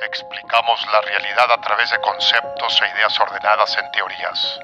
Explicamos 0.00 0.80
la 0.90 1.02
realidad 1.02 1.52
a 1.52 1.60
través 1.60 1.90
de 1.90 2.00
conceptos 2.00 2.80
e 2.80 2.96
ideas 2.96 3.20
ordenadas 3.20 3.76
en 3.76 3.92
teorías. 3.92 4.58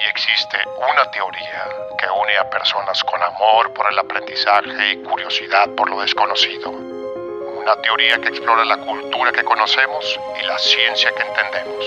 Y 0.00 0.08
existe 0.08 0.56
una 0.80 1.04
teoría 1.10 1.68
que 1.98 2.06
une 2.08 2.34
a 2.38 2.48
personas 2.48 3.04
con 3.04 3.22
amor 3.22 3.74
por 3.74 3.92
el 3.92 3.98
aprendizaje 3.98 4.92
y 4.94 5.02
curiosidad 5.02 5.68
por 5.76 5.90
lo 5.90 6.00
desconocido. 6.00 6.70
Una 6.70 7.76
teoría 7.82 8.18
que 8.22 8.28
explora 8.28 8.64
la 8.64 8.78
cultura 8.78 9.32
que 9.32 9.44
conocemos 9.44 10.18
y 10.42 10.46
la 10.46 10.58
ciencia 10.58 11.12
que 11.14 11.22
entendemos. 11.22 11.84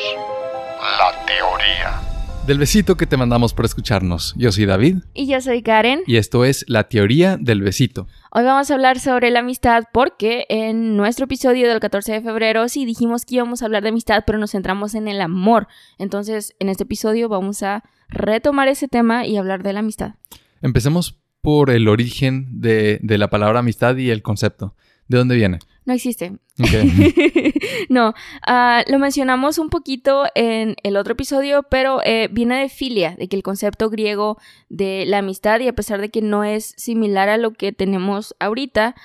La 1.00 1.26
teoría. 1.26 2.08
Del 2.46 2.60
besito 2.60 2.96
que 2.96 3.08
te 3.08 3.18
mandamos 3.18 3.54
por 3.54 3.66
escucharnos. 3.66 4.34
Yo 4.38 4.52
soy 4.52 4.68
David. 4.68 5.00
Y 5.16 5.28
yo 5.28 5.42
soy 5.42 5.64
Karen. 5.64 6.04
Y 6.06 6.16
esto 6.16 6.46
es 6.46 6.64
La 6.70 6.86
Teoría 6.88 7.36
del 7.38 7.62
Besito. 7.62 8.08
Hoy 8.38 8.44
vamos 8.44 8.70
a 8.70 8.76
hablar 8.76 9.00
sobre 9.00 9.32
la 9.32 9.40
amistad 9.40 9.86
porque 9.92 10.46
en 10.50 10.96
nuestro 10.96 11.26
episodio 11.26 11.68
del 11.68 11.80
14 11.80 12.12
de 12.12 12.22
febrero 12.22 12.70
sí 12.70 12.86
dijimos 12.86 13.26
que 13.26 13.34
íbamos 13.34 13.64
a 13.64 13.66
hablar 13.66 13.82
de 13.82 13.90
amistad, 13.90 14.26
pero 14.28 14.38
nos 14.38 14.52
centramos 14.52 14.94
en 14.94 15.08
el 15.08 15.22
amor. 15.22 15.68
Entonces, 15.98 16.56
en 16.60 16.70
este 16.70 16.84
episodio 16.84 17.30
vamos 17.30 17.64
a 17.64 17.84
retomar 18.10 18.68
ese 18.68 18.88
tema 18.88 19.26
y 19.26 19.38
hablar 19.38 19.64
de 19.64 19.74
la 19.74 19.80
amistad. 19.80 20.14
Empecemos 20.62 21.20
por 21.42 21.72
el 21.72 21.88
origen 21.88 22.62
de, 22.62 23.00
de 23.02 23.18
la 23.18 23.32
palabra 23.32 23.62
amistad 23.62 23.98
y 23.98 24.12
el 24.12 24.22
concepto. 24.22 24.76
¿De 25.08 25.18
dónde 25.18 25.34
viene? 25.36 25.58
No 25.88 25.94
existe. 25.94 26.34
no, 27.90 28.14
ah, 28.46 28.84
lo 28.88 29.00
mencionamos 29.00 29.58
un 29.58 29.70
poquito 29.70 30.26
en 30.36 30.76
el 30.84 30.98
otro 30.98 31.14
episodio, 31.14 31.64
pero 31.64 32.02
eh, 32.04 32.28
viene 32.30 32.60
de 32.60 32.68
filia, 32.68 33.16
de 33.16 33.30
que 33.30 33.38
el 33.38 33.42
concepto 33.42 33.90
griego 33.90 34.38
de 34.68 35.06
la 35.08 35.20
amistad, 35.20 35.62
y 35.62 35.70
a 35.70 35.76
pesar 35.76 36.02
de 36.02 36.10
que 36.10 36.22
no 36.22 36.44
es 36.44 36.74
similar 36.76 37.30
a 37.30 37.38
lo 37.38 37.54
que 37.54 37.72
tenemos 37.72 38.36
ahorita, 38.42 38.96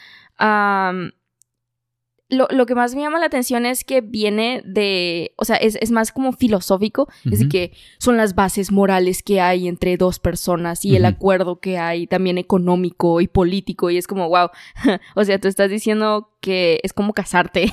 lo, 2.32 2.66
que 2.66 2.74
más 2.74 2.94
me 2.94 3.02
llama 3.02 3.18
la 3.18 3.26
atención 3.26 3.66
es 3.66 3.84
que 3.84 4.00
viene 4.00 4.62
de, 4.64 5.34
o 5.36 5.44
sea, 5.44 5.56
es, 5.56 5.90
más 5.90 6.12
como 6.12 6.32
filosófico, 6.32 7.08
es 7.30 7.40
de 7.40 7.48
que 7.48 7.72
son 7.98 8.16
las 8.16 8.34
bases 8.34 8.72
morales 8.72 9.22
que 9.22 9.42
hay 9.42 9.68
entre 9.68 9.98
dos 9.98 10.18
personas 10.18 10.84
y 10.86 10.96
el 10.96 11.04
acuerdo 11.04 11.60
que 11.60 11.78
hay 11.78 12.06
también 12.06 12.38
económico 12.38 13.20
y 13.20 13.28
político 13.28 13.90
y 13.90 13.98
es 13.98 14.06
como, 14.06 14.30
wow, 14.30 14.48
o 15.14 15.24
sea, 15.24 15.38
tú 15.38 15.48
estás 15.48 15.70
diciendo 15.70 16.30
que 16.40 16.80
es 16.82 16.94
como 16.94 17.12
casarte 17.12 17.70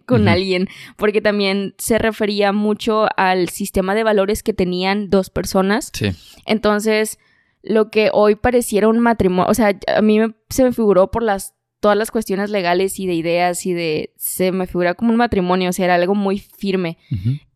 con 0.06 0.26
alguien, 0.26 0.68
porque 0.96 1.20
también 1.20 1.74
se 1.78 1.98
refería 1.98 2.52
mucho 2.52 3.06
al 3.16 3.48
sistema 3.48 3.94
de 3.94 4.02
valores 4.02 4.42
que 4.42 4.52
tenían 4.52 5.08
dos 5.08 5.30
personas. 5.30 5.92
Sí. 5.94 6.10
Entonces, 6.46 7.20
lo 7.62 7.90
que 7.90 8.10
hoy 8.12 8.34
pareciera 8.34 8.88
un 8.88 8.98
matrimonio, 8.98 9.48
o 9.48 9.54
sea, 9.54 9.78
a 9.86 10.02
mí 10.02 10.18
se 10.48 10.64
me 10.64 10.72
figuró 10.72 11.12
por 11.12 11.22
las 11.22 11.54
todas 11.80 11.96
las 11.96 12.10
cuestiones 12.10 12.50
legales 12.50 12.98
y 12.98 13.06
de 13.06 13.14
ideas 13.14 13.66
y 13.66 13.72
de... 13.72 14.12
Se 14.16 14.52
me 14.52 14.66
figura 14.66 14.94
como 14.94 15.10
un 15.10 15.16
matrimonio, 15.16 15.70
o 15.70 15.72
sea, 15.72 15.86
era 15.86 15.94
algo 15.96 16.14
muy 16.14 16.38
firme. 16.38 16.98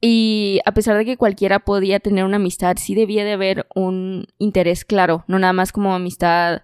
Y 0.00 0.61
a 0.64 0.72
pesar 0.72 0.97
de 0.97 1.05
que 1.05 1.17
cualquiera 1.17 1.61
podía 1.61 2.00
tener 2.00 2.25
una 2.25 2.36
amistad, 2.36 2.77
sí 2.78 2.95
debía 2.95 3.25
de 3.25 3.33
haber 3.33 3.67
un 3.75 4.27
interés 4.39 4.84
claro, 4.84 5.25
no 5.28 5.39
nada 5.39 5.52
más 5.52 5.72
como 5.72 5.95
amistad 5.95 6.62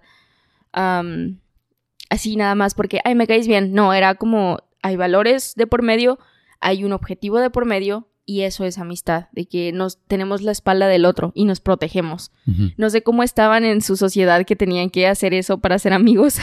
así 2.11 2.35
nada 2.35 2.55
más 2.55 2.75
porque, 2.75 2.99
ay, 3.03 3.15
me 3.15 3.25
caes 3.27 3.47
bien. 3.47 3.73
No, 3.73 3.93
era 3.93 4.15
como, 4.15 4.59
hay 4.81 4.95
valores 4.95 5.53
de 5.55 5.65
por 5.65 5.81
medio, 5.81 6.19
hay 6.59 6.83
un 6.83 6.93
objetivo 6.93 7.39
de 7.39 7.49
por 7.49 7.65
medio 7.65 8.07
y 8.25 8.41
eso 8.41 8.65
es 8.65 8.77
amistad, 8.77 9.25
de 9.31 9.45
que 9.45 9.71
nos 9.71 9.97
tenemos 10.07 10.41
la 10.41 10.51
espalda 10.51 10.87
del 10.87 11.05
otro 11.05 11.31
y 11.35 11.45
nos 11.45 11.59
protegemos. 11.59 12.31
No 12.77 12.89
sé 12.89 13.01
cómo 13.01 13.23
estaban 13.23 13.65
en 13.65 13.81
su 13.81 13.97
sociedad 13.97 14.45
que 14.45 14.55
tenían 14.55 14.89
que 14.89 15.07
hacer 15.07 15.33
eso 15.33 15.59
para 15.59 15.79
ser 15.79 15.93
amigos. 15.93 16.37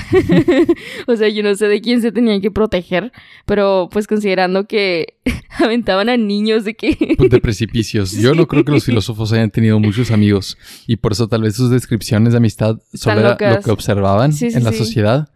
o 1.07 1.17
sea, 1.17 1.29
yo 1.29 1.43
no 1.43 1.55
sé 1.55 1.67
de 1.69 1.81
quién 1.81 2.03
se 2.03 2.13
tenían 2.13 2.41
que 2.41 2.51
proteger, 2.51 3.13
pero 3.47 3.89
pues 3.93 4.07
considerando 4.07 4.67
que 4.67 5.19
aventaban 5.59 6.09
a 6.09 6.17
niños 6.17 6.65
de 6.65 6.75
que... 6.75 7.15
Pues, 7.17 7.31
de 7.31 7.41
precipicios. 7.41 8.13
Yo 8.13 8.35
no 8.35 8.47
creo 8.47 8.65
que 8.65 8.73
los 8.73 8.85
filósofos 8.85 9.33
hayan 9.33 9.51
tenido 9.51 9.79
muchos 9.79 10.11
amigos 10.11 10.59
y 10.87 10.97
por 10.97 11.13
eso 11.13 11.29
tal 11.29 11.43
vez 11.43 11.57
sus 11.57 11.71
descripciones 11.71 12.33
de 12.33 12.39
amistad 12.39 12.79
solo 12.93 13.21
era 13.21 13.31
lo 13.31 13.63
que 13.63 13.71
observaban 13.71 14.33
en 14.41 14.65
la 14.65 14.73
sociedad 14.73 15.29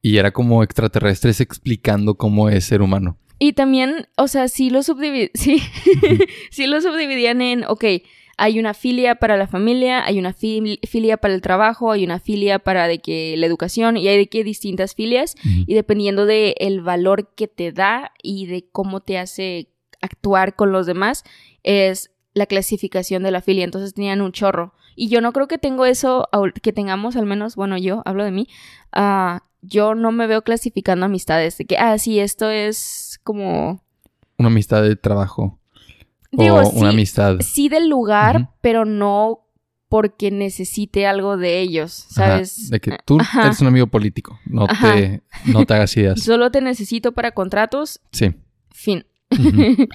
y 0.00 0.16
era 0.18 0.32
como 0.32 0.62
extraterrestres 0.62 1.40
explicando 1.40 2.16
cómo 2.16 2.48
es 2.48 2.64
ser 2.64 2.82
humano. 2.82 3.18
Y 3.42 3.54
también, 3.54 4.06
o 4.16 4.28
sea, 4.28 4.46
sí 4.46 4.70
lo, 4.70 4.82
sí, 5.34 5.62
sí 6.52 6.66
lo 6.68 6.80
subdividían 6.80 7.42
en, 7.42 7.64
ok, 7.64 7.84
hay 8.36 8.60
una 8.60 8.72
filia 8.72 9.16
para 9.16 9.36
la 9.36 9.48
familia, 9.48 10.04
hay 10.06 10.20
una 10.20 10.32
filia 10.32 11.16
para 11.16 11.34
el 11.34 11.40
trabajo, 11.40 11.90
hay 11.90 12.04
una 12.04 12.20
filia 12.20 12.60
para 12.60 12.86
de 12.86 13.00
que 13.00 13.34
la 13.36 13.46
educación 13.46 13.96
y 13.96 14.06
hay 14.06 14.16
de 14.16 14.28
que 14.28 14.44
distintas 14.44 14.94
filias 14.94 15.34
y 15.42 15.74
dependiendo 15.74 16.24
del 16.24 16.54
el 16.58 16.82
valor 16.82 17.34
que 17.34 17.48
te 17.48 17.72
da 17.72 18.12
y 18.22 18.46
de 18.46 18.64
cómo 18.70 19.00
te 19.00 19.18
hace 19.18 19.66
actuar 20.00 20.54
con 20.54 20.70
los 20.70 20.86
demás 20.86 21.24
es 21.64 22.12
la 22.34 22.46
clasificación 22.46 23.24
de 23.24 23.32
la 23.32 23.40
filia. 23.40 23.64
Entonces 23.64 23.92
tenían 23.92 24.20
un 24.20 24.30
chorro. 24.30 24.72
Y 24.94 25.08
yo 25.08 25.20
no 25.20 25.32
creo 25.32 25.48
que 25.48 25.58
tengo 25.58 25.84
eso, 25.84 26.28
que 26.62 26.72
tengamos 26.72 27.16
al 27.16 27.26
menos, 27.26 27.56
bueno, 27.56 27.76
yo 27.76 28.02
hablo 28.04 28.24
de 28.24 28.30
mí, 28.30 28.46
uh, 28.96 29.38
yo 29.62 29.94
no 29.94 30.12
me 30.12 30.26
veo 30.26 30.42
clasificando 30.42 31.06
amistades 31.06 31.56
de 31.56 31.64
que, 31.64 31.78
ah, 31.78 31.96
sí, 31.98 32.18
esto 32.18 32.50
es 32.50 33.20
como... 33.24 33.82
Una 34.36 34.48
amistad 34.48 34.82
de 34.82 34.96
trabajo. 34.96 35.58
o 36.36 36.68
una 36.70 36.90
amistad. 36.90 37.38
Sí 37.40 37.68
del 37.68 37.88
lugar, 37.88 38.50
pero 38.60 38.84
no 38.84 39.42
porque 39.88 40.30
necesite 40.30 41.06
algo 41.06 41.36
de 41.36 41.60
ellos, 41.60 42.06
¿sabes? 42.08 42.70
de 42.70 42.80
que 42.80 42.96
tú 43.04 43.18
eres 43.38 43.60
un 43.60 43.66
amigo 43.66 43.88
político, 43.88 44.38
no 44.46 44.66
te, 44.66 45.22
no 45.44 45.66
te 45.66 45.74
hagas 45.74 45.94
ideas. 45.98 46.18
Solo 46.22 46.50
te 46.50 46.62
necesito 46.62 47.12
para 47.12 47.32
contratos. 47.32 48.00
Sí. 48.10 48.34
Fin. 48.70 49.04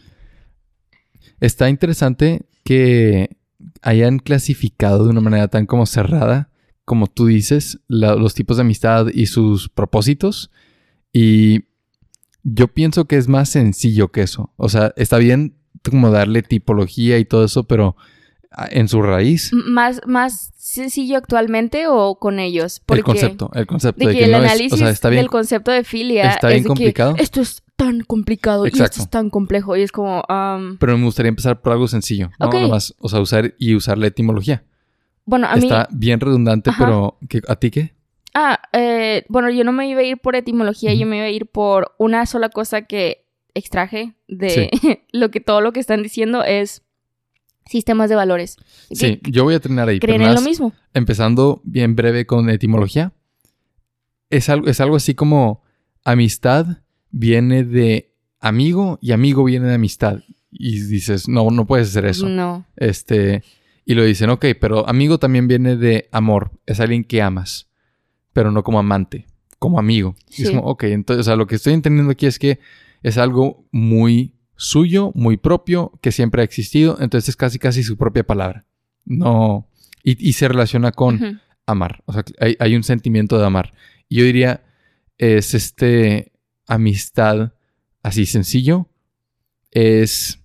Está 1.40 1.70
interesante 1.70 2.46
que 2.64 3.38
hayan 3.82 4.20
clasificado 4.20 5.04
de 5.04 5.10
una 5.10 5.22
manera 5.22 5.48
tan 5.48 5.66
como 5.66 5.88
cerrada 5.88 6.52
como 6.88 7.08
tú 7.08 7.26
dices, 7.26 7.82
los 7.90 8.34
tipos 8.34 8.56
de 8.56 8.62
amistad 8.62 9.08
y 9.14 9.26
sus 9.26 9.68
propósitos. 9.68 10.52
Y 11.12 11.66
yo 12.44 12.70
pienso 12.70 13.04
que 13.04 13.18
es 13.18 13.28
más 13.28 13.50
sencillo 13.50 14.08
que 14.14 14.22
eso. 14.22 14.54
O 14.56 14.70
sea, 14.70 14.94
está 14.96 15.18
bien 15.18 15.58
como 15.84 16.12
darle 16.12 16.44
tipología 16.44 17.18
y 17.18 17.26
todo 17.26 17.44
eso, 17.44 17.66
pero 17.66 17.98
ah, 18.52 18.70
en 18.72 18.88
su 18.88 19.02
raíz. 19.02 19.52
¿Más, 19.52 20.00
más 20.08 20.54
sencillo 20.56 21.18
actualmente 21.18 21.88
o 21.90 22.20
con 22.20 22.40
ellos? 22.40 22.82
el 22.88 23.04
concepto, 23.04 23.52
el 23.54 23.68
concepto 23.68 24.08
de, 24.08 24.16
que, 24.16 24.24
el 24.24 24.34
análisis 24.34 25.02
del 25.02 25.28
concepto 25.28 25.72
de 25.72 25.84
filia 25.84 26.32
está 26.32 26.48
bien 26.48 26.64
complicado. 26.64 27.16
esto 27.20 27.42
es 27.42 27.64
tan 27.76 28.00
complicado 28.00 28.66
y 28.66 28.70
esto 28.70 29.02
es 29.02 29.10
tan 29.10 29.30
complejo 29.30 29.76
y 29.76 29.82
es 29.82 29.92
como... 29.92 30.24
pero 30.80 30.98
me 30.98 31.04
gustaría 31.04 31.28
empezar 31.28 31.62
por 31.62 31.74
algo 31.74 31.90
sencillo, 31.90 32.32
¿no? 32.40 32.50
Nomás, 32.50 32.96
o 33.00 33.10
sea, 33.10 33.20
usar 33.20 33.56
y 33.60 33.76
usar 33.76 33.98
la 33.98 34.08
etimología. 34.08 34.64
Bueno, 35.28 35.46
a 35.48 35.56
mí... 35.58 35.66
Está 35.66 35.88
bien 35.92 36.20
redundante, 36.20 36.72
pero 36.80 37.20
¿a 37.48 37.56
ti 37.58 37.70
qué? 37.70 37.94
Ah, 38.34 38.60
eh, 38.72 39.26
bueno, 39.28 39.50
yo 39.50 39.64
no 39.64 39.74
me 39.74 39.88
iba 39.90 40.00
a 40.00 40.04
ir 40.04 40.18
por 40.18 40.36
etimología, 40.36 40.94
yo 40.94 41.06
me 41.06 41.18
iba 41.18 41.26
a 41.26 41.30
ir 41.30 41.48
por 41.48 41.94
una 42.00 42.26
sola 42.26 42.50
cosa 42.50 42.84
que 42.84 43.26
extraje 43.54 44.16
de 44.28 44.70
lo 45.12 45.30
que 45.30 45.42
todo 45.42 45.60
lo 45.60 45.74
que 45.74 45.82
están 45.82 46.02
diciendo 46.02 46.44
es 46.44 46.82
sistemas 47.66 48.10
de 48.10 48.16
valores. 48.16 48.56
Sí, 48.90 49.20
yo 49.24 49.44
voy 49.44 49.56
a 49.56 49.60
terminar 49.60 49.90
ahí. 49.90 50.00
¿Creen 50.00 50.22
en 50.22 50.34
lo 50.34 50.42
mismo? 50.42 50.72
Empezando 50.94 51.62
bien 51.66 51.96
breve 51.96 52.26
con 52.26 52.50
etimología. 52.50 53.12
Es 54.30 54.48
algo, 54.48 54.68
es 54.68 54.80
algo 54.80 54.96
así 54.96 55.14
como 55.14 55.62
amistad 56.06 56.68
viene 57.12 57.66
de 57.66 58.14
amigo 58.40 58.98
y 59.02 59.12
amigo 59.12 59.44
viene 59.44 59.68
de 59.68 59.76
amistad. 59.76 60.22
Y 60.52 60.80
dices, 60.80 61.28
no, 61.28 61.50
no 61.52 61.68
puedes 61.68 61.90
hacer 61.90 62.06
eso. 62.06 62.30
No. 62.30 62.66
Este, 62.78 63.44
y 63.90 63.96
lo 63.96 64.04
dicen, 64.04 64.30
ok, 64.30 64.48
pero 64.60 64.86
amigo 64.90 65.18
también 65.18 65.48
viene 65.48 65.78
de 65.78 66.10
amor, 66.12 66.52
es 66.66 66.82
alguien 66.82 67.06
que 67.06 67.22
amas, 67.22 67.70
pero 68.34 68.52
no 68.52 68.62
como 68.62 68.80
amante, 68.80 69.28
como 69.60 69.80
amigo. 69.80 70.14
Y 70.38 70.44
es 70.44 70.50
como, 70.50 70.64
ok, 70.64 70.84
entonces, 70.84 71.22
o 71.22 71.24
sea, 71.24 71.38
lo 71.38 71.48
que 71.48 71.56
estoy 71.56 71.72
entendiendo 71.72 72.12
aquí 72.12 72.26
es 72.26 72.38
que 72.38 72.60
es 73.02 73.18
algo 73.18 73.66
muy 73.72 74.34
suyo, 74.58 75.14
muy 75.16 75.38
propio, 75.38 75.98
que 76.02 76.12
siempre 76.12 76.42
ha 76.42 76.44
existido, 76.44 76.98
entonces 77.00 77.30
es 77.30 77.38
casi, 77.38 77.60
casi 77.60 77.82
su 77.82 77.96
propia 77.96 78.28
palabra. 78.28 78.66
No, 79.06 79.70
y, 80.04 80.34
se 80.34 80.50
relaciona 80.50 80.92
con 80.92 81.40
amar, 81.66 82.04
o 82.08 82.12
sea, 82.12 82.26
hay, 82.42 82.58
hay 82.60 82.76
un 82.76 82.84
sentimiento 82.84 83.40
de 83.40 83.46
amar. 83.46 83.74
Y 84.10 84.18
yo 84.18 84.26
diría, 84.26 84.66
es 85.18 85.54
este 85.54 86.34
amistad 86.68 87.54
así 88.04 88.26
sencillo, 88.26 88.90
es 89.72 90.42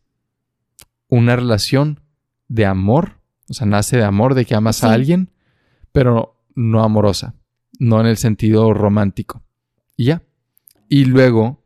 una 1.09 1.35
relación 1.35 1.99
de 2.47 2.67
amor 2.67 3.21
o 3.53 3.55
sea, 3.55 3.67
nace 3.67 3.99
de 3.99 4.05
amor, 4.05 4.35
de 4.35 4.47
que 4.47 4.55
amas 4.55 4.83
a 4.83 4.95
alguien, 4.95 5.29
pero 5.93 6.43
no 6.55 6.83
amorosa, 6.83 7.35
no 7.79 8.01
en 8.01 8.07
el 8.07 8.17
sentido 8.17 8.73
romántico. 8.73 9.43
Y 9.95 10.07
ya. 10.07 10.23
Y 10.89 11.05
luego, 11.05 11.63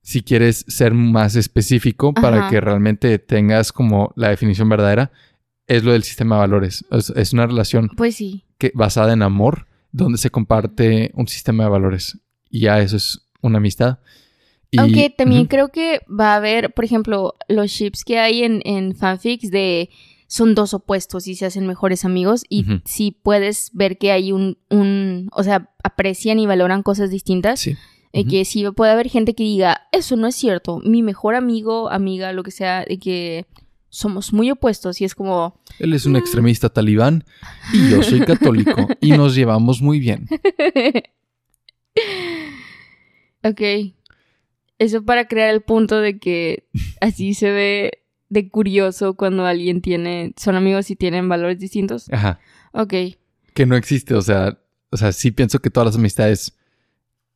si 0.00 0.22
quieres 0.22 0.64
ser 0.68 0.94
más 0.94 1.36
específico 1.36 2.14
para 2.14 2.48
que 2.48 2.62
realmente 2.62 3.18
tengas 3.18 3.72
como 3.72 4.14
la 4.16 4.30
definición 4.30 4.70
verdadera, 4.70 5.12
es 5.66 5.84
lo 5.84 5.92
del 5.92 6.02
sistema 6.02 6.36
de 6.36 6.40
valores. 6.40 6.86
Es, 7.14 7.34
una 7.34 7.46
relación 7.46 7.90
pues 7.94 8.16
sí. 8.16 8.46
que, 8.56 8.72
basada 8.74 9.12
en 9.12 9.20
amor, 9.20 9.66
donde 9.92 10.16
se 10.16 10.30
comparte 10.30 11.10
un 11.12 11.28
sistema 11.28 11.64
de 11.64 11.68
valores. 11.68 12.18
Y 12.48 12.60
ya 12.60 12.78
eso 12.78 12.96
es 12.96 13.28
una 13.42 13.58
amistad. 13.58 13.98
Aunque 14.78 15.10
también 15.10 15.44
creo 15.44 15.68
que 15.68 16.00
va 16.08 16.32
a 16.32 16.36
haber, 16.36 16.72
por 16.72 16.86
ejemplo, 16.86 17.34
los 17.48 17.70
ships 17.70 18.02
que 18.02 18.18
hay 18.18 18.44
en, 18.44 18.62
en 18.64 18.94
fanfics 18.94 19.50
de 19.50 19.90
son 20.28 20.54
dos 20.54 20.74
opuestos 20.74 21.26
y 21.26 21.34
se 21.34 21.46
hacen 21.46 21.66
mejores 21.66 22.04
amigos 22.04 22.44
y 22.48 22.64
si 22.84 23.10
puedes 23.10 23.70
ver 23.72 23.96
que 23.96 24.12
hay 24.12 24.30
un, 24.30 24.58
un, 24.68 25.30
o 25.32 25.42
sea, 25.42 25.74
aprecian 25.82 26.38
y 26.38 26.46
valoran 26.46 26.82
cosas 26.82 27.10
distintas. 27.10 27.60
Sí. 27.60 27.76
Eh, 28.14 28.26
que 28.26 28.44
sí 28.46 28.64
puede 28.74 28.92
haber 28.92 29.10
gente 29.10 29.34
que 29.34 29.42
diga, 29.42 29.82
eso 29.92 30.16
no 30.16 30.26
es 30.26 30.34
cierto, 30.34 30.80
mi 30.82 31.02
mejor 31.02 31.34
amigo, 31.34 31.90
amiga, 31.90 32.32
lo 32.32 32.42
que 32.42 32.50
sea, 32.50 32.84
de 32.88 32.98
que 32.98 33.46
somos 33.90 34.32
muy 34.32 34.50
opuestos 34.50 35.00
y 35.00 35.04
es 35.04 35.14
como... 35.14 35.60
Él 35.78 35.92
es 35.92 36.06
un 36.06 36.12
mm". 36.12 36.16
extremista 36.16 36.68
talibán 36.70 37.24
y 37.72 37.90
yo 37.90 38.02
soy 38.02 38.20
católico 38.20 38.88
y 39.00 39.12
nos 39.12 39.34
llevamos 39.34 39.82
muy 39.82 39.98
bien. 39.98 40.26
ok. 43.44 43.60
Eso 44.78 45.04
para 45.04 45.28
crear 45.28 45.50
el 45.50 45.60
punto 45.60 46.00
de 46.00 46.18
que 46.18 46.66
así 47.00 47.34
se 47.34 47.50
ve 47.50 48.04
de 48.28 48.50
curioso 48.50 49.14
cuando 49.14 49.46
alguien 49.46 49.80
tiene, 49.80 50.34
son 50.36 50.54
amigos 50.54 50.90
y 50.90 50.96
tienen 50.96 51.28
valores 51.28 51.58
distintos. 51.58 52.08
Ajá. 52.12 52.40
Ok. 52.72 52.94
Que 53.54 53.66
no 53.66 53.76
existe, 53.76 54.14
o 54.14 54.22
sea, 54.22 54.58
o 54.90 54.96
sea, 54.96 55.12
sí 55.12 55.30
pienso 55.30 55.58
que 55.60 55.70
todas 55.70 55.86
las 55.86 55.96
amistades 55.96 56.54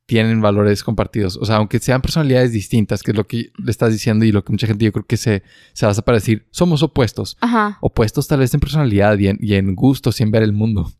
tienen 0.05 0.41
valores 0.41 0.83
compartidos. 0.83 1.37
O 1.37 1.45
sea, 1.45 1.57
aunque 1.57 1.79
sean 1.79 2.01
personalidades 2.01 2.51
distintas, 2.51 3.03
que 3.03 3.11
es 3.11 3.17
lo 3.17 3.25
que 3.25 3.51
le 3.57 3.71
estás 3.71 3.91
diciendo 3.91 4.25
y 4.25 4.31
lo 4.31 4.43
que 4.43 4.51
mucha 4.51 4.67
gente 4.67 4.85
yo 4.85 4.91
creo 4.91 5.05
que 5.05 5.17
se, 5.17 5.43
se 5.73 5.85
basa 5.85 6.01
para 6.01 6.17
decir, 6.17 6.45
somos 6.51 6.83
opuestos. 6.83 7.37
Ajá. 7.41 7.77
Opuestos 7.81 8.27
tal 8.27 8.39
vez 8.39 8.53
en 8.53 8.59
personalidad 8.59 9.17
y 9.17 9.27
en, 9.27 9.37
y 9.39 9.55
en 9.55 9.75
gustos 9.75 10.19
y 10.19 10.23
en 10.23 10.31
ver 10.31 10.43
el 10.43 10.53
mundo, 10.53 10.91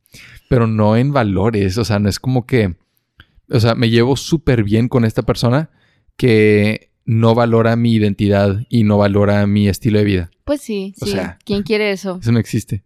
pero 0.50 0.68
no 0.68 0.96
en 0.96 1.12
valores. 1.12 1.78
O 1.78 1.86
sea, 1.86 2.00
no 2.00 2.10
es 2.10 2.20
como 2.20 2.46
que, 2.46 2.78
o 3.50 3.60
sea, 3.60 3.76
me 3.76 3.90
llevo 3.90 4.16
súper 4.16 4.64
bien 4.64 4.88
con 4.88 5.04
esta 5.04 5.24
persona 5.24 5.70
que 6.16 6.93
no 7.06 7.36
valora 7.36 7.76
mi 7.76 7.94
identidad 7.94 8.66
y 8.70 8.84
no 8.84 8.98
valora 8.98 9.46
mi 9.48 9.68
estilo 9.68 10.00
de 10.00 10.06
vida. 10.06 10.32
Pues 10.46 10.62
sí, 10.62 10.94
sí. 10.98 11.04
O 11.04 11.08
sea, 11.08 11.38
¿quién 11.46 11.64
quiere 11.64 11.92
eso? 11.92 12.20
Eso 12.22 12.32
no 12.32 12.40
existe. 12.40 12.84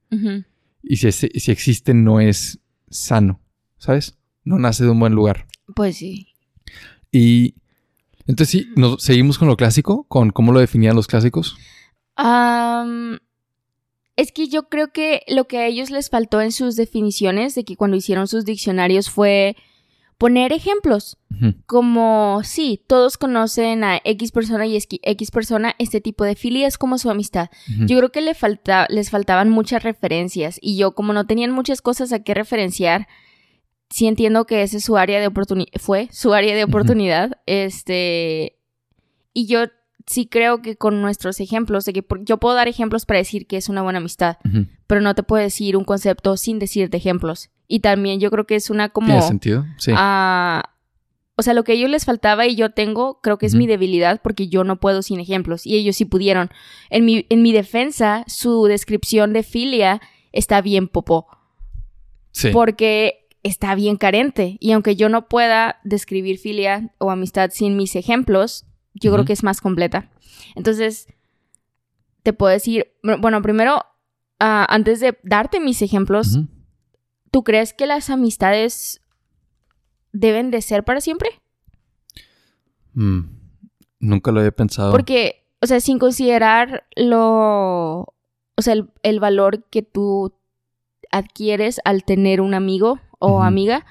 Y 0.83 0.97
si, 0.97 1.11
si 1.11 1.51
existe, 1.51 1.93
no 1.93 2.19
es 2.19 2.59
sano, 2.89 3.41
¿sabes? 3.77 4.17
No 4.43 4.57
nace 4.59 4.83
de 4.83 4.91
un 4.91 4.99
buen 4.99 5.13
lugar. 5.13 5.45
Pues 5.75 5.97
sí. 5.97 6.29
Y 7.11 7.55
entonces 8.27 8.49
sí, 8.49 8.69
nos 8.75 9.01
seguimos 9.01 9.37
con 9.37 9.47
lo 9.47 9.57
clásico, 9.57 10.05
con 10.07 10.31
cómo 10.31 10.51
lo 10.51 10.59
definían 10.59 10.95
los 10.95 11.07
clásicos. 11.07 11.57
es 14.15 14.31
que 14.31 14.47
yo 14.47 14.69
creo 14.69 14.91
que 14.91 15.21
lo 15.27 15.47
que 15.47 15.59
a 15.59 15.67
ellos 15.67 15.89
les 15.89 16.09
faltó 16.09 16.41
en 16.41 16.51
sus 16.51 16.75
definiciones, 16.75 17.55
de 17.55 17.63
que 17.63 17.77
cuando 17.77 17.97
hicieron 17.97 18.27
sus 18.27 18.45
diccionarios 18.45 19.09
fue 19.09 19.55
poner 20.17 20.51
ejemplos. 20.53 21.17
Como, 21.67 22.41
sí, 22.43 22.81
todos 22.87 23.17
conocen 23.17 23.83
a 23.83 24.01
X 24.03 24.31
persona 24.31 24.65
y 24.65 24.75
X 24.77 25.31
persona, 25.31 25.75
este 25.77 26.01
tipo 26.01 26.23
de 26.23 26.35
filia 26.35 26.67
es 26.67 26.79
como 26.79 26.97
su 26.97 27.11
amistad. 27.11 27.49
Yo 27.85 27.97
creo 27.97 28.11
que 28.11 28.21
le 28.21 28.33
falta, 28.33 28.87
les 28.89 29.11
faltaban 29.11 29.49
muchas 29.49 29.83
referencias 29.83 30.57
y 30.61 30.77
yo 30.77 30.95
como 30.95 31.13
no 31.13 31.27
tenían 31.27 31.51
muchas 31.51 31.83
cosas 31.83 32.11
a 32.11 32.23
qué 32.23 32.33
referenciar, 32.33 33.07
sí 33.89 34.07
entiendo 34.07 34.45
que 34.45 34.63
ese 34.63 34.77
es 34.77 34.83
su 34.83 34.97
área 34.97 35.19
de 35.19 35.27
oportunidad, 35.27 35.69
fue 35.79 36.09
su 36.11 36.33
área 36.33 36.55
de 36.55 36.63
oportunidad, 36.63 37.39
este, 37.45 38.57
y 39.31 39.45
yo 39.45 39.65
sí 40.07 40.25
creo 40.25 40.63
que 40.63 40.75
con 40.75 41.01
nuestros 41.01 41.39
ejemplos, 41.39 41.85
de 41.85 41.93
que 41.93 42.05
yo 42.21 42.37
puedo 42.37 42.55
dar 42.55 42.67
ejemplos 42.67 43.05
para 43.05 43.19
decir 43.19 43.45
que 43.45 43.57
es 43.57 43.69
una 43.69 43.83
buena 43.83 43.99
amistad, 43.99 44.37
pero 44.87 45.01
no 45.01 45.13
te 45.13 45.21
puedo 45.21 45.43
decir 45.43 45.77
un 45.77 45.83
concepto 45.83 46.35
sin 46.35 46.57
decirte 46.57 46.97
ejemplos. 46.97 47.51
Y 47.67 47.79
también 47.79 48.19
yo 48.19 48.31
creo 48.31 48.45
que 48.45 48.55
es 48.55 48.69
una 48.69 48.89
como... 48.89 49.07
¿Tiene 49.07 49.21
sentido? 49.21 49.65
Sí. 49.77 49.91
o 49.91 51.43
sea, 51.43 51.53
lo 51.53 51.63
que 51.63 51.73
a 51.73 51.75
ellos 51.75 51.89
les 51.89 52.05
faltaba 52.05 52.47
y 52.47 52.55
yo 52.55 52.71
tengo, 52.71 53.19
creo 53.21 53.37
que 53.37 53.45
es 53.45 53.55
mi 53.55 53.67
debilidad 53.67 54.21
porque 54.21 54.47
yo 54.47 54.63
no 54.63 54.79
puedo 54.79 55.01
sin 55.01 55.19
ejemplos 55.19 55.65
y 55.65 55.75
ellos 55.75 55.95
sí 55.95 56.05
pudieron. 56.05 56.49
En 56.89 57.05
mi, 57.05 57.25
en 57.29 57.41
mi 57.41 57.51
defensa, 57.51 58.23
su 58.27 58.65
descripción 58.65 59.33
de 59.33 59.43
filia 59.43 60.01
está 60.31 60.61
bien 60.61 60.87
popó. 60.87 61.27
Sí. 62.31 62.49
Porque 62.51 63.27
está 63.43 63.75
bien 63.75 63.97
carente. 63.97 64.57
Y 64.59 64.71
aunque 64.71 64.95
yo 64.95 65.09
no 65.09 65.27
pueda 65.27 65.79
describir 65.83 66.37
filia 66.37 66.93
o 66.97 67.11
amistad 67.11 67.49
sin 67.51 67.75
mis 67.75 67.95
ejemplos, 67.95 68.65
yo 68.93 69.11
creo 69.11 69.25
que 69.25 69.33
es 69.33 69.43
más 69.43 69.61
completa. 69.61 70.09
Entonces, 70.55 71.07
te 72.23 72.33
puedo 72.33 72.51
decir, 72.51 72.91
bueno, 73.03 73.41
primero, 73.41 73.85
ah, 74.39 74.65
antes 74.69 74.99
de 74.99 75.17
darte 75.23 75.59
mis 75.59 75.81
ejemplos, 75.81 76.39
¿tú 77.37 77.43
crees 77.43 77.71
que 77.71 77.85
las 77.85 78.09
amistades 78.09 78.99
deben 80.11 80.49
de 80.49 80.63
ser 80.63 80.83
para 80.83 81.01
siempre? 81.01 81.29
Mm, 82.93 83.25
nunca 83.99 84.31
lo 84.31 84.39
había 84.39 84.51
pensado. 84.51 84.89
Porque, 84.91 85.45
o 85.61 85.67
sea, 85.67 85.79
sin 85.79 85.99
considerar 85.99 86.87
lo, 86.95 87.99
o 88.55 88.61
sea, 88.61 88.73
el 89.03 89.19
valor 89.19 89.65
que 89.65 89.83
tú 89.83 90.33
adquieres 91.11 91.79
al 91.85 92.03
tener 92.05 92.41
un 92.41 92.55
amigo 92.55 93.01
o 93.19 93.43
amiga, 93.43 93.85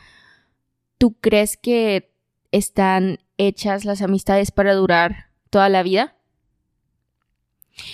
¿tú 0.99 1.15
crees 1.21 1.57
que 1.57 2.13
están 2.51 3.21
hechas 3.39 3.85
las 3.85 4.03
amistades 4.03 4.51
para 4.51 4.75
durar 4.75 5.27
toda 5.51 5.69
la 5.69 5.85
vida? 5.85 6.16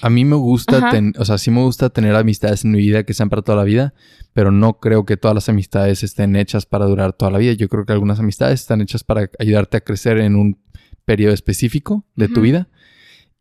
A 0.01 0.11
mí 0.11 0.25
me 0.25 0.37
gusta, 0.37 0.91
o 1.19 1.25
sea, 1.25 1.39
sí 1.39 1.51
me 1.51 1.61
gusta 1.61 1.91
tener 1.91 2.15
amistades 2.15 2.65
en 2.65 2.71
mi 2.73 2.79
vida 2.79 3.05
que 3.05 3.15
sean 3.15 3.29
para 3.29 3.43
toda 3.43 3.59
la 3.59 3.65
vida, 3.65 3.95
pero 4.33 4.51
no 4.51 4.79
creo 4.79 5.05
que 5.05 5.17
todas 5.17 5.35
las 5.35 5.49
amistades 5.49 6.03
estén 6.03 6.37
hechas 6.37 6.67
para 6.67 6.87
durar 6.87 7.13
toda 7.13 7.31
la 7.31 7.39
vida. 7.39 7.53
Yo 7.53 7.69
creo 7.69 7.85
que 7.85 7.93
algunas 7.93 8.21
amistades 8.21 8.61
están 8.61 8.81
hechas 8.81 9.05
para 9.05 9.31
ayudarte 9.39 9.77
a 9.77 9.81
crecer 9.81 10.19
en 10.19 10.37
un 10.37 10.59
periodo 11.05 11.35
específico 11.35 12.05
de 12.15 12.29
tu 12.29 12.41
vida. 12.41 12.69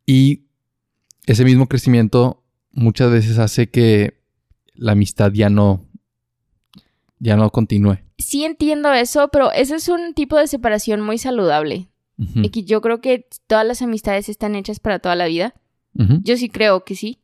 Y 0.06 0.46
ese 1.26 1.46
mismo 1.46 1.68
crecimiento 1.68 2.44
muchas 2.72 3.12
veces 3.12 3.38
hace 3.38 3.70
que 3.70 4.22
la 4.74 4.94
amistad 4.94 5.32
ya 5.32 5.50
no 5.50 5.86
ya 7.20 7.38
no 7.38 7.52
continúe. 7.52 8.00
Sí 8.18 8.44
entiendo 8.44 8.92
eso, 8.92 9.30
pero 9.32 9.52
ese 9.52 9.76
es 9.76 9.88
un 9.88 10.14
tipo 10.16 10.38
de 10.38 10.48
separación 10.48 11.02
muy 11.02 11.18
saludable. 11.18 11.88
Y 12.36 12.50
que 12.50 12.64
yo 12.64 12.82
creo 12.82 13.02
que 13.02 13.28
todas 13.48 13.66
las 13.66 13.82
amistades 13.82 14.30
están 14.30 14.56
hechas 14.56 14.80
para 14.80 15.00
toda 15.00 15.16
la 15.16 15.26
vida. 15.26 15.56
Yo 15.94 16.38
sí 16.38 16.50
creo 16.50 16.84
que 16.84 16.96
sí. 16.96 17.20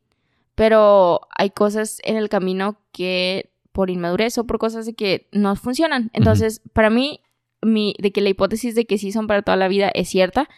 Pero 0.56 1.22
hay 1.38 1.52
cosas 1.52 2.00
en 2.04 2.18
el 2.18 2.30
camino 2.30 2.80
que 2.92 3.52
por 3.72 3.90
inmadurez 3.90 4.38
o 4.38 4.48
por 4.48 4.58
cosas 4.58 4.86
de 4.86 4.94
que 4.94 5.28
no 5.32 5.56
funcionan. 5.56 6.10
Entonces, 6.14 6.62
para 6.74 6.90
mí, 6.90 7.22
mi, 7.62 7.96
de 8.00 8.12
que 8.12 8.22
la 8.22 8.30
hipótesis 8.30 8.74
de 8.74 8.86
que 8.86 8.98
sí 8.98 9.12
son 9.12 9.28
para 9.28 9.44
toda 9.44 9.56
la 9.56 9.68
vida 9.68 9.90
es 9.94 10.10
cierta. 10.10 10.50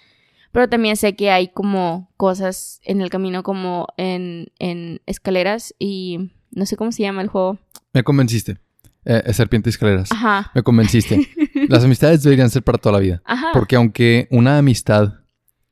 Pero 0.51 0.69
también 0.69 0.95
sé 0.95 1.15
que 1.15 1.31
hay 1.31 1.49
como 1.49 2.09
cosas 2.17 2.79
en 2.83 3.01
el 3.01 3.09
camino 3.09 3.43
como 3.43 3.87
en, 3.97 4.51
en 4.57 5.01
escaleras 5.05 5.75
y 5.77 6.31
no 6.51 6.65
sé 6.65 6.77
cómo 6.77 6.91
se 6.91 7.03
llama 7.03 7.21
el 7.21 7.27
juego. 7.27 7.59
Me 7.93 8.03
convenciste. 8.03 8.57
Eh, 9.05 9.33
serpiente 9.33 9.69
y 9.69 9.71
escaleras. 9.71 10.11
Ajá. 10.11 10.51
Me 10.55 10.63
convenciste. 10.63 11.27
Las 11.69 11.83
amistades 11.83 12.23
deberían 12.23 12.49
ser 12.49 12.63
para 12.63 12.77
toda 12.77 12.93
la 12.93 12.99
vida. 12.99 13.21
Ajá. 13.25 13.47
Porque 13.53 13.75
aunque 13.75 14.27
una 14.31 14.57
amistad 14.57 15.18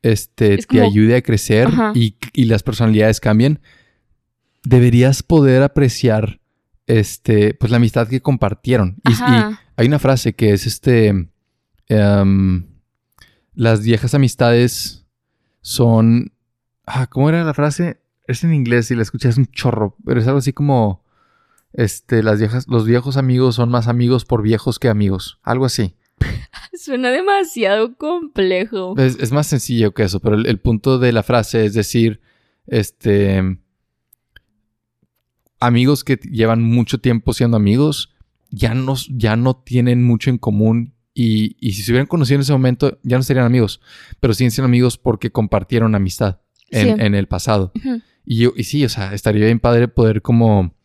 este, 0.02 0.58
te 0.58 0.82
ayude 0.82 1.16
a 1.16 1.22
crecer 1.22 1.70
y, 1.94 2.16
las 2.46 2.64
personalidades 2.64 3.20
cambien, 3.20 3.60
deberías 4.64 5.24
poder 5.24 5.64
apreciar 5.64 6.40
este, 6.86 7.54
pues 7.54 7.72
la 7.72 7.78
amistad 7.78 8.08
que 8.08 8.22
compartieron. 8.22 8.98
Y, 9.08 9.14
hay 9.76 9.88
una 9.88 10.00
frase 10.00 10.34
que 10.34 10.54
es 10.54 10.66
este. 10.66 11.30
Em, 11.88 12.66
las 13.54 13.84
viejas 13.84 14.14
amistades 14.14 15.06
son. 15.62 16.34
Ah, 16.86 17.08
¿Cómo 17.08 17.30
era 17.30 17.44
la 17.44 17.54
frase? 17.54 18.02
Es 18.26 18.44
en 18.44 18.54
inglés 18.54 18.92
y 18.92 18.96
la 18.96 19.04
escuché, 19.04 19.30
es 19.30 19.38
un 19.38 19.48
chorro, 19.48 19.96
pero 20.06 20.20
es 20.20 20.28
algo 20.28 20.40
así 20.40 20.54
como 20.54 21.04
este, 21.74 22.24
las 22.24 22.40
viejas, 22.40 22.68
los 22.68 22.86
viejos 22.86 23.18
amigos 23.18 23.56
son 23.56 23.70
más 23.70 23.88
amigos 23.88 24.26
por 24.26 24.42
viejos 24.42 24.80
que 24.80 24.90
amigos. 24.90 25.40
Algo 25.44 25.66
así. 25.66 25.96
Suena 26.74 27.12
demasiado 27.12 27.96
complejo. 27.96 28.96
Es, 28.98 29.32
más 29.32 29.48
sencillo 29.48 29.94
que 29.94 30.04
eso, 30.04 30.20
pero 30.20 30.36
el, 30.36 30.60
punto 30.60 31.00
de 31.00 31.12
la 31.12 31.24
frase 31.24 31.66
es 31.66 31.74
decir, 31.74 32.22
este, 32.68 33.60
amigos 35.60 36.04
que 36.04 36.18
llevan 36.18 36.62
mucho 36.62 37.00
tiempo 37.00 37.34
siendo 37.34 37.58
amigos, 37.58 38.14
ya 38.50 38.74
no, 38.74 38.96
ya 39.10 39.36
no 39.36 39.56
tienen 39.56 40.04
mucho 40.04 40.30
en 40.30 40.38
común 40.38 40.94
y, 41.14 41.58
si 41.62 41.82
se 41.82 41.92
hubieran 41.92 42.08
conocido 42.08 42.36
en 42.36 42.42
ese 42.42 42.54
momento, 42.54 43.00
ya 43.02 43.18
no 43.18 43.24
serían 43.24 43.46
amigos, 43.46 43.82
pero 44.20 44.34
siguen 44.34 44.52
siendo 44.52 44.68
amigos 44.68 44.98
porque 44.98 45.32
compartieron 45.32 45.96
amistad 45.96 46.42
en, 46.70 47.16
el 47.16 47.28
pasado. 47.28 47.72
y, 48.24 48.38
yo, 48.38 48.54
y 48.56 48.66
sí, 48.66 48.86
o 48.86 48.90
sea, 48.90 49.14
estaría 49.14 49.46
bien 49.46 49.60
padre 49.60 49.88
poder 49.88 50.22
como 50.22 50.76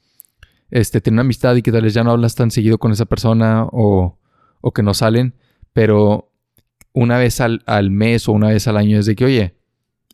este, 0.71 1.03
tener 1.03 1.17
una 1.17 1.21
amistad 1.23 1.55
y 1.55 1.63
que 1.63 1.71
tal 1.71 1.83
vez 1.83 1.93
ya 1.93 2.03
no 2.03 2.13
hablas 2.13 2.35
tan 2.35 2.51
seguido 2.51 2.79
con 2.79 2.93
esa 2.93 3.05
persona 3.05 3.67
o, 3.71 4.19
o 4.63 4.73
que 4.73 4.83
no 4.83 4.95
salen, 4.95 5.35
pero 5.75 6.33
una 6.95 7.19
vez 7.19 7.43
al, 7.43 7.63
al, 7.67 7.91
mes 7.91 8.29
o 8.29 8.33
una 8.33 8.49
vez 8.49 8.67
al 8.67 8.79
año 8.79 8.99
es 8.99 9.05
de 9.05 9.15
que, 9.15 9.27
oye, 9.27 9.55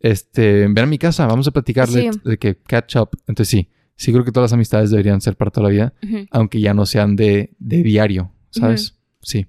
este, 0.00 0.66
ven 0.66 0.78
a 0.78 0.86
mi 0.86 0.98
casa, 0.98 1.26
vamos 1.26 1.46
a 1.46 1.52
platicar 1.52 1.88
de, 1.88 2.38
que 2.38 2.56
catch 2.56 2.96
up. 2.96 3.10
Entonces 3.26 3.48
sí, 3.48 3.70
sí 3.94 4.12
creo 4.12 4.24
que 4.24 4.32
todas 4.32 4.50
las 4.50 4.54
amistades 4.54 4.90
deberían 4.90 5.20
ser 5.20 5.36
para 5.36 5.50
toda 5.50 5.68
la 5.68 5.72
vida, 5.72 5.94
aunque 6.30 6.60
ya 6.60 6.74
no 6.74 6.86
sean 6.86 7.14
de, 7.14 7.54
de 7.58 7.82
diario, 7.82 8.32
¿sabes? 8.50 8.96
Sí. 9.20 9.46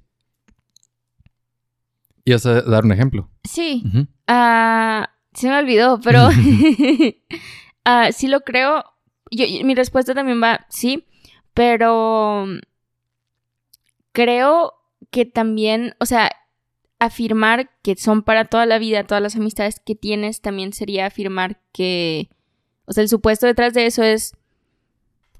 ¿Ibas 2.25 2.45
a 2.45 2.61
dar 2.61 2.85
un 2.85 2.91
ejemplo? 2.91 3.29
Sí. 3.43 3.83
Ah, 4.27 5.09
se 5.33 5.47
me 5.49 5.57
olvidó, 5.57 5.99
pero 6.03 6.29
ah, 7.85 8.09
sí 8.11 8.27
lo 8.27 8.41
creo. 8.41 8.83
Yo, 9.31 9.45
mi 9.63 9.75
respuesta 9.75 10.13
también 10.13 10.41
va 10.41 10.65
sí, 10.69 11.05
pero 11.53 12.45
creo 14.11 14.78
que 15.11 15.25
también, 15.25 15.95
o 15.99 16.05
sea, 16.05 16.31
afirmar 16.99 17.71
que 17.81 17.95
son 17.95 18.23
para 18.23 18.45
toda 18.45 18.65
la 18.65 18.77
vida, 18.77 19.05
todas 19.05 19.23
las 19.23 19.35
amistades 19.35 19.81
que 19.83 19.95
tienes, 19.95 20.41
también 20.41 20.73
sería 20.73 21.05
afirmar 21.05 21.61
que, 21.71 22.29
o 22.85 22.93
sea, 22.93 23.03
el 23.03 23.09
supuesto 23.09 23.47
detrás 23.47 23.73
de 23.73 23.85
eso 23.85 24.03
es 24.03 24.33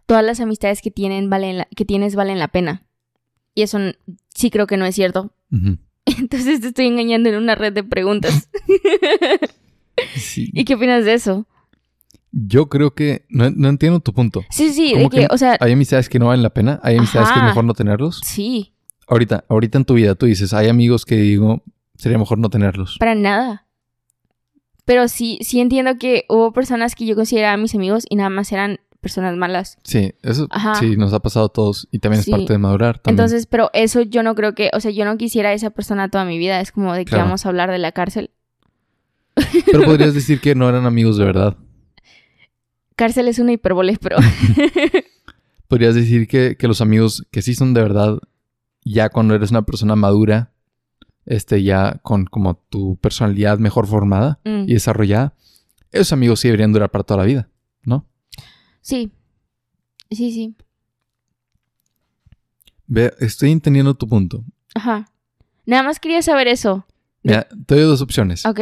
todas 0.06 0.24
las 0.24 0.40
amistades 0.40 0.82
que, 0.82 0.90
tienen 0.90 1.30
valen 1.30 1.66
que 1.76 1.86
tienes 1.86 2.16
valen 2.16 2.40
la 2.40 2.48
pena. 2.48 2.86
Y 3.54 3.62
eso 3.62 3.78
sí 4.30 4.50
creo 4.50 4.68
que 4.68 4.78
no 4.78 4.86
es 4.86 4.96
cierto. 4.96 5.34
Entonces 6.06 6.62
te 6.62 6.68
estoy 6.70 6.88
engañando 6.88 7.30
en 7.30 7.36
una 7.36 7.56
red 7.56 7.74
de 7.74 7.84
preguntas. 7.84 8.50
¿Y 10.36 10.64
qué 10.64 10.76
opinas 10.76 11.04
de 11.04 11.14
eso? 11.14 11.46
Yo 12.32 12.70
creo 12.70 12.94
que 12.94 13.26
no, 13.28 13.46
entiendo 13.68 14.00
tu 14.00 14.14
punto. 14.14 14.46
Sí, 14.50 14.72
sí, 14.72 14.94
de 14.96 15.10
que, 15.10 15.28
o 15.30 15.38
sea, 15.38 15.58
hay 15.60 15.74
amistades 15.74 16.08
que 16.10 16.20
no 16.20 16.28
valen 16.28 16.44
la 16.44 16.54
pena, 16.54 16.80
hay 16.84 16.98
amistades 16.98 17.32
que 17.32 17.40
es 17.40 17.46
mejor 17.46 17.66
no 17.66 17.74
tenerlos. 17.74 18.22
Sí. 18.24 18.74
Ahorita, 19.10 19.44
ahorita 19.50 19.80
en 19.80 19.86
tu 19.86 19.96
vida 19.96 20.14
tú 20.16 20.28
dices, 20.28 20.54
hay 20.54 20.70
amigos 20.70 21.04
que 21.04 21.16
digo, 21.16 21.64
sería 21.98 22.20
mejor 22.20 22.38
no 22.38 22.50
tenerlos. 22.50 22.98
Para 23.00 23.16
nada. 23.16 23.66
Pero 24.86 25.08
sí, 25.08 25.40
sí 25.42 25.60
entiendo 25.60 25.98
que 25.98 26.26
hubo 26.30 26.54
personas 26.54 26.96
que 26.96 27.06
yo 27.06 27.16
consideraba 27.16 27.58
mis 27.58 27.74
amigos 27.76 28.06
y 28.08 28.16
nada 28.16 28.30
más 28.30 28.52
eran 28.52 28.80
personas 29.02 29.36
malas. 29.36 29.78
Sí, 29.84 30.14
eso 30.22 30.48
sí 30.80 30.96
nos 30.96 31.14
ha 31.14 31.20
pasado 31.20 31.48
a 31.48 31.50
todos 31.50 31.88
y 31.92 32.00
también 32.00 32.22
es 32.22 32.30
parte 32.30 32.54
de 32.54 32.60
madurar. 32.60 33.02
Entonces, 33.06 33.46
pero 33.48 33.72
eso 33.74 34.02
yo 34.02 34.24
no 34.24 34.36
creo 34.36 34.54
que, 34.54 34.70
o 34.74 34.80
sea, 34.80 34.92
yo 34.92 35.06
no 35.06 35.18
quisiera 35.18 35.50
a 35.50 35.54
esa 35.54 35.70
persona 35.72 36.10
toda 36.10 36.26
mi 36.26 36.38
vida. 36.38 36.62
Es 36.62 36.72
como 36.72 36.94
de 36.94 37.06
que 37.06 37.16
vamos 37.16 37.46
a 37.46 37.50
hablar 37.50 37.72
de 37.72 37.80
la 37.80 37.92
cárcel. 37.92 38.32
Pero 39.66 39.86
podrías 39.86 40.14
decir 40.16 40.40
que 40.40 40.54
no 40.54 40.70
eran 40.70 40.86
amigos 40.86 41.18
de 41.18 41.26
verdad. 41.26 41.58
Cárcel 42.96 43.28
es 43.28 43.40
una 43.40 43.54
hipérbole, 43.54 43.98
pero... 44.02 44.18
podrías 45.68 45.96
decir 45.96 46.28
que, 46.28 46.58
que 46.58 46.68
los 46.68 46.82
amigos 46.82 47.26
que 47.32 47.42
sí 47.42 47.56
son 47.56 47.74
de 47.74 47.82
verdad, 47.82 48.20
ya 48.84 49.10
cuando 49.10 49.36
eres 49.36 49.52
una 49.52 49.64
persona 49.64 49.96
madura, 49.96 50.52
este, 51.26 51.64
ya 51.64 52.00
con 52.04 52.26
como 52.26 52.56
tu 52.70 52.98
personalidad 52.98 53.60
mejor 53.60 53.88
formada 53.88 54.40
mm. 54.46 54.64
y 54.68 54.74
desarrollada, 54.74 55.36
esos 55.92 56.14
amigos 56.14 56.40
sí 56.40 56.48
deberían 56.48 56.72
durar 56.72 56.90
para 56.90 57.04
toda 57.04 57.20
la 57.20 57.26
vida, 57.26 57.50
¿no? 57.84 58.08
Sí, 58.82 59.12
sí, 60.10 60.32
sí. 60.32 60.56
Ve, 62.88 63.14
estoy 63.20 63.52
entendiendo 63.52 63.94
tu 63.94 64.08
punto. 64.08 64.44
Ajá. 64.74 65.12
Nada 65.66 65.84
más 65.84 66.00
quería 66.00 66.22
saber 66.22 66.48
eso. 66.48 66.86
Mira, 67.22 67.48
te 67.66 67.76
doy 67.76 67.84
dos 67.84 68.02
opciones. 68.02 68.46
Ok. 68.46 68.62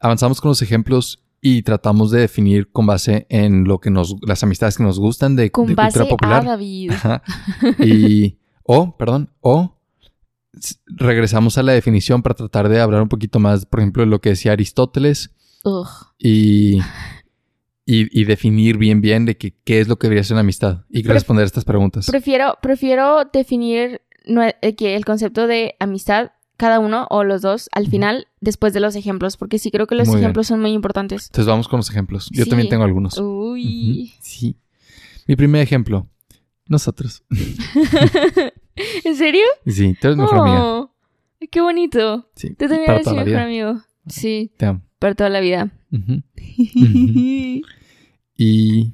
Avanzamos 0.00 0.40
con 0.40 0.50
los 0.50 0.60
ejemplos 0.60 1.22
y 1.40 1.62
tratamos 1.62 2.10
de 2.10 2.20
definir 2.20 2.70
con 2.70 2.86
base 2.86 3.26
en 3.30 3.64
lo 3.64 3.78
que 3.78 3.90
nos, 3.90 4.16
las 4.26 4.42
amistades 4.42 4.76
que 4.76 4.82
nos 4.82 4.98
gustan 4.98 5.36
de, 5.36 5.50
con 5.50 5.74
base 5.74 6.00
cultura 6.00 6.10
popular. 6.10 6.42
A 6.42 6.50
David. 6.50 6.90
Ajá. 6.90 7.22
Y, 7.78 8.38
o, 8.64 8.96
perdón, 8.96 9.30
o 9.40 9.78
regresamos 10.86 11.56
a 11.58 11.62
la 11.62 11.72
definición 11.72 12.22
para 12.22 12.34
tratar 12.34 12.68
de 12.68 12.80
hablar 12.80 13.02
un 13.02 13.08
poquito 13.08 13.38
más, 13.38 13.66
por 13.66 13.80
ejemplo, 13.80 14.02
de 14.02 14.08
lo 14.08 14.20
que 14.20 14.30
decía 14.30 14.52
Aristóteles. 14.52 15.30
Ugh. 15.64 15.88
Y 16.18 16.80
y, 17.86 18.24
definir 18.24 18.78
bien 18.78 19.00
bien 19.00 19.26
de 19.26 19.36
que, 19.36 19.54
qué 19.64 19.80
es 19.80 19.88
lo 19.88 19.96
que 19.96 20.06
debería 20.06 20.24
ser 20.24 20.34
una 20.34 20.40
amistad 20.40 20.84
y 20.88 21.02
responder 21.02 21.44
estas 21.44 21.64
preguntas. 21.64 22.06
Prefiero, 22.06 22.56
prefiero 22.62 23.24
definir 23.30 24.00
eh, 24.62 24.74
que 24.74 24.96
el 24.96 25.04
concepto 25.04 25.46
de 25.46 25.74
amistad, 25.78 26.32
cada 26.56 26.78
uno 26.78 27.06
o 27.10 27.24
los 27.24 27.42
dos, 27.42 27.68
al 27.72 27.88
final, 27.88 28.28
después 28.40 28.72
de 28.72 28.80
los 28.80 28.96
ejemplos, 28.96 29.36
porque 29.36 29.58
sí 29.58 29.70
creo 29.70 29.86
que 29.86 29.96
los 29.96 30.08
ejemplos 30.08 30.46
son 30.46 30.60
muy 30.60 30.72
importantes. 30.72 31.26
Entonces 31.26 31.46
vamos 31.46 31.68
con 31.68 31.78
los 31.78 31.90
ejemplos. 31.90 32.28
Yo 32.32 32.46
también 32.46 32.68
tengo 32.68 32.84
algunos. 32.84 33.18
Uy. 33.18 34.14
Sí. 34.20 34.56
Mi 35.26 35.36
primer 35.36 35.60
ejemplo. 35.62 36.08
Nosotros. 36.66 37.22
¿En 39.04 39.16
serio? 39.16 39.44
Sí, 39.66 39.96
tú 40.00 40.08
eres 40.08 40.16
mejor 40.16 40.38
amiga. 40.38 40.64
Oh, 40.64 40.90
qué 41.50 41.60
bonito. 41.60 42.28
Sí. 42.34 42.50
Tú 42.50 42.68
también 42.68 42.90
eres 42.90 43.06
mi 43.06 43.16
mejor 43.16 43.36
amigo. 43.36 43.82
Sí. 44.06 44.50
Te 44.56 44.66
amo. 44.66 44.82
Para 44.98 45.14
toda 45.14 45.30
la 45.30 45.40
vida. 45.40 45.70
¿Y 48.36 48.92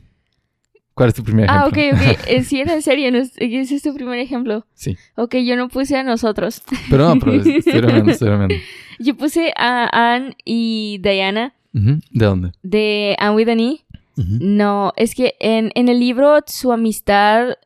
cuál 0.94 1.08
es 1.08 1.14
tu 1.14 1.22
primer 1.22 1.48
ah, 1.48 1.68
ejemplo? 1.68 1.82
Ah, 1.82 2.08
ok, 2.08 2.16
ok. 2.18 2.26
Eh, 2.28 2.42
sí, 2.42 2.60
era 2.60 2.74
en 2.74 2.82
serio. 2.82 3.08
Ese 3.36 3.74
es 3.74 3.82
tu 3.82 3.94
primer 3.94 4.18
ejemplo. 4.18 4.66
Sí. 4.74 4.96
Ok, 5.14 5.36
yo 5.36 5.56
no 5.56 5.68
puse 5.68 5.96
a 5.96 6.02
nosotros. 6.02 6.62
Pero 6.90 7.14
no, 7.14 7.20
pero 7.20 7.34
estoy 7.34 7.80
bromeando, 7.80 8.10
estoy 8.10 8.60
Yo 8.98 9.16
puse 9.16 9.52
a 9.56 10.14
Anne 10.14 10.36
y 10.44 10.98
Diana. 11.02 11.54
¿De 11.72 12.00
dónde? 12.26 12.52
De 12.62 13.16
Anne 13.18 13.36
with 13.36 13.48
an 13.48 13.60
E. 13.60 13.84
No, 14.28 14.92
es 14.96 15.14
que 15.14 15.36
en, 15.40 15.70
en 15.74 15.88
el 15.88 16.00
libro 16.00 16.38
su 16.46 16.72
amistad 16.72 17.56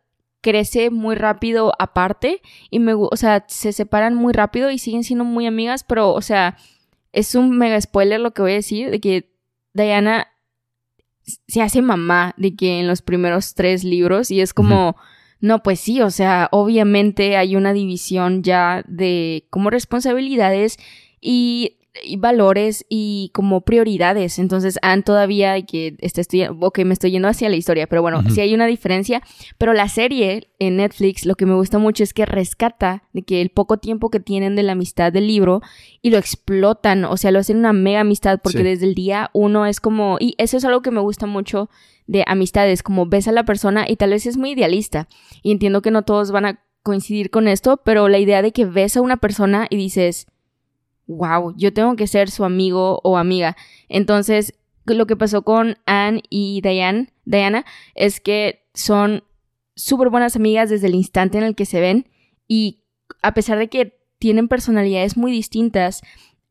crece 0.40 0.90
muy 0.90 1.14
rápido 1.16 1.73
aparte 1.78 2.42
y 2.70 2.78
me, 2.78 2.92
o 2.94 3.16
sea, 3.16 3.44
se 3.49 3.73
separan 3.73 4.14
muy 4.14 4.32
rápido 4.32 4.70
y 4.70 4.78
siguen 4.78 5.02
siendo 5.02 5.25
muy 5.25 5.46
amigas, 5.46 5.84
pero, 5.84 6.12
o 6.12 6.20
sea, 6.20 6.56
es 7.12 7.34
un 7.34 7.56
mega 7.56 7.80
spoiler 7.80 8.20
lo 8.20 8.32
que 8.34 8.42
voy 8.42 8.52
a 8.52 8.56
decir, 8.56 8.90
de 8.90 9.00
que 9.00 9.32
Diana 9.73 10.28
se 11.49 11.62
hace 11.62 11.80
mamá, 11.80 12.34
de 12.37 12.54
que 12.54 12.80
en 12.80 12.87
los 12.87 13.00
primeros 13.00 13.54
tres 13.54 13.84
libros, 13.84 14.30
y 14.30 14.42
es 14.42 14.52
como, 14.52 14.96
no, 15.40 15.62
pues 15.62 15.80
sí, 15.80 16.02
o 16.02 16.11
sea, 16.11 16.49
obviamente 16.52 17.37
hay 17.37 17.56
una 17.56 17.73
división 17.73 18.42
ya 18.42 18.84
de 18.87 19.46
como 19.50 19.70
responsabilidades 19.70 20.78
y 21.20 21.78
y 22.03 22.17
valores 22.17 22.85
y 22.89 23.31
como 23.35 23.61
prioridades. 23.61 24.39
Entonces, 24.39 24.79
han 24.83 25.03
todavía 25.03 25.61
que 25.63 25.97
está 26.01 26.21
estudiando, 26.21 26.67
ok, 26.67 26.81
me 26.81 26.95
estoy 26.95 27.13
yendo 27.13 27.29
hacia 27.29 27.49
la 27.49 27.57
historia, 27.57 27.87
pero 27.87 28.03
bueno, 28.03 28.23
sí 28.31 28.41
hay 28.41 28.55
una 28.55 28.67
diferencia. 28.67 29.23
Pero 29.59 29.73
la 29.73 29.89
serie 29.89 30.49
en 30.59 30.77
Netflix, 30.77 31.25
lo 31.25 31.35
que 31.37 31.47
me 31.47 31.55
gusta 31.55 31.79
mucho 31.79 32.03
es 32.03 32.13
que 32.13 32.27
rescata 32.27 33.05
de 33.13 33.23
que 33.23 33.41
el 33.41 33.51
poco 33.51 33.79
tiempo 33.79 34.11
que 34.11 34.21
tienen 34.21 34.57
de 34.57 34.63
la 34.63 34.73
amistad 34.73 35.13
del 35.13 35.27
libro 35.27 35.63
y 36.03 36.11
lo 36.11 36.19
explotan, 36.19 37.05
o 37.05 37.17
sea, 37.17 37.31
lo 37.31 37.39
hacen 37.39 37.59
una 37.59 37.73
mega 37.73 38.01
amistad 38.01 38.41
porque 38.43 38.65
desde 38.65 38.87
el 38.87 38.95
día 38.95 39.31
uno 39.33 39.67
es 39.67 39.81
como, 39.81 40.17
y 40.19 40.35
eso 40.39 40.57
es 40.57 40.65
algo 40.65 40.83
que 40.83 40.91
me 40.91 41.01
gusta 41.01 41.27
mucho 41.27 41.69
de 42.07 42.25
amistades, 42.27 42.83
como 42.83 43.07
ves 43.07 43.29
a 43.29 43.33
la 43.33 43.45
persona 43.45 43.87
y 43.89 43.97
tal 43.97 44.11
vez 44.11 44.27
es 44.27 44.37
muy 44.37 44.53
idealista. 44.53 45.09
Y 45.43 45.53
entiendo 45.53 45.81
que 45.81 45.91
no 45.91 46.03
todos 46.03 46.33
van 46.33 46.47
a 46.47 46.61
coincidir 46.83 47.31
con 47.31 47.49
esto, 47.49 47.79
pero 47.79 48.09
la 48.09 48.19
idea 48.19 48.43
de 48.43 48.53
que 48.53 48.67
ves 48.67 48.97
a 48.97 49.01
una 49.01 49.17
persona 49.17 49.67
y 49.71 49.77
dices, 49.77 50.27
wow, 51.06 51.54
yo 51.56 51.73
tengo 51.73 51.96
que 51.96 52.06
ser 52.06 52.30
su 52.30 52.44
amigo 52.44 53.00
o 53.02 53.16
amiga. 53.16 53.56
Entonces, 53.88 54.54
lo 54.87 55.06
que 55.06 55.16
pasó 55.16 55.42
con 55.42 55.76
Anne 55.87 56.23
y 56.28 56.61
Diane, 56.62 57.12
Diana 57.25 57.64
es 57.94 58.20
que 58.20 58.66
son 58.75 59.25
súper 59.75 60.11
buenas 60.11 60.37
amigas 60.37 60.70
desde 60.70 60.87
el 60.87 60.94
instante 60.94 61.38
en 61.38 61.44
el 61.44 61.54
que 61.54 61.66
se 61.66 61.80
ven 61.80 62.08
y 62.46 62.82
a 63.23 63.34
pesar 63.34 63.58
de 63.58 63.68
que 63.68 63.99
tienen 64.18 64.49
personalidades 64.49 65.16
muy 65.16 65.32
distintas 65.32 66.02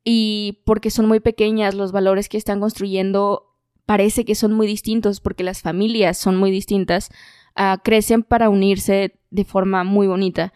y 0.03 0.62
porque 0.65 0.89
son 0.89 1.07
muy 1.07 1.19
pequeñas, 1.19 1.75
los 1.75 1.91
valores 1.91 2.27
que 2.29 2.38
están 2.38 2.60
construyendo 2.60 3.53
parece 3.86 4.25
que 4.25 4.36
son 4.36 4.53
muy 4.53 4.67
distintos 4.67 5.19
porque 5.19 5.43
las 5.43 5.62
familias 5.62 6.17
son 6.17 6.38
muy 6.38 6.51
distintas, 6.51 7.10
ah, 7.55 7.79
crecen 7.83 8.24
para 8.24 8.50
unirse 8.50 9.19
de 9.29 9.45
forma 9.45 9.83
muy 9.83 10.07
bonita. 10.07 10.53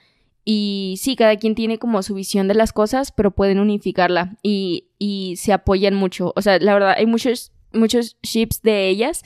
Y 0.49 0.95
sí, 0.97 1.17
cada 1.17 1.35
quien 1.35 1.55
tiene 1.55 1.77
como 1.77 2.01
su 2.01 2.13
visión 2.13 2.47
de 2.47 2.53
las 2.53 2.71
cosas, 2.71 3.11
pero 3.11 3.31
pueden 3.31 3.59
unificarla 3.59 4.37
y, 4.41 4.85
y 4.97 5.35
se 5.35 5.51
apoyan 5.51 5.93
mucho. 5.93 6.31
O 6.37 6.41
sea, 6.41 6.57
la 6.59 6.73
verdad, 6.73 6.93
hay 6.95 7.05
muchos, 7.05 7.51
muchos 7.73 8.15
ships 8.23 8.61
de 8.61 8.87
ellas 8.87 9.23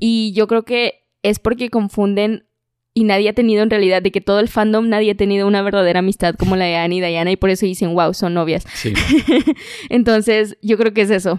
y 0.00 0.32
yo 0.34 0.48
creo 0.48 0.64
que 0.64 1.04
es 1.22 1.38
porque 1.38 1.70
confunden 1.70 2.48
y 2.92 3.04
nadie 3.04 3.28
ha 3.28 3.34
tenido 3.34 3.62
en 3.62 3.70
realidad, 3.70 4.02
de 4.02 4.10
que 4.10 4.20
todo 4.20 4.40
el 4.40 4.48
fandom, 4.48 4.88
nadie 4.88 5.12
ha 5.12 5.16
tenido 5.16 5.46
una 5.46 5.62
verdadera 5.62 6.00
amistad 6.00 6.34
como 6.34 6.56
la 6.56 6.64
de 6.64 6.74
Annie 6.74 6.98
y 6.98 7.00
Diana 7.02 7.30
y 7.30 7.36
por 7.36 7.50
eso 7.50 7.66
dicen, 7.66 7.94
wow, 7.94 8.12
son 8.12 8.34
novias. 8.34 8.66
Sí. 8.74 8.94
Entonces, 9.90 10.58
yo 10.60 10.76
creo 10.76 10.92
que 10.92 11.02
es 11.02 11.10
eso. 11.10 11.38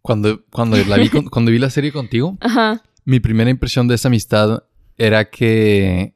Cuando, 0.00 0.44
cuando, 0.52 0.76
la 0.76 0.96
vi, 0.96 1.08
cuando 1.08 1.50
vi 1.50 1.58
la 1.58 1.70
serie 1.70 1.90
contigo, 1.90 2.38
mi 3.04 3.18
primera 3.18 3.50
impresión 3.50 3.88
de 3.88 3.96
esa 3.96 4.06
amistad 4.06 4.62
era 4.96 5.28
que 5.28 6.14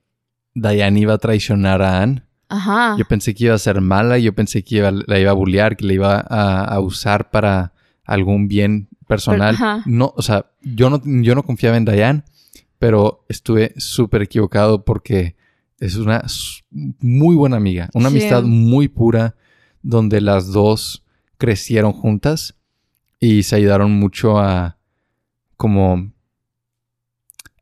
Diane 0.56 1.00
iba 1.00 1.14
a 1.14 1.18
traicionar 1.18 1.82
a 1.82 2.02
Anne. 2.02 2.22
Ajá. 2.48 2.96
Yo 2.98 3.04
pensé 3.04 3.34
que 3.34 3.44
iba 3.44 3.54
a 3.54 3.58
ser 3.58 3.80
mala, 3.80 4.18
yo 4.18 4.34
pensé 4.34 4.64
que 4.64 4.80
la 5.06 5.18
iba 5.18 5.30
a 5.30 5.34
bullear, 5.34 5.76
que 5.76 5.84
la 5.84 5.92
iba 5.92 6.18
a, 6.18 6.80
usar 6.80 7.30
para 7.30 7.74
algún 8.04 8.48
bien 8.48 8.88
personal. 9.06 9.56
no, 9.84 10.14
o 10.16 10.22
sea, 10.22 10.46
yo 10.62 10.88
no, 10.88 11.02
yo 11.04 11.34
no 11.34 11.42
confiaba 11.42 11.76
en 11.76 11.84
Diane, 11.84 12.24
pero 12.78 13.24
estuve 13.28 13.74
súper 13.76 14.22
equivocado 14.22 14.84
porque 14.84 15.36
es 15.78 15.96
una 15.96 16.24
muy 16.70 17.36
buena 17.36 17.56
amiga, 17.56 17.90
una 17.92 18.08
amistad 18.08 18.42
muy 18.42 18.88
pura 18.88 19.34
donde 19.82 20.20
las 20.22 20.52
dos 20.52 21.04
crecieron 21.36 21.92
juntas 21.92 22.54
y 23.20 23.42
se 23.42 23.56
ayudaron 23.56 23.92
mucho 23.92 24.38
a 24.38 24.78
como 25.56 26.12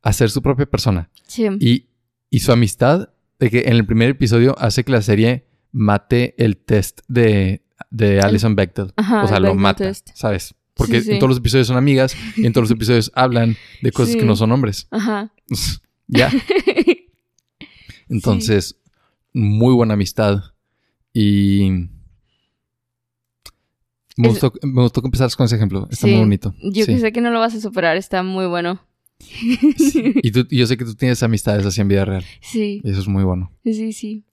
a 0.01 0.13
ser 0.13 0.29
su 0.29 0.41
propia 0.41 0.65
persona. 0.65 1.09
Sí. 1.27 1.47
Y 1.59 1.87
y 2.35 2.39
su 2.39 2.51
amistad, 2.51 3.09
de 3.39 3.49
que 3.49 3.59
en 3.61 3.73
el 3.73 3.85
primer 3.85 4.09
episodio 4.09 4.55
hace 4.59 4.83
que 4.83 4.91
la 4.91 5.01
serie 5.01 5.47
mate 5.71 6.35
el 6.43 6.57
test 6.57 7.01
de, 7.07 7.63
de 7.91 8.19
Alison 8.21 8.55
Bechtel. 8.55 8.93
Ajá, 8.95 9.23
o 9.23 9.27
sea, 9.27 9.39
lo 9.39 9.47
Bechdel 9.49 9.61
mata, 9.61 9.83
test. 9.85 10.09
¿sabes? 10.13 10.55
Porque 10.73 10.99
Sí, 11.01 11.05
sí. 11.07 11.11
en 11.13 11.19
todos 11.19 11.29
los 11.29 11.37
episodios 11.39 11.67
son 11.67 11.77
amigas 11.77 12.15
y 12.37 12.45
en 12.45 12.53
todos 12.53 12.69
los 12.69 12.71
episodios 12.77 13.11
hablan 13.15 13.55
de 13.81 13.91
cosas 13.91 14.13
Sí. 14.13 14.19
que 14.19 14.25
no 14.25 14.35
son 14.35 14.51
hombres. 14.51 14.87
Ajá. 14.91 15.31
ya. 16.07 16.31
Entonces, 18.09 18.77
muy 19.33 19.73
buena 19.73 19.93
amistad. 19.95 20.41
Y 21.13 21.69
me, 24.17 24.27
Es- 24.27 24.33
gustó, 24.41 24.53
me 24.63 24.81
gustó 24.81 25.01
que 25.01 25.07
empezaras 25.07 25.35
con 25.35 25.45
ese 25.45 25.55
ejemplo. 25.55 25.87
Está 25.89 26.07
muy 26.07 26.17
bonito. 26.19 26.53
Yo 26.61 26.85
Sí. 26.85 26.93
que 26.93 26.99
sé 26.99 27.11
que 27.11 27.21
no 27.21 27.31
lo 27.31 27.39
vas 27.39 27.55
a 27.55 27.59
superar, 27.61 27.97
está 27.97 28.23
muy 28.23 28.45
bueno. 28.45 28.79
Y 30.23 30.31
tú- 30.31 30.47
yo 30.49 30.67
sé 30.67 30.77
que 30.77 30.85
tú 30.85 30.95
tienes 30.95 31.21
amistades 31.23 31.65
así 31.65 31.81
en 31.81 31.87
vida 31.87 32.05
real. 32.05 32.23
Sí, 32.41 32.81
Y 32.83 32.89
eso 32.91 32.99
es 33.01 33.07
muy 33.07 33.23
bueno. 33.23 33.51
sí, 33.63 33.93
sí. 33.93 34.23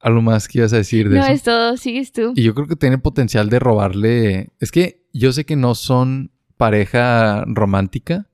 Algo 0.00 0.22
más 0.22 0.46
que 0.46 0.58
ibas 0.58 0.72
a 0.72 0.76
decir 0.76 1.08
de 1.08 1.16
No 1.16 1.24
eso. 1.24 1.32
es 1.32 1.42
todo, 1.42 1.76
sigues 1.76 2.12
tú. 2.12 2.32
Y 2.36 2.42
yo 2.42 2.54
creo 2.54 2.66
que 2.68 2.76
tiene 2.76 2.98
potencial 2.98 3.48
de 3.48 3.58
robarle. 3.58 4.50
Es 4.60 4.70
que 4.70 5.04
yo 5.12 5.32
sé 5.32 5.44
que 5.46 5.56
no 5.56 5.74
son 5.74 6.30
pareja 6.56 7.44
romántica, 7.46 8.28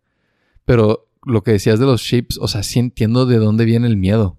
pero 0.65 1.09
lo 1.25 1.43
que 1.43 1.53
decías 1.53 1.79
de 1.79 1.87
los 1.87 2.03
ships, 2.03 2.37
o 2.39 2.49
sea, 2.49 2.63
sí 2.63 2.79
entiendo 2.81 3.27
de 3.27 3.37
dónde 3.39 3.65
viene 3.65 3.87
el 3.87 3.97
miedo. 3.97 4.39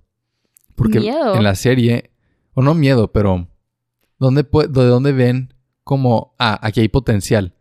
Porque 0.75 0.99
¿Miedo? 0.99 1.35
en 1.35 1.43
la 1.43 1.55
serie, 1.55 2.11
o 2.53 2.61
no 2.61 2.73
miedo, 2.75 3.11
pero 3.11 3.47
¿dónde 4.19 4.43
¿de 4.43 4.67
dónde 4.85 5.11
ven 5.13 5.53
como, 5.83 6.35
ah, 6.39 6.59
aquí 6.61 6.81
hay 6.81 6.89
potencial? 6.89 7.52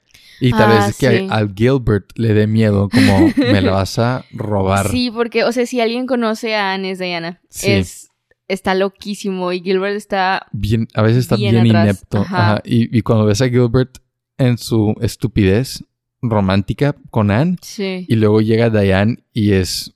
Y 0.44 0.50
tal 0.50 0.72
Ah, 0.72 0.86
vez 0.86 0.98
que 0.98 1.18
sí. 1.18 1.26
a- 1.30 1.34
al 1.36 1.54
Gilbert 1.54 2.10
le 2.18 2.34
dé 2.34 2.46
miedo, 2.48 2.88
como 2.88 3.28
me 3.36 3.60
la 3.62 3.70
vas 3.72 3.98
a 4.00 4.24
robar. 4.32 4.88
Sí, 4.88 5.10
porque, 5.12 5.44
o 5.44 5.52
sea, 5.52 5.66
si 5.66 5.80
alguien 5.80 6.06
conoce 6.06 6.54
a 6.56 6.72
Anne 6.72 6.90
es 6.90 6.98
Diana. 6.98 7.40
Sí. 7.48 7.70
Es, 7.70 8.08
está 8.48 8.74
loquísimo 8.74 9.52
y 9.52 9.60
Gilbert 9.62 9.94
está... 9.96 10.46
Bien, 10.50 10.88
a 10.94 11.02
veces 11.02 11.18
está 11.18 11.36
Bien 11.36 11.64
inepto. 11.64 12.18
ajá. 12.22 12.52
Ajá. 12.54 12.62
Y, 12.64 12.96
y 12.96 13.02
cuando 13.02 13.24
ves 13.26 13.40
a 13.40 13.48
Gilbert 13.48 13.98
en 14.36 14.58
su 14.58 14.94
estupidez 15.00 15.84
romántica 16.20 16.96
con 17.10 17.30
Anne, 17.30 17.56
Sí. 17.62 18.04
y 18.08 18.14
luego 18.16 18.40
llega 18.40 18.68
Diane 18.70 19.18
y 19.32 19.52
es. 19.52 19.94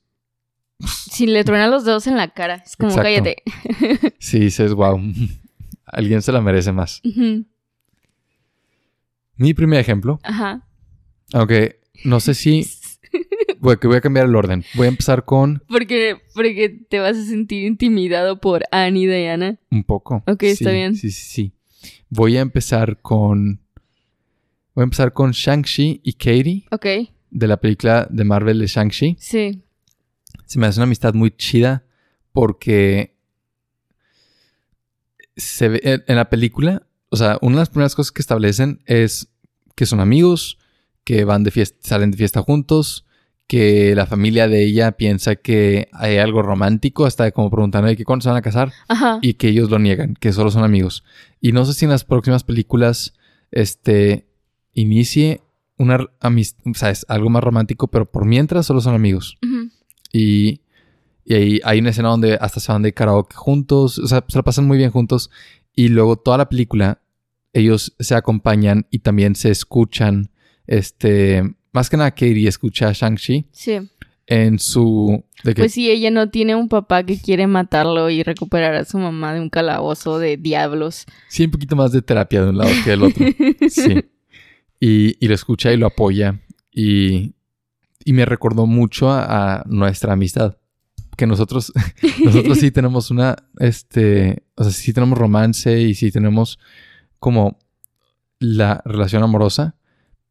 Si 1.10 1.26
le 1.26 1.42
truenan 1.42 1.70
los 1.70 1.84
dedos 1.84 2.06
en 2.06 2.16
la 2.16 2.28
cara. 2.28 2.62
Es 2.64 2.76
como, 2.76 2.90
Exacto. 2.90 3.04
cállate. 3.08 3.42
Sí, 4.20 4.38
dices, 4.40 4.74
wow, 4.74 5.00
alguien 5.86 6.22
se 6.22 6.30
la 6.32 6.40
merece 6.40 6.70
más. 6.72 7.00
Mi 9.36 9.54
primer 9.54 9.78
ejemplo, 9.80 10.18
Ajá. 10.22 10.66
aunque 11.32 11.80
no 12.04 12.20
sé 12.20 12.34
si. 12.34 12.66
Voy, 13.60 13.78
que 13.78 13.86
voy 13.86 13.96
a 13.96 14.00
cambiar 14.00 14.26
el 14.26 14.36
orden. 14.36 14.64
Voy 14.74 14.86
a 14.86 14.90
empezar 14.90 15.24
con 15.24 15.62
Porque, 15.66 16.18
porque 16.34 16.68
te 16.68 16.98
vas 17.00 17.16
a 17.16 17.24
sentir 17.24 17.64
intimidado 17.64 18.38
por 18.40 18.62
Anne 18.70 18.98
y 19.00 19.06
Diana. 19.06 19.58
un 19.70 19.82
poco. 19.82 20.22
Ok, 20.26 20.42
está 20.44 20.70
bien. 20.72 20.94
Sí, 20.94 21.10
sí, 21.10 21.52
sí. 21.80 21.90
Voy 22.10 22.36
a 22.36 22.42
empezar 22.42 23.00
con. 23.00 23.60
Voy 24.74 24.82
a 24.82 24.84
empezar 24.84 25.12
con 25.14 25.30
Shang-Chi 25.32 26.00
y 26.04 26.12
Katie 26.12 26.66
Ok, 26.70 26.86
de 27.30 27.46
la 27.46 27.56
película 27.58 28.06
de 28.10 28.24
Marvel 28.24 28.58
de 28.58 28.66
Shang-Chi. 28.66 29.16
sí. 29.18 29.62
se 30.44 30.58
me 30.58 30.66
hace 30.66 30.78
una 30.78 30.84
amistad 30.84 31.14
muy 31.14 31.30
chida 31.30 31.84
porque 32.32 33.16
se 35.36 35.68
ve 35.68 35.80
en 36.06 36.16
la 36.16 36.28
película, 36.30 36.85
o 37.10 37.16
sea, 37.16 37.38
una 37.40 37.56
de 37.56 37.60
las 37.60 37.70
primeras 37.70 37.94
cosas 37.94 38.12
que 38.12 38.22
establecen 38.22 38.80
es 38.86 39.28
que 39.74 39.86
son 39.86 40.00
amigos, 40.00 40.58
que 41.04 41.24
van 41.24 41.44
de 41.44 41.50
fiesta, 41.50 41.78
salen 41.82 42.10
de 42.10 42.16
fiesta 42.16 42.42
juntos, 42.42 43.04
que 43.46 43.94
la 43.94 44.06
familia 44.06 44.48
de 44.48 44.64
ella 44.64 44.92
piensa 44.92 45.36
que 45.36 45.88
hay 45.92 46.16
algo 46.18 46.42
romántico, 46.42 47.06
hasta 47.06 47.30
como 47.30 47.50
preguntando 47.50 47.88
de 47.88 47.96
que 47.96 48.04
cuándo 48.04 48.24
se 48.24 48.28
van 48.28 48.38
a 48.38 48.42
casar 48.42 48.72
Ajá. 48.88 49.18
y 49.22 49.34
que 49.34 49.48
ellos 49.48 49.70
lo 49.70 49.78
niegan, 49.78 50.14
que 50.14 50.32
solo 50.32 50.50
son 50.50 50.64
amigos. 50.64 51.04
Y 51.40 51.52
no 51.52 51.64
sé 51.64 51.74
si 51.74 51.84
en 51.84 51.92
las 51.92 52.04
próximas 52.04 52.42
películas 52.42 53.14
este 53.52 54.26
inicie 54.72 55.42
una 55.78 56.06
amistad, 56.20 56.64
o 56.66 56.74
sea, 56.74 56.90
es 56.90 57.04
algo 57.08 57.30
más 57.30 57.44
romántico, 57.44 57.88
pero 57.88 58.10
por 58.10 58.24
mientras 58.24 58.66
solo 58.66 58.80
son 58.80 58.94
amigos. 58.94 59.38
Y, 60.12 60.62
y 61.24 61.34
ahí 61.34 61.60
hay 61.64 61.78
una 61.80 61.90
escena 61.90 62.08
donde 62.08 62.38
hasta 62.40 62.60
se 62.60 62.72
van 62.72 62.82
de 62.82 62.94
karaoke 62.94 63.36
juntos. 63.36 63.98
O 63.98 64.06
sea, 64.06 64.24
se 64.26 64.38
la 64.38 64.42
pasan 64.42 64.66
muy 64.66 64.78
bien 64.78 64.90
juntos. 64.90 65.30
Y 65.76 65.88
luego 65.88 66.16
toda 66.16 66.38
la 66.38 66.48
película, 66.48 67.00
ellos 67.52 67.94
se 68.00 68.14
acompañan 68.16 68.86
y 68.90 68.98
también 69.00 69.34
se 69.36 69.50
escuchan. 69.50 70.30
Este, 70.66 71.42
más 71.72 71.88
que 71.88 71.96
nada, 71.96 72.10
Katie 72.10 72.48
escucha 72.48 72.88
a 72.88 72.92
Shang-Chi 72.92 73.46
Sí. 73.52 73.78
en 74.26 74.58
su. 74.58 75.22
De 75.44 75.54
que, 75.54 75.62
Pues 75.62 75.72
sí, 75.74 75.88
ella 75.90 76.10
no 76.10 76.30
tiene 76.30 76.54
un 76.56 76.68
papá 76.68 77.04
que 77.04 77.20
quiere 77.20 77.46
matarlo 77.46 78.10
y 78.10 78.22
recuperar 78.22 78.74
a 78.74 78.84
su 78.84 78.98
mamá 78.98 79.34
de 79.34 79.40
un 79.40 79.50
calabozo 79.50 80.18
de 80.18 80.36
diablos. 80.38 81.04
sí, 81.28 81.44
un 81.44 81.50
poquito 81.52 81.76
más 81.76 81.92
de 81.92 82.02
terapia 82.02 82.42
de 82.42 82.48
un 82.50 82.58
lado 82.58 82.70
que 82.84 82.90
del 82.90 83.02
otro. 83.04 83.24
Sí. 83.68 84.02
Y, 84.80 85.16
y 85.24 85.28
lo 85.28 85.34
escucha 85.34 85.72
y 85.72 85.76
lo 85.76 85.86
apoya. 85.86 86.40
Y, 86.70 87.34
y 88.04 88.12
me 88.12 88.24
recordó 88.26 88.66
mucho 88.66 89.10
a, 89.10 89.56
a 89.60 89.64
nuestra 89.66 90.12
amistad. 90.14 90.56
Que 91.16 91.26
nosotros, 91.26 91.72
nosotros 92.24 92.58
sí 92.58 92.70
tenemos 92.72 93.10
una, 93.10 93.36
este, 93.58 94.42
o 94.56 94.62
sea, 94.64 94.72
sí 94.72 94.92
tenemos 94.92 95.18
romance 95.18 95.80
y 95.80 95.94
sí 95.94 96.10
tenemos 96.10 96.58
como 97.18 97.58
la 98.38 98.82
relación 98.84 99.22
amorosa. 99.22 99.76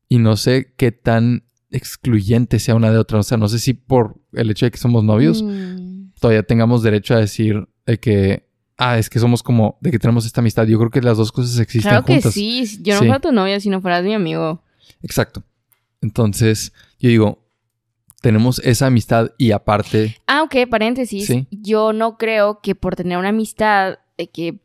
Y 0.07 0.19
no 0.19 0.35
sé 0.38 0.73
qué 0.77 0.91
tan 0.91 1.43
excluyente 1.71 2.59
sea 2.59 2.75
una 2.75 2.91
de 2.91 2.97
otra. 2.97 3.19
O 3.19 3.23
sea, 3.23 3.38
no 3.38 3.47
sé 3.47 3.59
si 3.59 3.73
por 3.73 4.15
el 4.33 4.49
hecho 4.51 4.65
de 4.65 4.71
que 4.71 4.77
somos 4.77 5.03
novios 5.03 5.41
Mm. 5.43 6.11
todavía 6.19 6.43
tengamos 6.43 6.83
derecho 6.83 7.13
a 7.15 7.19
decir 7.19 7.67
de 7.85 7.99
que, 7.99 8.47
ah, 8.77 8.97
es 8.97 9.09
que 9.09 9.19
somos 9.19 9.41
como, 9.43 9.77
de 9.81 9.91
que 9.91 9.99
tenemos 9.99 10.25
esta 10.25 10.41
amistad. 10.41 10.65
Yo 10.67 10.77
creo 10.77 10.89
que 10.91 11.01
las 11.01 11.17
dos 11.17 11.31
cosas 11.31 11.57
existen 11.59 11.89
Claro 11.91 12.05
que 12.05 12.13
juntas. 12.13 12.33
sí. 12.33 12.65
Yo 12.81 12.93
no 12.95 12.99
Sí. 13.01 13.05
fuera 13.07 13.19
tu 13.19 13.31
novia 13.31 13.59
si 13.59 13.69
no 13.69 13.81
fueras 13.81 14.03
mi 14.03 14.13
amigo. 14.13 14.63
Exacto. 15.01 15.43
Entonces, 16.01 16.71
yo 16.99 17.09
digo, 17.09 17.43
tenemos 18.21 18.59
esa 18.59 18.88
amistad 18.88 19.31
y 19.38 19.51
aparte, 19.51 20.17
Ah, 20.27 20.43
ok, 20.43 20.67
paréntesis. 20.69 21.25
Sí. 21.25 21.47
Yo 21.51 21.93
no 21.93 22.17
creo 22.17 22.59
que 22.61 22.75
por 22.75 22.95
tener 22.95 23.17
una 23.17 23.29
amistad 23.29 23.99
de 24.17 24.28
que 24.30 24.60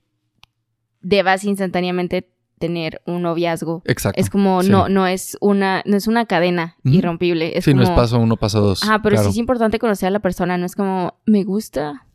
debas 1.00 1.44
instantáneamente 1.44 2.30
tener 2.58 3.00
un 3.06 3.22
noviazgo. 3.22 3.82
exacto. 3.86 4.20
Es 4.20 4.28
como, 4.28 4.62
Sí. 4.62 4.70
no, 4.70 4.88
no 4.90 5.06
es 5.06 5.38
una, 5.40 5.82
no 5.86 5.96
es 5.96 6.06
una 6.06 6.26
cadena 6.26 6.76
irrompible. 6.84 7.56
Es 7.56 7.64
sí, 7.64 7.70
como, 7.70 7.84
no 7.84 7.88
es 7.88 7.94
paso 7.96 8.18
uno, 8.18 8.36
paso 8.36 8.60
dos. 8.60 8.82
Ajá, 8.82 9.00
pero 9.02 9.14
claro. 9.14 9.24
sí 9.28 9.30
es 9.30 9.38
importante 9.38 9.78
conocer 9.78 10.08
a 10.08 10.10
la 10.10 10.18
persona. 10.20 10.58
No 10.58 10.66
es 10.66 10.74
como, 10.76 11.14
me 11.24 11.42
gusta, 11.44 12.06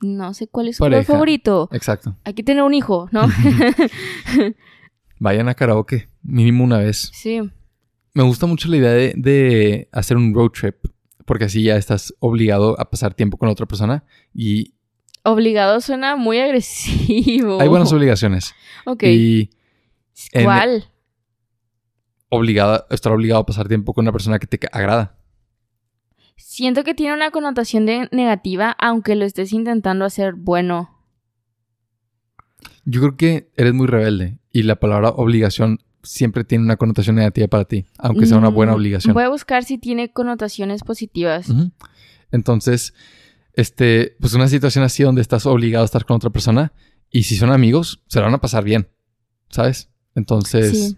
no 0.00 0.34
sé 0.34 0.46
cuál 0.46 0.68
es 0.68 0.76
su 0.76 0.84
color 0.84 1.02
favorito. 1.04 1.68
Exacto. 1.72 2.14
Hay 2.24 2.34
que 2.34 2.44
tener 2.44 2.62
un 2.62 2.74
hijo, 2.74 3.08
¿no? 3.10 3.22
Vayan 5.18 5.48
a 5.48 5.54
karaoke, 5.54 6.08
mínimo 6.22 6.64
una 6.64 6.78
vez. 6.78 7.10
sí. 7.12 7.40
Me 8.14 8.24
gusta 8.24 8.46
mucho 8.46 8.68
la 8.68 8.76
idea 8.78 8.90
de, 8.90 9.12
de 9.16 9.88
hacer 9.92 10.16
un 10.16 10.34
road 10.34 10.50
trip, 10.50 10.76
porque 11.24 11.44
así 11.44 11.62
ya 11.62 11.76
estás 11.76 12.12
obligado 12.18 12.74
a 12.80 12.90
pasar 12.90 13.14
tiempo 13.14 13.36
con 13.36 13.46
la 13.46 13.52
otra 13.52 13.66
persona 13.66 14.02
y 14.34 14.74
Obligado 15.24 15.80
suena 15.80 16.16
muy 16.16 16.38
agresivo. 16.40 17.60
hay 17.60 17.68
buenas 17.68 17.92
obligaciones. 17.92 18.54
Ok. 18.86 19.02
Y 19.04 19.50
en- 20.32 20.44
¿Cuál? 20.44 20.84
obligado, 22.30 22.86
estar 22.90 23.12
obligado 23.12 23.40
a 23.40 23.46
pasar 23.46 23.68
tiempo 23.68 23.94
con 23.94 24.04
una 24.04 24.12
persona 24.12 24.38
que 24.38 24.46
te 24.46 24.58
agrada. 24.72 25.16
Siento 26.36 26.84
que 26.84 26.94
tiene 26.94 27.14
una 27.14 27.30
connotación 27.30 27.86
de 27.86 28.08
negativa, 28.12 28.76
aunque 28.78 29.14
lo 29.14 29.24
estés 29.24 29.52
intentando 29.52 30.04
hacer 30.04 30.34
bueno. 30.34 30.94
Yo 32.84 33.00
creo 33.00 33.16
que 33.16 33.50
eres 33.56 33.74
muy 33.74 33.86
rebelde 33.86 34.38
y 34.52 34.62
la 34.62 34.76
palabra 34.76 35.10
obligación 35.10 35.78
siempre 36.02 36.44
tiene 36.44 36.64
una 36.64 36.76
connotación 36.76 37.16
negativa 37.16 37.48
para 37.48 37.64
ti, 37.64 37.84
aunque 37.98 38.26
sea 38.26 38.38
una 38.38 38.48
buena 38.48 38.72
Mm, 38.72 38.76
obligación. 38.76 39.14
Voy 39.14 39.24
a 39.24 39.28
buscar 39.28 39.64
si 39.64 39.78
tiene 39.78 40.10
connotaciones 40.12 40.82
positivas. 40.82 41.48
Entonces, 42.30 42.94
este, 43.58 44.16
pues 44.20 44.34
una 44.34 44.46
situación 44.46 44.84
así 44.84 45.02
donde 45.02 45.20
estás 45.20 45.44
obligado 45.44 45.82
a 45.82 45.86
estar 45.86 46.04
con 46.04 46.14
otra 46.14 46.30
persona 46.30 46.72
y 47.10 47.24
si 47.24 47.34
son 47.34 47.50
amigos, 47.50 48.04
se 48.06 48.20
la 48.20 48.26
van 48.26 48.34
a 48.34 48.40
pasar 48.40 48.62
bien, 48.62 48.88
¿sabes? 49.50 49.90
Entonces, 50.14 50.70
Sí. 50.70 50.96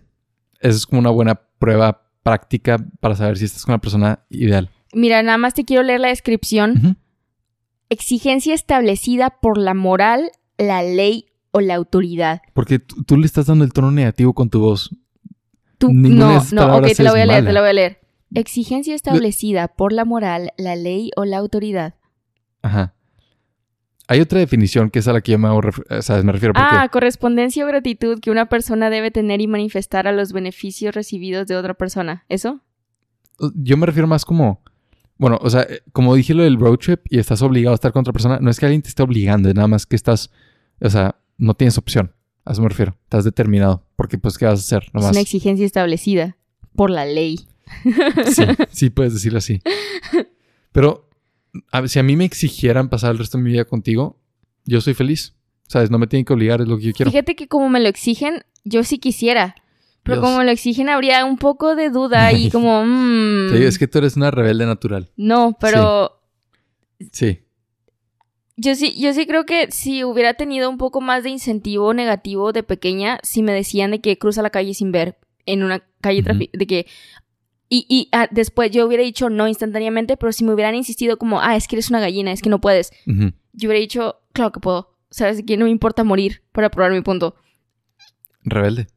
eso 0.61 0.77
es 0.77 0.85
como 0.85 1.01
una 1.01 1.09
buena 1.09 1.41
prueba 1.59 2.03
práctica 2.23 2.77
para 3.01 3.17
saber 3.17 3.39
si 3.39 3.47
estás 3.47 3.65
con 3.65 3.73
la 3.73 3.79
persona 3.79 4.27
ideal. 4.29 4.69
Mira, 4.93 5.23
nada 5.23 5.39
más 5.39 5.55
te 5.55 5.65
quiero 5.65 5.83
leer 5.83 6.01
la 6.01 6.09
descripción. 6.09 6.99
Exigencia 7.89 8.53
establecida 8.53 9.39
por 9.41 9.57
la 9.57 9.73
moral, 9.73 10.31
la 10.59 10.83
ley 10.83 11.29
o 11.53 11.63
la 11.63 11.77
autoridad. 11.77 12.43
Porque 12.53 12.79
tú, 12.79 13.17
le 13.17 13.25
estás 13.25 13.47
dando 13.47 13.65
el 13.65 13.73
tono 13.73 13.91
negativo 13.91 14.35
con 14.35 14.51
tu 14.51 14.61
voz. 14.61 14.95
Tú, 15.79 15.89
Ninguna 15.95 16.43
no, 16.53 16.67
no, 16.67 16.77
ok, 16.77 16.89
te 16.95 17.03
la 17.05 17.13
voy 17.13 17.21
a 17.21 17.27
leer, 17.27 17.43
te 17.43 17.55
la 17.55 17.61
voy 17.63 17.71
a 17.71 17.73
leer. 17.73 18.01
Exigencia 18.35 18.95
establecida 18.95 19.69
por 19.69 19.95
la 19.95 20.05
moral, 20.05 20.53
la 20.59 20.77
ley 20.77 21.11
o 21.17 21.25
la 21.25 21.39
autoridad. 21.39 21.95
Ajá. 22.63 22.95
Hay 24.09 24.21
otra 24.21 24.41
definición 24.41 24.91
que 24.91 24.99
es 24.99 25.09
a 25.09 25.13
la 25.13 25.21
que 25.21 25.33
yo 25.33 25.39
me, 25.39 25.47
hago 25.47 25.61
o 25.61 26.03
sea, 26.03 26.21
me 26.23 26.33
refiero 26.33 26.53
porque 26.53 26.69
Ah, 26.69 26.89
correspondencia 26.89 27.65
o 27.65 27.69
gratitud 27.69 28.19
que 28.19 28.31
una 28.31 28.49
persona 28.49 28.91
debe 28.91 29.13
tener 29.13 29.41
y 29.41 29.47
manifestar 29.47 30.09
a 30.09 30.13
los 30.13 30.33
beneficios 30.33 30.95
recibidos 30.95 31.47
de 31.47 31.57
otra 31.57 31.75
persona. 31.75 32.25
¿Eso? 32.29 32.61
yo 33.55 33.79
me 33.79 33.87
refiero 33.87 34.07
más 34.07 34.27
como, 34.27 34.63
bueno, 35.17 35.39
o 35.41 35.49
sea, 35.49 35.67
como 35.93 36.15
dije 36.15 36.35
lo 36.35 36.43
del 36.43 36.59
road 36.59 36.77
trip 36.77 37.01
y 37.09 37.19
estás 37.19 37.41
obligado 37.41 37.73
a 37.73 37.77
estar 37.77 37.91
con 37.91 38.01
otra 38.01 38.13
persona, 38.13 38.39
no 38.39 38.51
es 38.51 38.59
que 38.61 38.67
alguien 38.67 38.83
te 38.83 38.89
esté 38.89 39.03
obligando, 39.03 39.49
es 39.49 39.55
nada 39.55 39.67
más 39.67 39.87
que 39.87 39.97
estás, 39.97 40.31
o 40.81 40.91
sea, 40.91 41.17
no 41.39 41.55
tienes 41.55 41.79
opción. 41.79 42.13
A 42.45 42.53
eso 42.53 42.63
me 42.63 42.69
refiero. 42.69 42.97
Estás 43.05 43.25
determinado. 43.25 43.85
Porque, 43.97 44.19
pues, 44.19 44.39
¿qué 44.39 44.47
vas 44.47 44.61
a 44.61 44.63
hacer? 44.63 44.91
Es 44.95 45.05
una 45.05 45.21
exigencia 45.21 45.67
establecida 45.67 46.37
por 46.75 46.91
la 46.91 47.05
ley. 47.05 47.41
Sí, 48.27 48.43
sí 48.71 48.91
puedes 48.91 49.15
decirlo 49.15 49.39
así. 49.39 49.61
Pero 50.73 51.10
si 51.87 51.99
a 51.99 52.03
mí 52.03 52.17
me 52.17 52.25
exigieran 52.25 52.89
pasar 52.89 53.13
el 53.13 53.19
resto 53.19 53.39
de 53.39 53.45
mi 53.45 53.53
vida 53.53 53.65
contigo, 53.65 54.19
yo 54.65 54.81
soy 54.81 54.95
feliz. 54.95 55.35
¿Sabes? 55.67 55.89
No 55.89 55.99
me 56.01 56.09
tienen 56.09 56.25
que 56.25 56.33
obligar, 56.33 56.61
es 56.61 56.67
lo 56.67 56.79
que 56.79 56.85
yo 56.85 56.93
quiero. 56.93 57.13
Fíjate 57.13 57.37
que 57.37 57.47
como 57.47 57.69
me 57.69 57.79
lo 57.79 57.89
exigen, 57.89 58.45
yo 58.65 58.83
sí 58.83 58.99
quisiera. 58.99 59.55
Pero 60.03 60.21
como 60.21 60.39
me 60.39 60.45
lo 60.45 60.51
exigen, 60.51 60.89
habría 60.89 61.25
un 61.25 61.37
poco 61.37 61.77
de 61.77 61.91
duda 61.91 62.33
y 62.33 62.51
como... 62.53 62.85
Mm. 62.85 63.55
es 63.55 63.79
que 63.79 63.87
tú 63.87 63.99
eres 63.99 64.17
una 64.17 64.31
rebelde 64.31 64.67
natural. 64.67 65.11
No, 65.17 65.57
pero... 65.61 66.21
Sí. 67.13 67.41
Yo 68.57 68.75
sí, 68.75 68.95
yo 68.99 69.15
sí 69.15 69.27
creo 69.27 69.47
que 69.47 69.71
si 69.71 70.05
hubiera 70.05 70.35
tenido 70.35 70.69
un 70.69 70.77
poco 70.77 71.01
más 71.01 71.23
de 71.23 71.31
incentivo 71.31 71.95
negativo 71.95 72.53
de 72.53 72.63
pequeña, 72.63 73.19
si 73.23 73.43
me 73.43 73.53
decían 73.53 73.93
de 73.93 74.01
que 74.01 74.19
cruza 74.19 74.43
la 74.43 74.51
calle 74.51 74.75
sin 74.75 74.93
ver 74.93 75.19
en 75.47 75.63
una 75.63 75.83
calle 76.01 76.23
de 76.23 76.67
que 76.67 76.87
y, 77.73 77.87
y 77.89 78.09
ah, 78.11 78.29
después 78.31 78.73
yo 78.73 78.85
hubiera 78.85 79.05
dicho 79.05 79.31
no 79.31 79.47
instantáneamente, 79.47 80.17
pero 80.17 80.33
si 80.33 80.45
me 80.45 80.53
hubieran 80.53 80.75
insistido 80.75 81.17
como, 81.17 81.41
ah, 81.41 81.55
es 81.55 81.69
que 81.69 81.77
eres 81.77 81.89
una 81.89 82.01
gallina, 82.01 82.33
es 82.33 82.43
que 82.43 82.51
no 82.51 82.61
puedes, 82.61 82.91
yo 83.07 83.69
hubiera 83.69 83.81
dicho, 83.81 84.21
claro 84.33 84.51
que 84.51 84.61
puedo. 84.61 84.97
Sabes 85.11 85.43
que 85.47 85.57
no 85.57 85.65
me 85.65 85.71
importa 85.71 86.05
morir 86.05 86.43
para 86.53 86.71
probar 86.71 86.93
mi 86.93 87.01
punto. 87.01 87.37
Rebelde. 88.43 88.89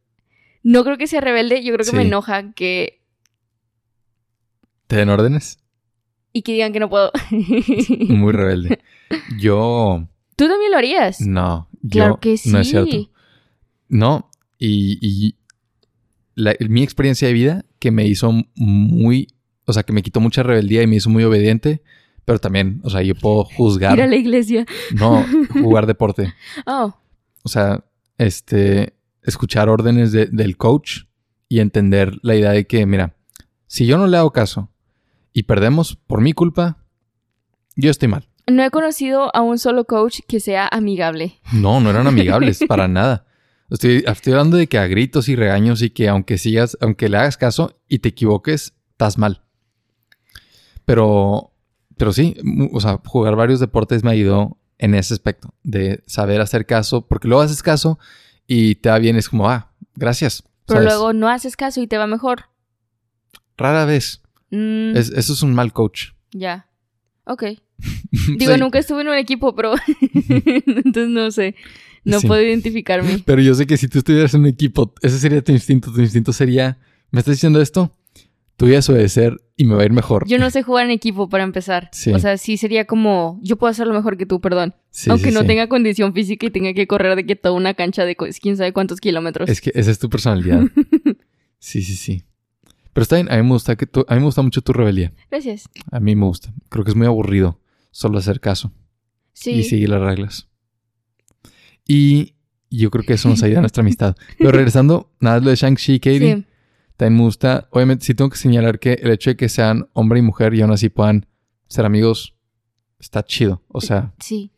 No 0.63 0.83
creo 0.83 0.97
que 0.97 1.07
sea 1.07 1.21
rebelde, 1.21 1.63
yo 1.63 1.73
creo 1.73 1.86
que 1.86 1.95
me 1.95 2.01
enoja 2.03 2.51
que... 2.53 3.01
¿Te 4.88 4.95
den 4.95 5.09
órdenes? 5.09 5.59
Y 6.31 6.41
que 6.41 6.53
digan 6.53 6.73
que 6.73 6.79
no 6.79 6.89
puedo. 6.89 7.12
Muy 8.09 8.33
rebelde. 8.33 8.79
Yo... 9.39 10.07
¿Tú 10.36 10.47
también 10.47 10.71
lo 10.71 10.77
harías? 10.77 11.21
No. 11.21 11.69
Claro 11.89 12.19
que 12.19 12.38
sí. 12.38 12.49
No 12.49 12.59
es 12.59 12.69
cierto. 12.69 13.09
No, 13.88 14.31
y, 14.57 15.36
mi 16.35 16.83
experiencia 16.83 17.27
de 17.27 17.33
vida 17.33 17.65
que 17.79 17.91
me 17.91 18.05
hizo 18.05 18.31
muy, 18.55 19.27
o 19.65 19.73
sea, 19.73 19.83
que 19.83 19.93
me 19.93 20.03
quitó 20.03 20.19
mucha 20.19 20.43
rebeldía 20.43 20.81
y 20.81 20.87
me 20.87 20.95
hizo 20.95 21.09
muy 21.09 21.23
obediente, 21.23 21.81
pero 22.25 22.39
también, 22.39 22.81
o 22.83 22.89
sea, 22.89 23.01
yo 23.01 23.15
puedo 23.15 23.43
juzgar. 23.43 23.97
Ir 23.97 24.03
a 24.03 24.07
la 24.07 24.15
iglesia. 24.15 24.65
No, 24.93 25.25
jugar 25.53 25.85
deporte. 25.85 26.33
Oh. 26.65 26.95
O 27.43 27.49
sea, 27.49 27.83
este, 28.17 28.93
escuchar 29.21 29.69
órdenes 29.69 30.11
del 30.11 30.57
coach 30.57 31.03
y 31.49 31.59
entender 31.59 32.17
la 32.21 32.35
idea 32.35 32.51
de 32.51 32.65
que, 32.65 32.85
mira, 32.85 33.15
si 33.67 33.85
yo 33.85 33.97
no 33.97 34.07
le 34.07 34.17
hago 34.17 34.31
caso 34.31 34.69
y 35.33 35.43
perdemos 35.43 35.95
por 35.95 36.21
mi 36.21 36.33
culpa, 36.33 36.77
yo 37.75 37.91
estoy 37.91 38.07
mal. 38.07 38.27
No 38.47 38.63
he 38.63 38.69
conocido 38.71 39.33
a 39.35 39.41
un 39.41 39.57
solo 39.57 39.85
coach 39.85 40.19
que 40.27 40.39
sea 40.39 40.67
amigable. 40.71 41.39
No, 41.53 41.79
no 41.79 41.89
eran 41.89 42.07
amigables, 42.07 42.63
para 42.67 42.87
nada. 42.89 43.25
Estoy, 43.73 44.03
estoy, 44.05 44.33
hablando 44.33 44.57
de 44.57 44.67
que 44.67 44.77
a 44.77 44.86
gritos 44.86 45.27
y 45.29 45.36
regaños 45.36 45.81
y 45.81 45.89
que 45.89 46.07
aunque 46.07 46.38
sigas, 46.38 46.77
aunque 46.79 47.09
le 47.09 47.17
hagas 47.17 47.38
caso 47.38 47.81
y 47.89 47.99
te 47.99 48.09
equivoques, 48.09 48.75
estás 48.91 49.17
mal. 49.17 49.41
Pero, 50.86 51.51
pero 51.97 52.13
sí, 52.13 52.36
o 52.71 52.79
sea, 52.79 52.99
jugar 53.03 53.36
varios 53.36 53.59
deportes 53.59 54.03
me 54.03 54.12
ayudó 54.12 54.59
en 54.77 54.93
ese 54.93 55.15
aspecto, 55.15 55.55
de 55.63 56.03
saber 56.05 56.39
hacer 56.39 56.67
caso, 56.67 57.07
porque 57.07 57.27
luego 57.27 57.41
haces 57.41 57.63
caso 57.63 57.97
y 58.45 58.75
te 58.75 58.89
va 58.89 58.99
bien, 58.99 59.15
es 59.15 59.27
como, 59.27 59.49
ah, 59.49 59.71
gracias. 59.95 60.43
Pero 60.67 60.81
luego 60.81 61.13
no 61.13 61.27
haces 61.27 61.57
caso 61.57 61.81
y 61.81 61.88
te 61.88 61.97
va 61.97 62.05
mejor. 62.05 62.49
Rara 63.57 63.86
vez. 63.86 64.21
Mm. 64.51 64.95
eso 64.95 65.33
es 65.33 65.41
un 65.41 65.55
mal 65.55 65.73
coach. 65.73 66.09
Ya. 66.31 66.67
Ok. 67.25 67.43
Digo, 68.38 68.55
nunca 68.57 68.77
estuve 68.77 69.01
en 69.01 69.07
un 69.07 69.15
equipo, 69.15 69.55
pero 69.55 69.73
entonces 70.67 71.09
no 71.09 71.31
sé. 71.31 71.55
No 72.03 72.21
puedo 72.21 72.41
identificarme. 72.41 73.19
Pero 73.25 73.41
yo 73.41 73.53
sé 73.55 73.65
que 73.65 73.77
si 73.77 73.87
tú 73.87 73.99
estuvieras 73.99 74.33
en 74.33 74.41
un 74.41 74.47
equipo, 74.47 74.93
ese 75.01 75.19
sería 75.19 75.43
tu 75.43 75.51
instinto. 75.51 75.91
Tu 75.91 76.01
instinto 76.01 76.33
sería, 76.33 76.77
¿me 77.11 77.19
estás 77.19 77.35
diciendo 77.35 77.61
esto? 77.61 77.91
Tú 78.55 78.67
voy 78.67 78.75
a 78.75 78.79
obedecer 78.79 79.41
y 79.57 79.65
me 79.65 79.75
va 79.75 79.81
a 79.81 79.85
ir 79.85 79.91
mejor. 79.91 80.27
Yo 80.27 80.37
no 80.37 80.49
sé 80.49 80.61
jugar 80.61 80.85
en 80.85 80.91
equipo 80.91 81.27
para 81.27 81.43
empezar. 81.43 81.89
O 82.13 82.19
sea, 82.19 82.37
sí 82.37 82.57
sería 82.57 82.85
como, 82.85 83.39
yo 83.41 83.57
puedo 83.57 83.71
hacerlo 83.71 83.93
mejor 83.93 84.17
que 84.17 84.25
tú, 84.25 84.41
perdón. 84.41 84.75
Aunque 85.07 85.31
no 85.31 85.45
tenga 85.45 85.67
condición 85.67 86.13
física 86.13 86.45
y 86.45 86.51
tenga 86.51 86.73
que 86.73 86.85
correr 86.87 87.15
de 87.15 87.25
que 87.25 87.35
toda 87.35 87.55
una 87.55 87.73
cancha 87.73 88.05
de 88.05 88.15
quién 88.15 88.57
sabe 88.57 88.73
cuántos 88.73 88.99
kilómetros. 88.99 89.49
Es 89.49 89.59
que 89.59 89.71
esa 89.73 89.89
es 89.89 89.97
tu 89.97 90.09
personalidad. 90.09 90.61
sí, 91.59 91.81
sí, 91.81 91.95
sí. 91.95 92.23
Pero 92.93 93.03
está 93.03 93.15
bien, 93.15 93.31
a 93.31 93.37
mí 93.37 93.43
me 93.43 93.49
gusta 93.49 93.75
que 93.75 93.87
a 94.07 94.13
mí 94.13 94.19
me 94.19 94.25
gusta 94.25 94.43
mucho 94.43 94.61
tu 94.61 94.71
rebeldía. 94.71 95.13
Gracias. 95.31 95.67
A 95.91 95.99
mí 95.99 96.15
me 96.15 96.25
gusta. 96.25 96.53
Creo 96.69 96.85
que 96.85 96.91
es 96.91 96.95
muy 96.95 97.07
aburrido 97.07 97.59
solo 97.89 98.19
hacer 98.19 98.39
caso. 98.39 98.71
Sí. 99.33 99.51
Y 99.51 99.63
seguir 99.63 99.89
las 99.89 100.01
reglas. 100.01 100.47
Y 101.87 102.35
yo 102.69 102.89
creo 102.89 103.03
que 103.03 103.13
eso 103.13 103.29
nos 103.29 103.43
ayuda 103.43 103.59
a 103.59 103.61
nuestra 103.61 103.81
amistad. 103.81 104.15
Pero 104.37 104.51
regresando, 104.53 105.11
nada 105.19 105.39
lo 105.39 105.49
de 105.49 105.55
Shang-Chi 105.55 105.93
y 105.93 105.99
Katie. 105.99 106.35
Sí. 106.35 106.45
También 106.97 107.17
me 107.17 107.23
gusta. 107.23 107.67
Obviamente, 107.71 108.05
sí 108.05 108.13
tengo 108.13 108.29
que 108.29 108.37
señalar 108.37 108.79
que 108.79 108.93
el 108.93 109.11
hecho 109.11 109.31
de 109.31 109.35
que 109.35 109.49
sean 109.49 109.89
hombre 109.93 110.19
y 110.19 110.21
mujer 110.21 110.53
y 110.53 110.61
aún 110.61 110.71
así 110.71 110.89
puedan 110.89 111.25
ser 111.67 111.85
amigos 111.85 112.35
está 112.99 113.23
chido. 113.23 113.61
O 113.67 113.81
sea. 113.81 114.13
Sí. 114.19 114.51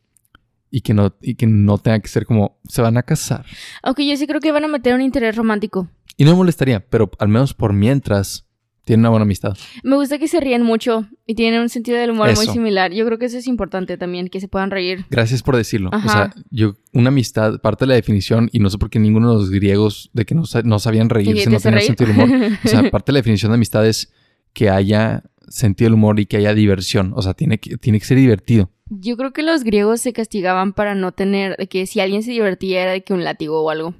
Y 0.69 0.81
que 0.81 0.93
no, 0.93 1.15
y 1.21 1.35
que 1.35 1.47
no 1.47 1.77
tenga 1.77 1.99
que 1.99 2.07
ser 2.07 2.25
como 2.25 2.59
se 2.67 2.81
van 2.81 2.97
a 2.97 3.03
casar. 3.03 3.45
Aunque 3.81 4.05
yo 4.05 4.17
sí 4.17 4.27
creo 4.27 4.41
que 4.41 4.51
van 4.51 4.65
a 4.65 4.67
meter 4.67 4.93
un 4.93 5.01
interés 5.01 5.35
romántico. 5.35 5.89
Y 6.17 6.25
no 6.25 6.31
me 6.31 6.38
molestaría, 6.38 6.85
pero 6.85 7.09
al 7.19 7.29
menos 7.29 7.53
por 7.53 7.73
mientras 7.73 8.45
tienen 8.83 9.01
una 9.01 9.09
buena 9.09 9.23
amistad. 9.23 9.57
Me 9.83 9.95
gusta 9.95 10.17
que 10.17 10.27
se 10.27 10.39
ríen 10.39 10.63
mucho 10.63 11.07
y 11.27 11.33
tienen 11.33 11.61
un 11.61 11.69
sentido 11.69 11.97
del 11.97 12.11
humor 12.11 12.35
muy 12.35 12.45
similar. 12.47 12.93
Yo 12.93 13.05
creo 13.05 13.17
que 13.17 13.25
eso 13.25 13.38
es 13.38 13.47
importante 13.47 13.97
también, 13.97 14.27
que 14.27 14.39
se 14.39 14.47
puedan 14.47 14.69
reír. 14.69 15.05
Gracias 15.09 15.41
por 15.41 15.55
decirlo. 15.55 15.89
O 15.91 16.07
sea, 16.07 16.33
yo, 16.51 16.75
una 16.93 17.09
amistad, 17.09 17.59
parte 17.61 17.85
de 17.85 17.89
la 17.89 17.95
definición, 17.95 18.49
y 18.51 18.59
no 18.59 18.69
sé 18.69 18.77
por 18.77 18.89
qué 18.91 18.99
ninguno 18.99 19.29
de 19.31 19.35
los 19.35 19.49
griegos 19.49 20.11
de 20.13 20.25
que 20.25 20.35
no, 20.35 20.43
no 20.63 20.79
sabían 20.79 21.09
reírse, 21.09 21.49
no 21.49 21.59
tenían 21.59 21.81
sentido 21.81 22.13
del 22.13 22.21
humor. 22.21 22.51
O 22.63 22.67
sea, 22.67 22.89
parte 22.91 23.11
de 23.11 23.13
la 23.13 23.19
definición 23.19 23.51
de 23.51 23.55
amistad 23.55 23.88
es 23.88 24.13
que 24.53 24.69
haya 24.69 25.23
sentido 25.47 25.88
del 25.88 25.95
humor 25.95 26.19
y 26.19 26.27
que 26.27 26.38
haya 26.38 26.53
diversión. 26.53 27.13
O 27.15 27.23
sea, 27.23 27.33
tiene 27.33 27.59
que, 27.59 27.77
tiene 27.77 27.99
que 27.99 28.05
ser 28.05 28.17
divertido. 28.17 28.69
Yo 28.89 29.17
creo 29.17 29.33
que 29.33 29.41
los 29.41 29.63
griegos 29.63 30.01
se 30.01 30.13
castigaban 30.13 30.73
para 30.73 30.93
no 30.93 31.11
tener, 31.11 31.57
de 31.57 31.67
que 31.67 31.88
si 31.88 32.01
alguien 32.01 32.21
se 32.21 32.31
divertía 32.31 32.83
era 32.83 32.91
de 32.91 33.03
que 33.03 33.13
un 33.13 33.23
látigo 33.23 33.63
o 33.63 33.71
algo. 33.71 33.95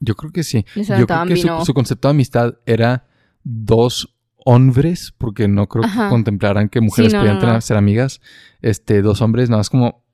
Yo 0.00 0.16
creo 0.16 0.32
que 0.32 0.42
sí. 0.42 0.66
Yo 0.74 1.06
creo 1.06 1.26
que 1.26 1.36
su, 1.36 1.48
su 1.64 1.72
concepto 1.72 2.08
de 2.08 2.10
amistad 2.10 2.54
era 2.66 3.06
dos 3.44 4.13
hombres, 4.44 5.12
porque 5.16 5.48
no 5.48 5.68
creo 5.68 5.84
que 5.84 6.08
contemplaran 6.10 6.68
que 6.68 6.80
mujeres 6.80 7.14
pudieran 7.14 7.62
ser 7.62 7.76
amigas, 7.76 8.20
este, 8.62 9.02
dos 9.02 9.20
hombres, 9.22 9.48
nada 9.48 9.60
más 9.60 9.70
como 9.70 10.04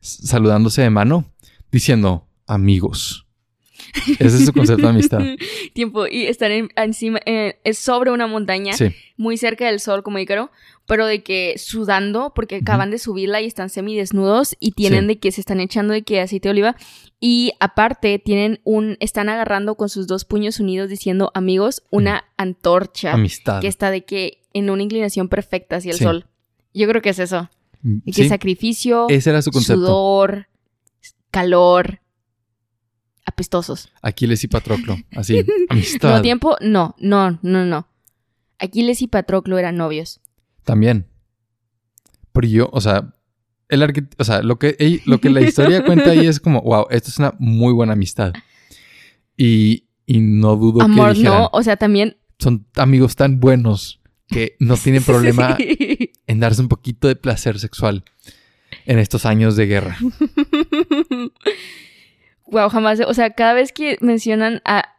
saludándose 0.00 0.82
de 0.82 0.90
mano, 0.90 1.24
diciendo 1.70 2.26
amigos. 2.46 3.26
Ese 4.18 4.38
es 4.38 4.46
su 4.46 4.52
concepto 4.52 4.82
de 4.82 4.88
amistad. 4.88 5.20
Tiempo. 5.72 6.06
Y 6.06 6.26
estar 6.26 6.50
encima, 6.50 7.20
eh, 7.26 7.60
es 7.64 7.78
sobre 7.78 8.10
una 8.10 8.26
montaña, 8.26 8.74
muy 9.16 9.36
cerca 9.36 9.66
del 9.66 9.80
sol, 9.80 10.02
como 10.02 10.18
Ícaro, 10.18 10.50
pero 10.86 11.06
de 11.06 11.22
que 11.22 11.54
sudando, 11.56 12.32
porque 12.34 12.56
acaban 12.56 12.90
de 12.90 12.98
subirla 12.98 13.40
y 13.40 13.46
están 13.46 13.70
semidesnudos 13.70 14.54
y 14.60 14.72
tienen 14.72 15.06
de 15.06 15.18
que 15.18 15.32
se 15.32 15.40
están 15.40 15.60
echando 15.60 15.94
de 15.94 16.02
que 16.02 16.20
aceite 16.20 16.48
de 16.48 16.52
oliva. 16.52 16.76
Y 17.20 17.52
aparte, 17.58 18.18
tienen 18.18 18.60
un, 18.64 18.98
están 19.00 19.30
agarrando 19.30 19.76
con 19.76 19.88
sus 19.88 20.06
dos 20.06 20.26
puños 20.26 20.60
unidos 20.60 20.90
diciendo 20.90 21.30
amigos, 21.34 21.82
una 21.90 22.24
antorcha. 22.36 23.14
Amistad. 23.14 23.62
Que 23.62 23.68
está 23.68 23.90
de 23.90 24.04
que 24.04 24.42
en 24.52 24.68
una 24.68 24.82
inclinación 24.82 25.28
perfecta 25.28 25.76
hacia 25.76 25.92
el 25.92 25.98
sol. 25.98 26.26
Yo 26.74 26.86
creo 26.88 27.00
que 27.00 27.10
es 27.10 27.18
eso. 27.18 27.48
Mm, 27.82 27.98
y 28.04 28.12
que 28.12 28.28
sacrificio, 28.28 29.06
Ese 29.08 29.30
era 29.30 29.40
su 29.40 29.50
concepto. 29.50 29.80
sudor, 29.80 30.48
calor, 31.30 32.00
apestosos. 33.24 33.90
Aquiles 34.02 34.44
y 34.44 34.48
Patroclo, 34.48 34.96
así, 35.16 35.44
amistad. 35.70 36.16
¿No 36.16 36.22
tiempo? 36.22 36.56
No, 36.60 36.94
no, 36.98 37.38
no, 37.42 37.64
no. 37.64 37.88
Aquiles 38.58 39.02
y 39.02 39.06
Patroclo 39.06 39.58
eran 39.58 39.76
novios. 39.76 40.20
También. 40.64 41.06
Pero 42.32 42.48
yo, 42.48 42.70
o 42.72 42.80
sea, 42.80 43.14
el 43.68 44.08
o 44.18 44.24
sea, 44.24 44.42
lo 44.42 44.58
que, 44.58 45.00
lo 45.06 45.20
que 45.20 45.30
la 45.30 45.40
historia 45.40 45.84
cuenta 45.84 46.10
ahí 46.10 46.26
es 46.26 46.40
como, 46.40 46.60
wow, 46.62 46.86
esto 46.90 47.10
es 47.10 47.18
una 47.18 47.34
muy 47.38 47.72
buena 47.72 47.92
amistad. 47.92 48.32
Y, 49.36 49.88
y 50.06 50.20
no 50.20 50.56
dudo 50.56 50.82
Amor, 50.82 51.14
que 51.14 51.22
no, 51.22 51.48
o 51.52 51.62
sea, 51.62 51.76
también... 51.76 52.16
Son 52.38 52.66
amigos 52.76 53.16
tan 53.16 53.40
buenos 53.40 54.00
que 54.28 54.56
no 54.58 54.76
tienen 54.76 55.02
problema 55.04 55.56
en 56.26 56.40
darse 56.40 56.60
un 56.60 56.68
poquito 56.68 57.08
de 57.08 57.16
placer 57.16 57.58
sexual 57.58 58.04
en 58.86 58.98
estos 58.98 59.26
años 59.26 59.56
de 59.56 59.66
guerra. 59.66 59.96
wow, 62.46 62.68
jamás, 62.68 63.00
o 63.06 63.14
sea, 63.14 63.30
cada 63.30 63.54
vez 63.54 63.72
que 63.72 63.98
mencionan 64.00 64.60
a 64.64 64.93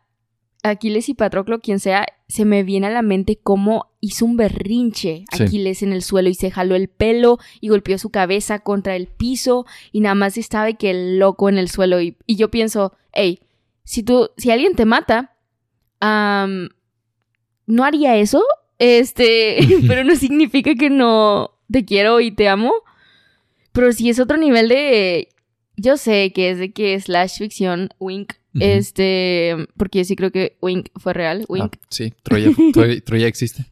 Aquiles 0.70 1.10
y 1.10 1.14
Patroclo, 1.14 1.60
quien 1.60 1.80
sea, 1.80 2.06
se 2.28 2.44
me 2.44 2.64
viene 2.64 2.88
a 2.88 2.92
la 2.92 3.04
mente 3.04 3.38
cómo 3.42 3.92
hizo 4.02 4.26
un 4.26 4.36
berrinche 4.36 5.26
Aquiles 5.32 5.84
en 5.84 5.94
el 5.94 6.02
suelo 6.02 6.30
y 6.30 6.34
se 6.34 6.50
jaló 6.50 6.76
el 6.76 6.88
pelo 6.88 7.38
y 7.62 7.70
golpeó 7.70 7.98
su 7.98 8.10
cabeza 8.10 8.60
contra 8.60 8.96
el 8.96 9.08
piso 9.08 9.66
y 9.92 10.02
nada 10.02 10.16
más 10.16 10.38
estaba 10.38 10.74
que 10.74 10.90
el 10.90 11.20
loco 11.20 11.50
en 11.50 11.58
el 11.58 11.70
suelo 11.70 12.02
y, 12.02 12.18
yo 12.28 12.50
pienso, 12.50 12.94
hey, 13.14 13.42
si 13.84 14.02
tú, 14.02 14.32
si 14.38 14.50
alguien 14.50 14.76
te 14.76 14.86
mata, 14.86 15.36
no 16.02 17.84
haría 17.84 18.18
eso, 18.18 18.44
este, 18.80 19.60
pero 19.88 20.04
no 20.04 20.16
significa 20.16 20.74
que 20.76 20.90
no 20.90 21.52
te 21.72 21.86
quiero 21.86 22.22
y 22.22 22.32
te 22.32 22.50
amo, 22.50 22.74
pero 23.72 23.92
si 23.92 24.10
es 24.10 24.20
otro 24.20 24.38
nivel 24.38 24.70
de 24.70 25.30
Yo 25.78 25.98
sé 25.98 26.32
que 26.34 26.50
es 26.50 26.58
de 26.58 26.72
que 26.72 27.00
slash 27.00 27.38
ficción, 27.38 27.90
Wink. 28.00 28.34
Este, 28.60 29.56
porque 29.78 30.00
yo 30.00 30.06
sí 30.06 30.16
creo 30.16 30.32
que 30.32 30.58
Wink 30.62 30.90
fue 30.96 31.14
real. 31.14 31.42
Ah, 31.42 31.46
Wink. 31.50 31.76
sí, 31.90 32.14
Troya, 32.24 32.50
Troya, 32.74 33.02
Troya 33.02 33.28
existe. 33.28 33.66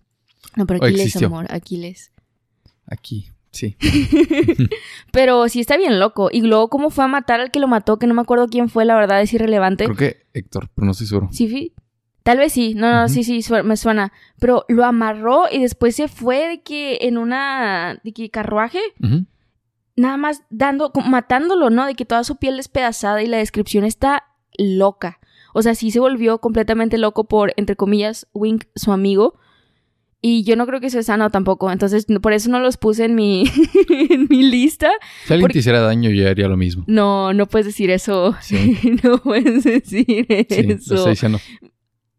no, 0.55 0.65
pero 0.65 0.83
Aquiles, 0.83 1.15
amor, 1.23 1.45
Aquiles. 1.49 2.11
Aquí, 2.85 3.27
sí. 3.51 3.77
Pero 5.11 5.47
sí 5.47 5.59
está 5.61 5.77
bien 5.77 5.99
loco. 5.99 6.29
Y 6.31 6.41
luego, 6.41 6.69
¿cómo 6.69 6.89
fue 6.89 7.05
a 7.05 7.07
matar 7.07 7.39
al 7.39 7.51
que 7.51 7.59
lo 7.59 7.67
mató? 7.67 7.97
Que 7.97 8.07
no 8.07 8.13
me 8.13 8.21
acuerdo 8.21 8.47
quién 8.47 8.69
fue, 8.69 8.83
la 8.85 8.95
verdad, 8.95 9.21
es 9.21 9.33
irrelevante. 9.33 9.85
Creo 9.85 9.95
que 9.97 10.25
Héctor, 10.33 10.69
pero 10.75 10.85
no 10.85 10.91
estoy 10.91 11.07
seguro. 11.07 11.29
Sí, 11.31 11.73
Tal 12.23 12.37
vez 12.37 12.53
sí, 12.53 12.73
no, 12.73 12.89
no, 12.89 13.09
sí, 13.09 13.23
sí, 13.25 13.41
su- 13.41 13.63
me 13.65 13.75
suena. 13.75 14.13
Pero 14.39 14.65
lo 14.69 14.85
amarró 14.85 15.43
y 15.51 15.59
después 15.61 15.95
se 15.95 16.07
fue 16.07 16.47
de 16.47 16.61
que 16.61 16.99
en 17.01 17.17
una, 17.17 17.99
de 18.03 18.13
que 18.13 18.29
carruaje, 18.29 18.79
nada 19.97 20.15
más 20.17 20.43
dando, 20.49 20.91
matándolo, 21.05 21.69
¿no? 21.69 21.85
De 21.85 21.95
que 21.95 22.05
toda 22.05 22.23
su 22.23 22.37
piel 22.37 22.55
despedazada 22.57 23.21
y 23.21 23.27
la 23.27 23.37
descripción 23.37 23.83
está 23.83 24.23
loca. 24.57 25.19
O 25.53 25.61
sea, 25.61 25.75
sí 25.75 25.91
se 25.91 25.99
volvió 25.99 26.39
completamente 26.39 26.97
loco 26.97 27.25
por, 27.25 27.53
entre 27.57 27.75
comillas, 27.75 28.27
Wink, 28.33 28.65
su 28.75 28.91
amigo. 28.91 29.39
Y 30.25 30.43
yo 30.45 30.55
no 30.55 30.65
creo 30.65 30.79
que 30.79 30.87
eso 30.87 30.99
es 30.99 31.07
sano 31.07 31.29
tampoco. 31.31 31.69
Entonces, 31.69 32.05
por 32.21 32.31
eso 32.31 32.49
no 32.49 32.59
los 32.59 32.77
puse 32.77 33.05
en 33.05 33.13
mi, 33.15 33.43
en 34.09 34.27
mi 34.29 34.43
lista. 34.43 34.89
Si 35.25 35.33
alguien 35.33 35.41
Porque- 35.43 35.53
te 35.53 35.59
hiciera 35.59 35.81
daño, 35.81 36.09
yo 36.11 36.27
haría 36.29 36.47
lo 36.47 36.55
mismo. 36.57 36.85
No, 36.87 37.33
no 37.33 37.45
puedes 37.47 37.65
decir 37.67 37.89
eso. 37.91 38.33
Sí, 38.41 38.77
no 39.03 39.17
puedes 39.17 39.63
decir 39.65 40.05
sí, 40.05 40.65
lo 40.67 40.73
eso. 40.75 40.95
estoy 40.95 41.09
diciendo. 41.11 41.39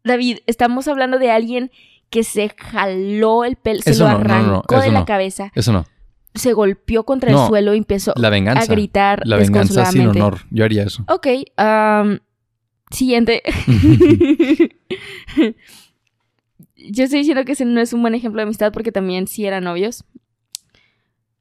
David, 0.03 0.37
estamos 0.45 0.87
hablando 0.87 1.17
de 1.17 1.31
alguien 1.31 1.71
que 2.11 2.23
se 2.23 2.49
jaló 2.49 3.43
el 3.43 3.55
pelo, 3.55 3.81
se 3.81 3.89
Eso 3.91 4.03
lo 4.03 4.11
no, 4.11 4.19
no, 4.19 4.23
no, 4.27 4.33
arrancó 4.35 4.75
eso 4.75 4.83
de 4.85 4.91
la 4.91 5.05
cabeza, 5.05 5.51
Eso 5.55 5.73
no. 5.73 5.85
Se 6.35 6.53
golpeó 6.53 7.03
contra 7.05 7.31
el 7.31 7.37
suelo 7.47 7.73
y 7.73 7.77
empezó 7.77 8.13
La 8.15 8.29
venganza. 8.29 8.63
a 8.63 8.65
gritar 8.65 9.21
La 9.25 9.37
venganza 9.37 9.85
sin 9.85 10.07
honor. 10.07 10.41
Yo 10.51 10.65
haría 10.65 10.83
eso. 10.83 11.03
Ok, 11.07 11.27
siguiente. 12.91 13.41
Yo 16.87 17.03
estoy 17.05 17.19
diciendo 17.19 17.43
que 17.45 17.53
ese 17.53 17.65
no 17.65 17.81
es 17.81 17.93
un 17.93 18.01
buen 18.01 18.13
ejemplo 18.15 18.39
de 18.39 18.43
amistad 18.43 18.71
porque 18.71 18.91
también 18.91 19.27
sí 19.27 19.45
eran 19.45 19.63
novios, 19.63 20.03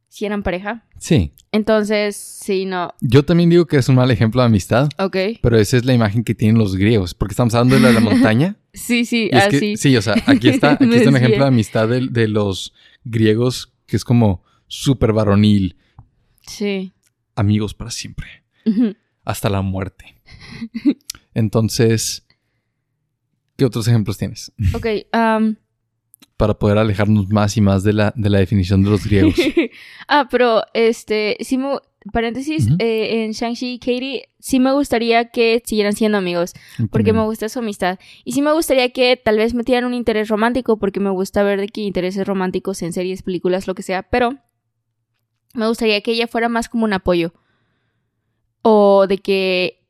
sí 0.08 0.24
eran 0.24 0.42
pareja. 0.42 0.84
Sí. 0.98 1.32
Entonces, 1.52 2.16
sí, 2.16 2.64
no, 2.64 2.94
Yo 3.00 3.24
también 3.24 3.50
digo 3.50 3.66
que 3.66 3.76
es 3.76 3.88
un 3.88 3.94
mal 3.94 4.10
ejemplo 4.10 4.40
de 4.40 4.46
amistad, 4.46 4.88
ok. 4.98 5.16
pero 5.40 5.56
esa 5.58 5.76
es 5.76 5.84
la 5.84 5.94
imagen 5.94 6.24
que 6.24 6.34
tienen 6.34 6.58
los 6.58 6.74
griegos, 6.76 7.14
porque 7.14 7.32
estamos 7.32 7.54
hablando 7.54 7.76
de 7.76 7.80
la, 7.82 7.88
de 7.88 7.94
la 7.94 8.00
montaña. 8.00 8.56
Sí, 8.74 9.04
sí, 9.04 9.30
así. 9.32 9.60
que, 9.60 9.76
sí, 9.76 9.96
o 9.96 10.02
sea, 10.02 10.14
aquí 10.26 10.48
está, 10.48 10.72
aquí 10.80 10.92
está 10.92 11.08
un 11.10 11.16
ejemplo 11.16 11.44
de 11.44 11.46
amistad 11.48 11.86
de, 11.86 12.08
de 12.10 12.26
los 12.26 12.74
griegos 13.04 13.72
que 13.86 13.94
es 13.94 14.04
como 14.04 14.42
súper 14.66 15.12
varonil, 15.12 15.76
Sí. 16.46 16.92
amigos 17.36 17.74
para 17.74 17.90
siempre, 17.90 18.26
hasta 19.24 19.48
la 19.48 19.62
muerte. 19.62 20.20
Entonces, 21.34 22.26
¿qué 23.56 23.64
otros 23.64 23.88
ejemplos 23.88 24.18
tienes? 24.18 24.52
Ok, 24.74 24.86
Para 26.36 26.54
poder 26.58 26.78
alejarnos 26.78 27.28
más 27.28 27.56
y 27.56 27.60
más 27.60 27.84
de 27.84 27.92
la, 27.92 28.12
de 28.16 28.28
la 28.28 28.38
definición 28.38 28.82
de 28.82 28.90
los 28.90 29.06
griegos. 29.06 29.34
ah, 30.08 30.26
pero 30.30 30.62
este, 30.74 31.36
sí 31.40 31.56
me, 31.58 31.76
paréntesis, 32.12 32.68
eh, 32.78 33.24
en 33.24 33.32
Shang-Chi 33.32 33.74
y 33.74 33.78
Katie, 33.78 34.28
sí 34.40 34.60
me 34.60 34.72
gustaría 34.72 35.30
que 35.30 35.62
siguieran 35.64 35.94
siendo 35.94 36.18
amigos, 36.18 36.52
porque 36.90 37.12
me 37.12 37.22
gusta 37.24 37.48
su 37.48 37.60
amistad. 37.60 37.98
Y 38.24 38.32
sí 38.32 38.42
me 38.42 38.52
gustaría 38.52 38.90
que 38.90 39.16
tal 39.16 39.38
vez 39.38 39.54
metieran 39.54 39.84
un 39.84 39.94
interés 39.94 40.28
romántico, 40.28 40.76
porque 40.78 41.00
me 41.00 41.10
gusta 41.10 41.42
ver 41.44 41.60
de 41.60 41.68
que 41.68 41.80
intereses 41.82 42.26
románticos 42.26 42.82
en 42.82 42.92
series, 42.92 43.22
películas, 43.22 43.66
lo 43.66 43.74
que 43.74 43.82
sea, 43.82 44.02
pero 44.02 44.36
me 45.54 45.66
gustaría 45.68 46.00
que 46.02 46.12
ella 46.12 46.26
fuera 46.26 46.48
más 46.48 46.68
como 46.68 46.84
un 46.84 46.92
apoyo. 46.92 47.32
O 48.62 49.06
de 49.08 49.18
que 49.18 49.80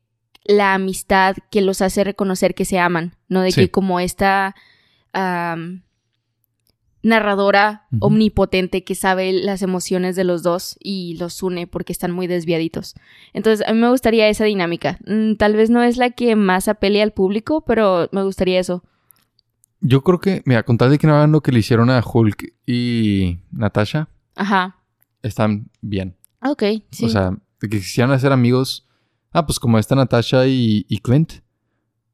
la 0.44 0.74
amistad 0.74 1.36
que 1.50 1.62
los 1.62 1.80
hace 1.82 2.04
reconocer 2.04 2.54
que 2.54 2.64
se 2.64 2.78
aman, 2.78 3.16
¿no? 3.28 3.40
De 3.42 3.50
Sí. 3.52 3.62
que 3.62 3.70
como 3.70 3.98
esta 4.00 4.54
narradora 7.02 7.86
omnipotente 8.00 8.82
que 8.82 8.94
sabe 8.94 9.30
las 9.32 9.60
emociones 9.60 10.16
de 10.16 10.24
los 10.24 10.42
dos 10.42 10.76
y 10.80 11.16
los 11.18 11.42
une 11.42 11.66
porque 11.66 11.92
están 11.92 12.10
muy 12.12 12.26
desviaditos. 12.26 12.94
Entonces, 13.34 13.66
a 13.68 13.72
mí 13.74 13.78
me 13.78 13.90
gustaría 13.90 14.26
esa 14.28 14.44
dinámica. 14.44 14.98
Mm, 15.06 15.34
Tal 15.34 15.54
vez 15.54 15.68
no 15.68 15.82
es 15.82 15.98
la 15.98 16.10
que 16.10 16.34
más 16.34 16.66
apele 16.66 17.02
al 17.02 17.12
público, 17.12 17.62
pero 17.66 18.08
me 18.12 18.22
gustaría 18.22 18.58
eso. 18.58 18.82
Yo 19.80 20.02
creo 20.02 20.18
que, 20.18 20.42
mira, 20.46 20.62
con 20.62 20.78
tal 20.78 20.90
de 20.90 20.98
que 20.98 21.06
no 21.06 21.14
hagan 21.14 21.32
lo 21.32 21.42
que 21.42 21.52
le 21.52 21.58
hicieron 21.58 21.90
a 21.90 22.02
Hulk 22.02 22.54
y 22.66 23.40
Natasha, 23.52 24.08
Ajá. 24.34 24.78
Están 25.24 25.70
bien. 25.80 26.16
Ok, 26.42 26.62
sí. 26.90 27.06
O 27.06 27.08
sea, 27.08 27.30
de 27.60 27.68
que 27.68 27.78
quisieran 27.78 28.12
hacer 28.12 28.32
amigos. 28.32 28.86
Ah, 29.32 29.46
pues 29.46 29.58
como 29.58 29.78
esta 29.78 29.96
Natasha 29.96 30.46
y, 30.46 30.86
y 30.88 30.98
Clint. 30.98 31.32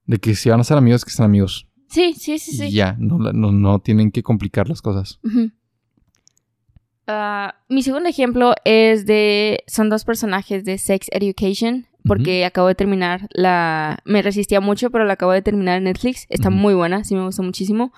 De 0.06 0.18
que 0.18 0.34
si 0.34 0.48
van 0.48 0.60
a 0.60 0.64
ser 0.64 0.78
amigos, 0.78 1.04
que 1.04 1.10
sean 1.10 1.26
amigos. 1.26 1.66
sí, 1.88 2.14
sí, 2.14 2.38
sí, 2.38 2.56
sí. 2.56 2.64
Y 2.64 2.72
ya, 2.72 2.96
no, 2.98 3.18
no, 3.18 3.52
no 3.52 3.78
tienen 3.80 4.10
que 4.10 4.22
complicar 4.22 4.68
las 4.68 4.80
cosas. 4.80 5.20
Ah, 7.06 7.56
mi 7.68 7.82
segundo 7.82 8.08
ejemplo 8.08 8.54
es 8.64 9.06
de. 9.06 9.62
Son 9.66 9.90
dos 9.90 10.04
personajes 10.04 10.64
de 10.64 10.78
Sex 10.78 11.08
Education. 11.12 11.86
Porque 12.02 12.46
acabo 12.46 12.66
de 12.68 12.74
terminar 12.74 13.28
la. 13.32 13.98
Me 14.06 14.22
resistía 14.22 14.60
mucho, 14.60 14.90
pero 14.90 15.04
la 15.04 15.12
acabo 15.14 15.32
de 15.32 15.42
terminar 15.42 15.76
en 15.76 15.84
Netflix. 15.84 16.26
Está 16.30 16.48
muy 16.48 16.72
buena, 16.72 17.04
sí 17.04 17.14
me 17.14 17.24
gustó 17.24 17.42
muchísimo. 17.42 17.92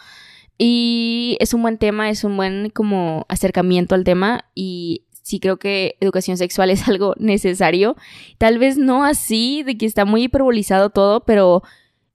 Y 0.65 1.37
es 1.41 1.55
un 1.55 1.63
buen 1.63 1.77
tema, 1.79 2.09
es 2.09 2.23
un 2.23 2.37
buen 2.37 2.71
como 2.71 3.27
acercamiento 3.29 3.95
al 3.97 4.05
tema. 4.05 4.45
Y 4.55 5.07
sí 5.23 5.41
creo 5.41 5.57
que 5.59 5.97
educación 6.01 6.37
sexual 6.37 6.71
es 6.71 6.87
algo 6.89 7.15
necesario. 7.19 7.97
Tal 8.39 8.59
vez 8.59 8.77
no 8.79 9.05
así, 9.05 9.63
de 9.65 9.77
que 9.77 9.87
está 9.87 10.05
muy 10.05 10.25
hiperbolizado 10.25 10.91
todo, 10.91 11.25
pero 11.25 11.63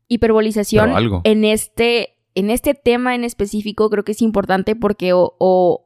hiperbolización 0.07 0.85
Pero 0.85 0.97
algo. 0.97 1.21
en 1.25 1.43
este, 1.43 2.15
en 2.35 2.49
este 2.49 2.73
tema 2.73 3.15
en 3.15 3.25
específico 3.25 3.89
creo 3.89 4.05
que 4.05 4.13
es 4.13 4.21
importante 4.21 4.75
porque 4.75 5.11
o, 5.11 5.35
o 5.39 5.85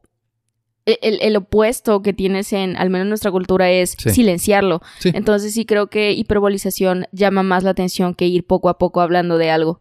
el, 0.85 1.19
el 1.21 1.35
opuesto 1.37 2.01
que 2.01 2.13
tienes 2.13 2.53
en, 2.53 2.75
al 2.77 2.89
menos 2.89 3.05
en 3.05 3.09
nuestra 3.09 3.31
cultura, 3.31 3.71
es 3.71 3.95
Sí. 3.97 4.09
silenciarlo. 4.11 4.81
Sí. 4.99 5.11
Entonces 5.13 5.53
sí 5.53 5.65
creo 5.65 5.87
que 5.87 6.11
hiperbolización 6.13 7.05
llama 7.11 7.41
más 7.43 7.63
la 7.63 7.71
atención 7.71 8.13
que 8.13 8.27
ir 8.27 8.45
poco 8.45 8.69
a 8.69 8.77
poco 8.77 9.01
hablando 9.01 9.37
de 9.39 9.49
algo. 9.49 9.79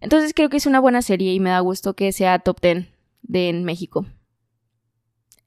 Entonces 0.00 0.32
creo 0.34 0.48
que 0.48 0.56
es 0.56 0.66
una 0.66 0.80
buena 0.80 1.02
serie 1.02 1.34
y 1.34 1.40
me 1.40 1.50
da 1.50 1.60
gusto 1.60 1.94
que 1.94 2.12
sea 2.12 2.38
top 2.38 2.60
10 2.60 2.86
de 3.22 3.48
en 3.48 3.64
México. 3.64 4.06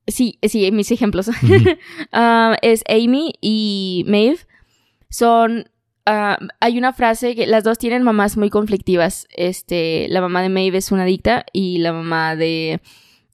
Sí, 0.08 0.38
sí, 0.43 0.69
mis 0.71 0.91
ejemplos. 0.91 1.30
Ah, 2.12 2.58
es 2.62 2.84
Amy 2.89 3.34
y 3.41 4.06
Maeve. 4.08 4.39
Son. 5.10 5.69
ah, 6.06 6.38
hay 6.60 6.78
una 6.78 6.93
frase 6.93 7.36
que 7.36 7.47
las 7.47 7.63
dos 7.63 7.78
tienen 7.78 8.04
mamás 8.04 8.38
muy 8.38 8.49
conflictivas. 8.49 9.28
Este, 9.32 10.08
la 10.10 10.21
mamá 10.21 10.41
de 10.41 10.49
Maeve 10.49 10.80
es 10.80 10.91
una 10.91 11.04
adicta 11.04 11.45
y 11.54 11.80
la 11.80 11.93
mamá 11.93 12.36
de. 12.36 12.82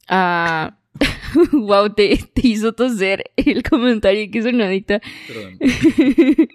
ah, 0.08 0.78
wow, 1.54 1.90
te, 1.94 2.18
te 2.34 2.48
hizo 2.48 2.74
toser 2.74 3.32
el 3.36 3.64
comentario 3.64 4.30
que 4.32 4.40
es 4.40 4.46
una 4.46 4.66
adicta. 4.66 5.02
Perdón. 5.28 5.58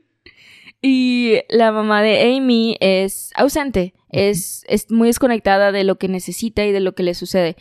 y 0.86 1.38
la 1.48 1.72
mamá 1.72 2.02
de 2.02 2.36
Amy 2.36 2.76
es 2.78 3.30
ausente, 3.36 3.94
es, 4.10 4.66
es 4.68 4.90
muy 4.90 5.08
desconectada 5.08 5.72
de 5.72 5.82
lo 5.82 5.96
que 5.96 6.08
necesita 6.08 6.62
y 6.66 6.72
de 6.72 6.80
lo 6.80 6.94
que 6.94 7.02
le 7.02 7.14
sucede. 7.14 7.56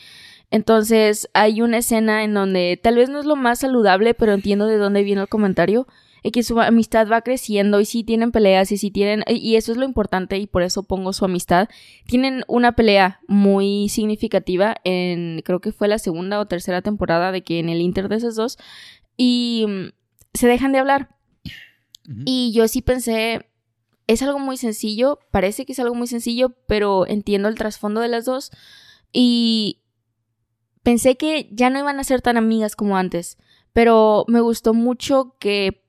Entonces 0.52 1.30
hay 1.34 1.62
una 1.62 1.78
escena 1.78 2.26
en 2.26 2.34
donde 2.34 2.78
tal 2.84 2.98
vez 2.98 3.08
no 3.08 3.22
es 3.22 3.26
lo 3.26 3.38
más 3.38 3.60
saludable, 3.60 4.14
pero 4.14 4.34
entiendo 4.34 4.68
de 4.68 4.76
dónde 4.76 5.04
viene 5.04 5.22
el 5.22 5.30
comentario, 5.30 5.88
y 6.22 6.32
que 6.32 6.44
su 6.44 6.60
amistad 6.60 7.08
va 7.10 7.22
creciendo 7.22 7.80
y 7.80 7.86
sí 7.86 8.04
tienen 8.04 8.34
peleas 8.34 8.74
y 8.74 8.78
sí 8.78 8.92
tienen, 8.92 9.24
y 9.26 9.56
eso 9.56 9.72
es 9.72 9.78
lo 9.78 9.86
importante 9.86 10.38
y 10.38 10.46
por 10.46 10.62
eso 10.62 10.84
pongo 10.84 11.14
su 11.14 11.24
amistad. 11.24 11.70
Tienen 12.06 12.44
una 12.50 12.74
pelea 12.74 13.22
muy 13.30 13.88
significativa 13.88 14.76
en, 14.84 15.42
creo 15.46 15.62
que 15.62 15.72
fue 15.72 15.88
la 15.88 15.98
segunda 15.98 16.42
o 16.42 16.46
tercera 16.46 16.82
temporada 16.82 17.32
de 17.32 17.42
que 17.42 17.60
en 17.60 17.70
el 17.70 17.80
Inter 17.80 18.10
de 18.10 18.18
esos 18.18 18.36
dos, 18.36 18.58
y 19.16 19.66
mm, 19.66 19.94
se 20.34 20.48
dejan 20.48 20.74
de 20.74 20.80
hablar. 20.80 21.08
Y 22.26 22.52
yo 22.54 22.68
sí 22.68 22.82
pensé, 22.82 23.50
es 24.08 24.22
algo 24.22 24.40
muy 24.40 24.58
sencillo, 24.58 25.20
parece 25.32 25.66
que 25.66 25.72
es 25.72 25.80
algo 25.80 25.96
muy 25.96 26.08
sencillo, 26.08 26.50
pero 26.68 27.08
entiendo 27.08 27.48
el 27.48 27.56
trasfondo 27.56 28.02
de 28.02 28.10
las 28.10 28.26
dos. 28.26 28.52
Y 29.12 29.82
pensé 30.84 31.16
que 31.16 31.50
ya 31.52 31.70
no 31.70 31.80
iban 31.80 32.00
a 32.00 32.04
ser 32.04 32.22
tan 32.22 32.38
amigas 32.38 32.76
como 32.76 32.98
antes, 32.98 33.38
pero 33.72 34.26
me 34.28 34.42
gustó 34.42 34.74
mucho 34.74 35.36
que 35.40 35.83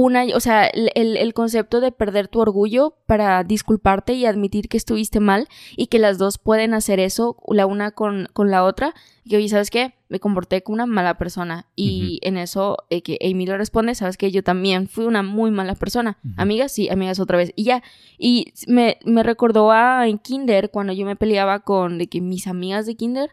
una, 0.00 0.22
o 0.36 0.38
sea, 0.38 0.64
el, 0.68 0.92
el- 0.94 1.34
concepto 1.34 1.80
de 1.80 1.90
perder 1.90 2.28
tu 2.28 2.38
orgullo 2.38 2.94
para 3.06 3.42
disculparte 3.42 4.12
y 4.12 4.26
admitir 4.26 4.68
que 4.68 4.76
estuviste 4.76 5.18
mal 5.18 5.48
y 5.76 5.88
que 5.88 5.98
las 5.98 6.18
dos 6.18 6.38
pueden 6.38 6.72
hacer 6.72 7.00
eso, 7.00 7.36
la 7.48 7.66
una 7.66 7.90
con, 7.90 8.28
con 8.32 8.48
la 8.52 8.62
otra, 8.62 8.94
y 9.24 9.30
que, 9.30 9.38
oye, 9.38 9.48
¿sabes 9.48 9.70
qué? 9.70 9.94
Me 10.08 10.20
comporté 10.20 10.62
como 10.62 10.74
una 10.74 10.86
mala 10.86 11.18
persona 11.18 11.66
y 11.74 12.20
en 12.22 12.36
eso 12.38 12.76
eh, 12.90 13.02
que 13.02 13.18
Amy 13.28 13.44
le 13.46 13.58
responde, 13.58 13.96
¿sabes 13.96 14.16
qué? 14.16 14.30
Yo 14.30 14.44
también 14.44 14.86
fui 14.86 15.04
una 15.04 15.24
muy 15.24 15.50
mala 15.50 15.74
persona. 15.74 16.16
Amigas, 16.36 16.70
sí, 16.70 16.88
amigas 16.88 17.18
otra 17.18 17.36
vez. 17.36 17.52
Y 17.56 17.64
ya, 17.64 17.82
y 18.18 18.52
me, 18.68 18.98
me 19.04 19.24
recordó 19.24 19.72
a 19.72 20.06
en 20.06 20.18
Kinder, 20.18 20.70
cuando 20.70 20.92
yo 20.92 21.06
me 21.06 21.16
peleaba 21.16 21.58
con 21.64 21.98
de 21.98 22.06
que 22.06 22.20
mis 22.20 22.46
amigas 22.46 22.86
de 22.86 22.94
Kinder. 22.94 23.30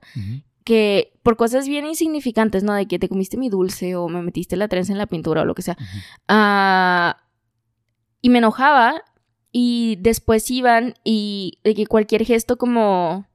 Que 0.65 1.13
por 1.23 1.37
cosas 1.37 1.67
bien 1.67 1.85
insignificantes, 1.85 2.63
¿no? 2.63 2.73
De 2.73 2.87
que 2.87 2.99
te 2.99 3.07
comiste 3.07 3.37
mi 3.37 3.49
dulce 3.49 3.95
o 3.95 4.09
me 4.09 4.21
metiste 4.21 4.57
la 4.57 4.67
trenza 4.67 4.91
en 4.91 4.97
la 4.97 5.07
pintura 5.07 5.43
o 5.43 5.45
lo 5.45 5.55
que 5.55 5.61
sea. 5.61 5.77
Ah, 6.27 7.17
y 8.21 8.29
me 8.29 8.39
enojaba 8.39 9.01
y 9.51 9.97
después 10.01 10.51
iban 10.51 10.95
y 11.05 11.59
de 11.63 11.75
que 11.75 11.85
cualquier 11.85 12.25
gesto 12.25 12.57
como 12.57 13.25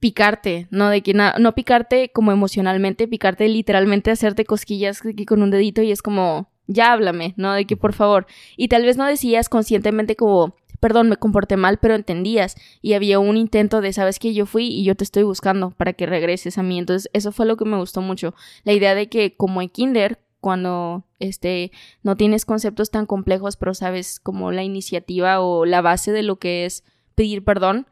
picarte, 0.00 0.66
¿no? 0.70 0.90
De 0.90 1.02
que 1.02 1.14
no 1.14 1.54
picarte 1.54 2.10
como 2.12 2.32
emocionalmente, 2.32 3.06
picarte 3.06 3.48
literalmente, 3.48 4.10
hacerte 4.10 4.44
cosquillas 4.44 5.00
con 5.26 5.42
un 5.42 5.50
dedito 5.50 5.80
y 5.80 5.92
es 5.92 6.02
como, 6.02 6.50
ya 6.66 6.92
háblame, 6.92 7.34
¿no? 7.36 7.52
De 7.54 7.64
que 7.66 7.76
por 7.76 7.92
favor. 7.92 8.26
Y 8.56 8.66
tal 8.66 8.84
vez 8.84 8.96
no 8.96 9.06
decías 9.06 9.48
conscientemente 9.48 10.16
como, 10.16 10.56
perdón, 10.82 11.08
me 11.08 11.16
comporté 11.16 11.56
mal, 11.56 11.78
pero 11.78 11.94
entendías 11.94 12.56
y 12.82 12.94
había 12.94 13.20
un 13.20 13.36
intento 13.36 13.80
de, 13.80 13.92
sabes 13.92 14.18
que 14.18 14.34
yo 14.34 14.46
fui 14.46 14.66
y 14.66 14.82
yo 14.82 14.96
te 14.96 15.04
estoy 15.04 15.22
buscando 15.22 15.70
para 15.70 15.92
que 15.92 16.06
regreses 16.06 16.58
a 16.58 16.64
mí. 16.64 16.76
Entonces, 16.76 17.08
eso 17.12 17.30
fue 17.30 17.46
lo 17.46 17.56
que 17.56 17.64
me 17.64 17.76
gustó 17.76 18.00
mucho. 18.02 18.34
La 18.64 18.72
idea 18.72 18.96
de 18.96 19.08
que 19.08 19.36
como 19.36 19.62
en 19.62 19.68
kinder, 19.68 20.18
cuando 20.40 21.04
este 21.20 21.70
no 22.02 22.16
tienes 22.16 22.44
conceptos 22.44 22.90
tan 22.90 23.06
complejos, 23.06 23.56
pero 23.56 23.74
sabes 23.74 24.18
como 24.18 24.50
la 24.50 24.64
iniciativa 24.64 25.40
o 25.40 25.66
la 25.66 25.82
base 25.82 26.10
de 26.10 26.24
lo 26.24 26.40
que 26.40 26.64
es 26.64 26.82
pedir 27.14 27.44
perdón, 27.44 27.86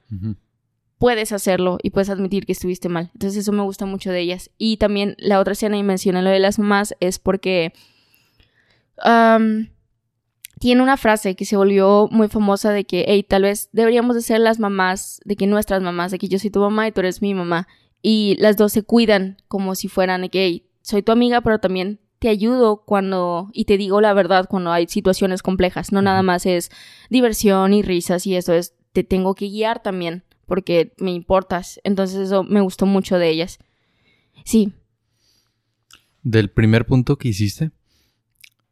puedes 0.99 1.31
hacerlo 1.31 1.79
y 1.85 1.91
puedes 1.91 2.11
admitir 2.11 2.45
que 2.45 2.53
estuviste 2.53 2.89
mal. 2.89 3.11
Entonces 3.13 3.43
eso 3.43 3.53
me 3.53 3.63
gusta 3.63 3.87
mucho 3.87 4.11
de 4.11 4.19
ellas. 4.19 4.51
Y 4.59 4.79
también 4.79 5.15
la 5.19 5.39
otra 5.39 5.53
escena 5.53 5.77
y 5.77 5.85
mencioné 5.85 6.23
lo 6.23 6.31
de 6.31 6.41
las 6.41 6.59
mamás 6.59 6.97
es 6.99 7.21
porque 7.21 7.73
tiene 10.61 10.83
una 10.83 10.99
frase 10.99 11.37
que 11.37 11.47
se 11.47 11.57
volvió 11.57 12.07
muy 12.13 12.29
famosa 12.29 12.71
de 12.71 12.85
que, 12.85 13.07
hey, 13.09 13.25
tal 13.27 13.43
vez 13.43 13.71
deberíamos 13.73 14.15
de 14.15 14.21
ser 14.21 14.41
las 14.41 14.59
mamás, 14.59 15.19
de 15.25 15.35
que 15.35 15.47
nuestras 15.47 15.81
mamás, 15.83 16.11
de 16.11 16.19
que 16.19 16.29
yo 16.29 16.39
soy 16.39 16.51
tu 16.51 16.61
mamá 16.61 16.87
y 16.87 16.93
tú 16.93 17.01
eres 17.01 17.23
mi 17.23 17.33
mamá. 17.33 17.67
Y 18.03 18.37
las 18.39 18.59
dos 18.59 18.71
se 18.75 18.83
cuidan 18.83 19.39
como 19.49 19.75
si 19.75 19.89
fueran 19.89 20.21
de 20.21 20.29
que, 20.29 20.45
hey, 20.45 20.71
soy 20.83 21.03
tu 21.03 21.13
amiga, 21.13 21.41
pero 21.41 21.61
también 21.61 21.99
te 22.19 22.29
ayudo 22.29 22.85
cuando, 22.85 23.49
y 23.55 23.65
te 23.65 23.79
digo 23.79 24.03
la 24.03 24.13
verdad 24.13 24.49
cuando 24.51 24.71
hay 24.71 24.87
situaciones 24.87 25.43
complejas. 25.43 25.93
No 25.93 26.03
nada 26.03 26.23
más 26.23 26.45
es 26.45 26.71
diversión 27.09 27.73
y 27.73 27.81
risas 27.81 28.27
y 28.27 28.37
eso 28.37 28.53
es, 28.53 28.75
te 28.93 29.03
tengo 29.03 29.35
que 29.35 29.49
guiar 29.49 29.83
también 29.83 30.25
porque 30.45 30.93
me 30.99 31.13
importas. 31.13 31.81
Entonces 31.85 32.19
eso 32.19 32.45
me 32.45 32.61
gustó 32.61 32.85
mucho 32.85 33.17
de 33.17 33.31
ellas. 33.31 33.59
Sí. 34.45 34.75
Del 36.23 36.51
primer 36.51 36.85
punto 36.85 37.17
que 37.17 37.29
hiciste, 37.29 37.71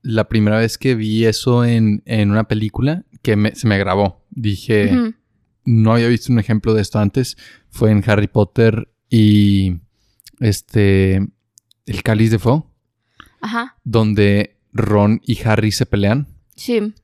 la 0.02 0.28
primera 0.28 0.58
vez 0.58 0.78
que 0.78 0.94
vi 0.94 1.24
eso 1.24 1.64
en, 1.64 2.02
una 2.06 2.44
película 2.44 3.04
que 3.22 3.52
se 3.54 3.66
me 3.66 3.78
grabó. 3.78 4.24
Dije, 4.30 5.14
no 5.64 5.92
había 5.92 6.08
visto 6.08 6.32
un 6.32 6.38
ejemplo 6.38 6.74
de 6.74 6.82
esto 6.82 6.98
antes. 6.98 7.36
Fue 7.68 7.90
en 7.90 8.02
Harry 8.06 8.28
Potter 8.28 8.88
y 9.10 9.80
este, 10.40 11.26
el 11.86 12.02
cáliz 12.02 12.30
de 12.30 12.38
fuego. 12.38 12.72
Ajá. 13.40 13.76
Donde 13.84 14.58
Ron 14.72 15.20
y 15.24 15.40
Harry 15.46 15.72
se 15.72 15.86
pelean. 15.86 16.28
Sí. 16.56 16.94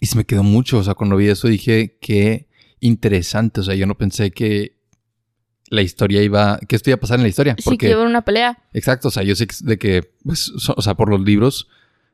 Y 0.00 0.06
se 0.06 0.16
me 0.16 0.24
quedó 0.24 0.42
mucho. 0.42 0.78
O 0.78 0.84
sea, 0.84 0.94
cuando 0.94 1.16
vi 1.16 1.28
eso 1.28 1.48
dije, 1.48 1.98
qué 2.00 2.48
interesante. 2.80 3.60
O 3.60 3.64
sea, 3.64 3.74
yo 3.74 3.86
no 3.86 3.96
pensé 3.96 4.30
que 4.30 4.78
la 5.68 5.82
historia 5.82 6.22
iba, 6.22 6.58
que 6.68 6.76
esto 6.76 6.90
iba 6.90 6.96
a 6.96 7.00
pasar 7.00 7.18
en 7.18 7.22
la 7.22 7.28
historia. 7.28 7.56
Sí, 7.58 7.78
que 7.78 7.90
iba 7.90 8.02
a 8.02 8.06
una 8.06 8.24
pelea. 8.24 8.62
Exacto. 8.72 9.08
O 9.08 9.10
sea, 9.10 9.22
yo 9.22 9.34
sé 9.34 9.48
de 9.62 9.78
que, 9.78 10.12
pues, 10.22 10.52
o 10.76 10.82
sea, 10.82 10.94
por 10.94 11.08
los 11.08 11.20
libros 11.22 11.68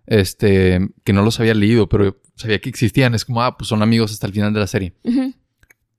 este, 0.08 0.80
que 1.04 1.12
no 1.12 1.22
los 1.22 1.38
había 1.38 1.54
leído, 1.54 1.88
pero 1.88 2.20
sabía 2.34 2.60
que 2.60 2.68
existían. 2.68 3.14
Es 3.14 3.24
como, 3.24 3.42
ah, 3.42 3.56
pues 3.56 3.68
son 3.68 3.82
amigos 3.82 4.12
hasta 4.12 4.26
el 4.26 4.32
final 4.32 4.52
de 4.52 4.60
la 4.60 4.66
serie. 4.66 4.94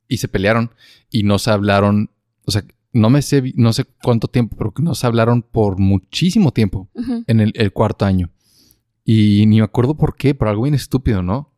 Y 0.08 0.18
se 0.18 0.28
pelearon 0.28 0.72
y 1.10 1.24
no 1.24 1.40
se 1.40 1.52
hablaron, 1.52 2.10
o 2.46 2.52
sea, 2.52 2.66
no 2.92 3.12
me 3.12 3.22
sé, 3.22 3.54
no 3.56 3.72
sé 3.72 3.86
cuánto 4.02 4.28
tiempo, 4.28 4.58
pero 4.58 4.74
no 4.80 4.96
se 4.96 5.06
hablaron 5.06 5.44
por 5.44 5.78
muchísimo 5.78 6.52
tiempo 6.52 6.90
en 7.28 7.40
el, 7.40 7.72
cuarto 7.72 8.06
año. 8.06 8.32
Y 9.06 9.46
ni 9.46 9.58
me 9.58 9.64
acuerdo 9.64 9.96
por 9.96 10.16
qué, 10.16 10.34
por 10.34 10.48
algo 10.48 10.64
bien 10.64 10.74
estúpido, 10.74 11.22
¿no? 11.22 11.54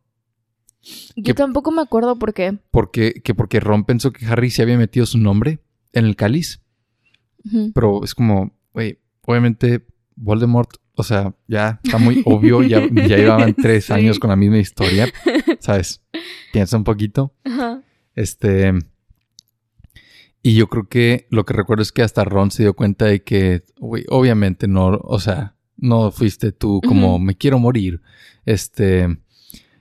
Yo 1.16 1.34
tampoco 1.34 1.70
me 1.70 1.80
acuerdo 1.80 2.18
por 2.18 2.34
qué. 2.34 2.58
Porque, 2.70 3.22
que 3.24 3.34
porque 3.34 3.60
Ron 3.60 3.84
pensó 3.84 4.12
que 4.12 4.26
Harry 4.26 4.50
se 4.50 4.62
había 4.62 4.76
metido 4.76 5.06
su 5.06 5.16
nombre 5.16 5.60
en 5.92 6.04
el 6.04 6.16
cáliz. 6.16 6.60
Pero 7.74 8.04
es 8.04 8.14
como, 8.14 8.52
güey, 8.72 8.98
obviamente 9.26 9.84
Voldemort 10.16 10.81
o 10.94 11.02
sea, 11.02 11.34
ya 11.48 11.80
está 11.82 11.98
muy 11.98 12.22
obvio, 12.26 12.62
ya, 12.62 12.80
ya 12.90 13.16
llevaban 13.16 13.54
tres 13.54 13.90
años 13.90 14.18
con 14.18 14.30
la 14.30 14.36
misma 14.36 14.58
historia, 14.58 15.08
¿sabes? 15.60 16.02
Piensa 16.52 16.76
un 16.76 16.84
poquito. 16.84 17.34
Este. 18.14 18.72
Y 20.42 20.54
yo 20.54 20.68
creo 20.68 20.88
que 20.88 21.26
lo 21.30 21.44
que 21.44 21.54
recuerdo 21.54 21.82
es 21.82 21.92
que 21.92 22.02
hasta 22.02 22.24
Ron 22.24 22.50
se 22.50 22.64
dio 22.64 22.74
cuenta 22.74 23.06
de 23.06 23.22
que, 23.22 23.62
obviamente 23.78 24.66
no, 24.66 24.98
o 25.02 25.20
sea, 25.20 25.54
no 25.76 26.10
fuiste 26.10 26.52
tú 26.52 26.80
como 26.86 27.18
me 27.18 27.36
quiero 27.36 27.58
morir. 27.58 28.00
Este. 28.44 29.18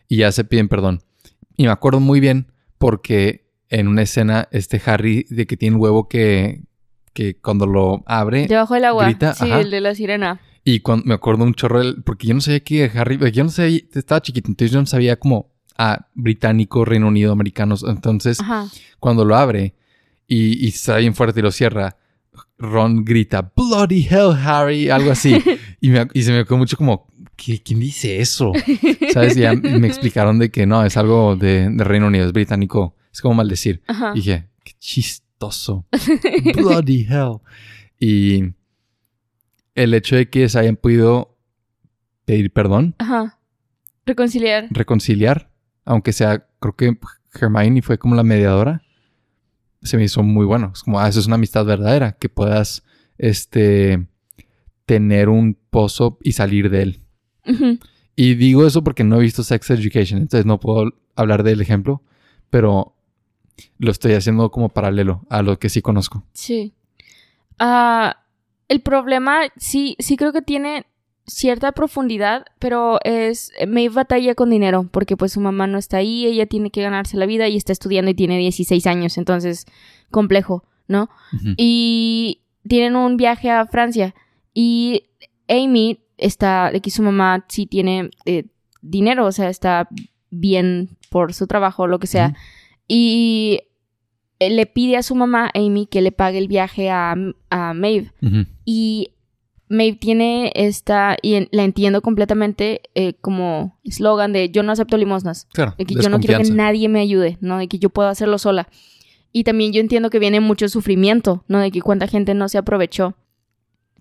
Y 0.07 0.17
ya 0.17 0.31
se 0.31 0.43
piden 0.43 0.67
perdón. 0.67 1.01
Y 1.57 1.63
me 1.63 1.71
acuerdo 1.71 1.99
muy 1.99 2.19
bien 2.19 2.51
porque 2.77 3.47
en 3.69 3.87
una 3.87 4.01
escena, 4.01 4.47
este 4.51 4.81
Harry, 4.85 5.25
de 5.29 5.47
que 5.47 5.57
tiene 5.57 5.75
un 5.77 5.81
huevo 5.81 6.07
que, 6.07 6.63
que 7.13 7.37
cuando 7.37 7.65
lo 7.65 8.03
abre. 8.05 8.47
Debajo 8.47 8.75
del 8.75 8.85
agua. 8.85 9.09
sí, 9.35 9.49
el 9.49 9.71
de 9.71 9.81
la 9.81 9.95
sirena. 9.95 10.41
Y 10.63 10.81
cuando 10.81 11.05
me 11.05 11.13
acuerdo 11.13 11.43
un 11.43 11.53
chorro, 11.53 11.81
porque 12.03 12.27
yo 12.27 12.33
no 12.33 12.41
sabía 12.41 12.59
que 12.61 12.91
Harry, 12.95 13.19
yo 13.31 13.43
no 13.43 13.49
sabía, 13.49 13.79
estaba 13.93 14.21
chiquito, 14.21 14.49
entonces 14.49 14.71
yo 14.71 14.79
no 14.79 14.85
sabía 14.85 15.17
como 15.17 15.51
a 15.77 16.07
británico, 16.13 16.85
Reino 16.85 17.07
Unido, 17.07 17.31
americanos. 17.31 17.83
Entonces, 17.87 18.37
cuando 18.99 19.25
lo 19.25 19.35
abre 19.35 19.73
y, 20.27 20.63
y 20.65 20.69
está 20.69 20.97
bien 20.97 21.15
fuerte 21.15 21.39
y 21.39 21.43
lo 21.43 21.51
cierra, 21.51 21.97
Ron 22.57 23.03
grita, 23.03 23.51
Bloody 23.55 24.07
hell, 24.09 24.33
Harry, 24.43 24.89
algo 24.89 25.11
así. 25.11 25.35
y, 25.81 25.89
me, 25.89 26.07
y 26.13 26.21
se 26.21 26.31
me 26.31 26.45
quedó 26.45 26.57
mucho 26.57 26.77
como, 26.77 27.07
¿quién 27.35 27.79
dice 27.79 28.21
eso? 28.21 28.53
¿Sabes? 29.11 29.35
Y 29.35 29.41
me 29.57 29.87
explicaron 29.87 30.37
de 30.39 30.51
que 30.51 30.65
no, 30.65 30.85
es 30.85 30.95
algo 30.97 31.35
de, 31.35 31.69
Reino 31.77 32.07
Unido, 32.07 32.25
es 32.25 32.33
británico. 32.33 32.95
Es 33.11 33.21
como 33.21 33.35
maldecir. 33.35 33.81
Y 34.13 34.19
dije, 34.19 34.47
qué 34.63 34.73
chistoso. 34.79 35.85
Bloody 36.55 37.07
hell. 37.09 37.39
Y 37.99 38.53
el 39.75 39.93
hecho 39.93 40.15
de 40.15 40.29
que 40.29 40.47
se 40.49 40.59
hayan 40.59 40.75
podido 40.75 41.37
pedir 42.25 42.51
perdón. 42.51 42.95
Ajá. 42.99 43.39
Reconciliar. 44.05 44.67
Reconciliar. 44.69 45.51
Aunque 45.85 46.13
sea, 46.13 46.47
creo 46.59 46.75
que 46.75 46.97
Hermione 47.33 47.81
fue 47.81 47.97
como 47.97 48.15
la 48.15 48.23
mediadora. 48.23 48.81
Se 49.81 49.97
me 49.97 50.03
hizo 50.03 50.23
muy 50.23 50.45
bueno. 50.45 50.71
Es 50.73 50.83
como, 50.83 50.99
ah, 50.99 51.07
eso 51.07 51.19
es 51.19 51.27
una 51.27 51.35
amistad 51.35 51.65
verdadera. 51.65 52.13
Que 52.13 52.29
puedas, 52.29 52.83
este, 53.17 54.07
tener 54.85 55.29
un 55.29 55.57
pozo 55.69 56.17
y 56.21 56.33
salir 56.33 56.69
de 56.69 56.81
él. 56.81 56.99
Y 58.15 58.35
digo 58.35 58.67
eso 58.67 58.83
porque 58.83 59.03
no 59.03 59.17
he 59.17 59.21
visto 59.21 59.43
Sex 59.43 59.69
Education, 59.71 60.19
entonces 60.19 60.45
no 60.45 60.59
puedo 60.59 60.91
hablar 61.15 61.43
del 61.43 61.59
ejemplo, 61.61 62.03
pero 62.49 62.95
lo 63.79 63.91
estoy 63.91 64.13
haciendo 64.13 64.51
como 64.51 64.69
paralelo 64.69 65.25
a 65.29 65.41
lo 65.41 65.57
que 65.57 65.69
sí 65.69 65.81
conozco. 65.81 66.23
Sí. 66.33 66.73
Ah 67.57 68.20
el 68.71 68.79
problema 68.79 69.41
sí, 69.57 69.97
sí 69.99 70.15
creo 70.15 70.31
que 70.31 70.41
tiene 70.41 70.85
cierta 71.27 71.73
profundidad, 71.73 72.45
pero 72.57 72.99
es 73.03 73.51
me 73.67 73.89
batalla 73.89 74.33
con 74.33 74.49
dinero 74.49 74.87
porque 74.89 75.17
pues 75.17 75.33
su 75.33 75.41
mamá 75.41 75.67
no 75.67 75.77
está 75.77 75.97
ahí, 75.97 76.25
ella 76.25 76.45
tiene 76.45 76.71
que 76.71 76.81
ganarse 76.81 77.17
la 77.17 77.25
vida 77.25 77.49
y 77.49 77.57
está 77.57 77.73
estudiando 77.73 78.11
y 78.11 78.13
tiene 78.13 78.37
16 78.37 78.87
años, 78.87 79.17
entonces 79.17 79.65
complejo, 80.09 80.63
¿no? 80.87 81.09
Y 81.57 82.43
tienen 82.65 82.95
un 82.95 83.17
viaje 83.17 83.51
a 83.51 83.65
Francia 83.65 84.15
y 84.53 85.03
Amy 85.49 85.99
está, 86.15 86.71
de 86.71 86.79
que 86.79 86.91
su 86.91 87.03
mamá 87.03 87.43
sí 87.49 87.65
tiene 87.65 88.09
eh, 88.25 88.45
dinero, 88.81 89.25
o 89.25 89.33
sea, 89.33 89.49
está 89.49 89.89
bien 90.29 90.97
por 91.09 91.33
su 91.33 91.45
trabajo 91.45 91.87
lo 91.87 91.99
que 91.99 92.07
sea. 92.07 92.35
Y 92.87 93.63
le 94.49 94.65
pide 94.65 94.97
a 94.97 95.03
su 95.03 95.15
mamá, 95.15 95.51
Amy, 95.53 95.85
que 95.85 96.01
le 96.01 96.11
pague 96.11 96.37
el 96.37 96.47
viaje 96.47 96.89
a, 96.89 97.15
a 97.49 97.73
Maeve. 97.73 98.11
Y 98.65 99.09
Maeve 99.69 99.97
tiene 99.97 100.51
esta, 100.55 101.17
y 101.21 101.47
la 101.51 101.63
entiendo 101.63 102.01
completamente, 102.01 102.81
eh, 102.95 103.13
como 103.21 103.79
eslogan 103.83 104.33
de 104.33 104.49
yo 104.49 104.63
no 104.63 104.71
acepto 104.71 104.97
limosnas. 104.97 105.47
Claro. 105.53 105.75
De 105.77 105.85
que 105.85 105.95
yo 105.95 106.09
no 106.09 106.19
quiero 106.19 106.41
que 106.41 106.51
nadie 106.51 106.89
me 106.89 106.99
ayude, 106.99 107.37
¿no? 107.39 107.57
De 107.57 107.67
que 107.67 107.79
yo 107.79 107.89
puedo 107.89 108.09
hacerlo 108.09 108.37
sola. 108.37 108.67
Y 109.31 109.43
también 109.45 109.71
yo 109.71 109.79
entiendo 109.79 110.09
que 110.09 110.19
viene 110.19 110.41
mucho 110.41 110.67
sufrimiento, 110.67 111.45
¿no? 111.47 111.59
De 111.59 111.71
que 111.71 111.81
cuánta 111.81 112.07
gente 112.07 112.33
no 112.33 112.49
se 112.49 112.57
aprovechó. 112.57 113.15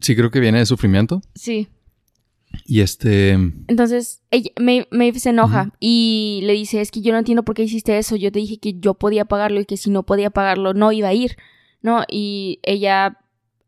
Sí, 0.00 0.16
creo 0.16 0.30
que 0.30 0.40
viene 0.40 0.58
de 0.58 0.66
sufrimiento. 0.66 1.22
Sí. 1.34 1.68
Y 2.64 2.80
este... 2.80 3.32
Entonces, 3.32 4.22
ella, 4.30 4.50
Maeve, 4.58 5.18
se 5.18 5.30
enoja 5.30 5.72
y 5.80 6.40
le 6.44 6.52
dice, 6.52 6.80
es 6.80 6.90
que 6.90 7.00
yo 7.00 7.12
no 7.12 7.18
entiendo 7.18 7.44
por 7.44 7.54
qué 7.54 7.62
hiciste 7.62 7.96
eso, 7.98 8.16
yo 8.16 8.32
te 8.32 8.38
dije 8.38 8.58
que 8.58 8.78
yo 8.78 8.94
podía 8.94 9.24
pagarlo 9.24 9.60
y 9.60 9.64
que 9.64 9.76
si 9.76 9.90
no 9.90 10.04
podía 10.04 10.30
pagarlo 10.30 10.74
no 10.74 10.92
iba 10.92 11.08
a 11.08 11.14
ir, 11.14 11.36
¿no? 11.82 12.04
Y 12.10 12.58
ella, 12.62 13.18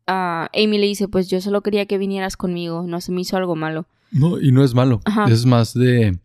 uh, 0.07 0.47
Amy 0.53 0.77
le 0.77 0.87
dice, 0.87 1.07
pues 1.07 1.29
yo 1.29 1.41
solo 1.41 1.61
quería 1.61 1.85
que 1.85 1.97
vinieras 1.97 2.37
conmigo, 2.37 2.83
no 2.87 3.01
se 3.01 3.11
me 3.11 3.21
hizo 3.21 3.37
algo 3.37 3.55
malo. 3.55 3.87
No, 4.11 4.39
y 4.39 4.51
no 4.51 4.63
es 4.63 4.73
malo, 4.73 5.01
es 5.27 5.45
más 5.45 5.73
de... 5.73 6.19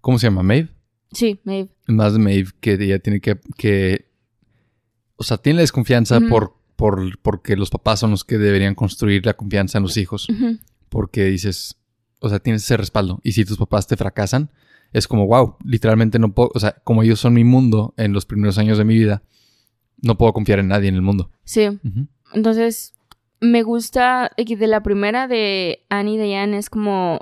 ¿Cómo 0.00 0.18
se 0.18 0.26
llama? 0.26 0.42
¿Maeve? 0.42 0.68
Sí, 1.12 1.40
Maeve. 1.44 1.68
Es 1.86 1.94
más 1.94 2.12
de 2.12 2.18
Maeve 2.18 2.50
que 2.60 2.74
ella 2.74 2.98
tiene 2.98 3.20
que... 3.20 3.38
que 3.56 4.06
o 5.16 5.24
sea, 5.24 5.36
tiene 5.36 5.56
la 5.56 5.62
desconfianza 5.62 6.20
por 6.20 6.58
por, 6.78 7.18
porque 7.22 7.56
los 7.56 7.70
papás 7.70 7.98
son 7.98 8.12
los 8.12 8.22
que 8.22 8.38
deberían 8.38 8.76
construir 8.76 9.26
la 9.26 9.34
confianza 9.34 9.78
en 9.78 9.82
los 9.82 9.96
hijos. 9.96 10.28
Porque 10.88 11.24
dices, 11.24 11.76
o 12.20 12.28
sea, 12.28 12.38
tienes 12.38 12.62
ese 12.64 12.76
respaldo. 12.76 13.20
Y 13.22 13.32
si 13.32 13.44
tus 13.44 13.56
papás 13.58 13.86
te 13.86 13.96
fracasan, 13.96 14.50
es 14.92 15.06
como, 15.06 15.26
wow, 15.26 15.56
literalmente 15.64 16.18
no 16.18 16.32
puedo, 16.34 16.50
o 16.54 16.58
sea, 16.60 16.72
como 16.84 17.02
ellos 17.02 17.20
son 17.20 17.34
mi 17.34 17.44
mundo 17.44 17.94
en 17.96 18.12
los 18.12 18.24
primeros 18.26 18.58
años 18.58 18.78
de 18.78 18.84
mi 18.84 18.94
vida, 18.94 19.22
no 20.02 20.16
puedo 20.16 20.32
confiar 20.32 20.58
en 20.60 20.68
nadie 20.68 20.88
en 20.88 20.94
el 20.94 21.02
mundo. 21.02 21.30
Sí. 21.44 21.66
Entonces, 22.32 22.94
me 23.40 23.62
gusta 23.62 24.30
de 24.36 24.66
la 24.66 24.82
primera 24.82 25.28
de 25.28 25.84
Annie 25.88 26.14
y 26.14 26.18
Diane 26.18 26.58
es 26.58 26.70
como 26.70 27.20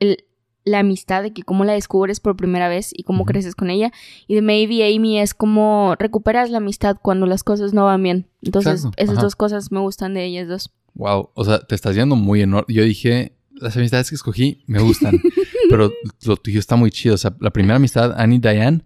el- 0.00 0.24
la 0.64 0.80
amistad, 0.80 1.22
de 1.22 1.32
que 1.32 1.42
cómo 1.44 1.64
la 1.64 1.74
descubres 1.74 2.18
por 2.20 2.36
primera 2.36 2.68
vez 2.68 2.90
y 2.92 3.04
cómo 3.04 3.24
creces 3.24 3.54
con 3.54 3.70
ella. 3.70 3.92
Y 4.26 4.34
de 4.34 4.42
Maybe 4.42 4.84
Amy 4.94 5.20
es 5.20 5.32
como 5.32 5.94
recuperas 5.98 6.50
la 6.50 6.58
amistad 6.58 6.96
cuando 7.00 7.26
las 7.26 7.44
cosas 7.44 7.72
no 7.72 7.84
van 7.84 8.02
bien. 8.02 8.26
Entonces, 8.42 8.80
Exacto, 8.80 9.02
esas 9.02 9.14
ajá. 9.16 9.22
dos 9.24 9.36
cosas 9.36 9.70
me 9.70 9.78
gustan 9.80 10.14
de 10.14 10.24
ellas 10.24 10.48
dos. 10.48 10.72
Wow, 10.94 11.30
o 11.34 11.44
sea, 11.44 11.60
te 11.60 11.74
estás 11.76 11.94
yendo 11.94 12.16
muy 12.16 12.42
en 12.42 12.54
or- 12.54 12.64
Yo 12.68 12.82
dije, 12.82 13.36
las 13.60 13.76
amistades 13.76 14.08
que 14.08 14.16
escogí 14.16 14.62
me 14.66 14.80
gustan, 14.80 15.20
pero 15.70 15.92
lo 16.24 16.36
tuyo 16.36 16.60
está 16.60 16.76
muy 16.76 16.90
chido. 16.90 17.14
O 17.14 17.18
sea, 17.18 17.34
la 17.40 17.50
primera 17.50 17.76
amistad, 17.76 18.14
Annie 18.16 18.38
Diane, 18.38 18.82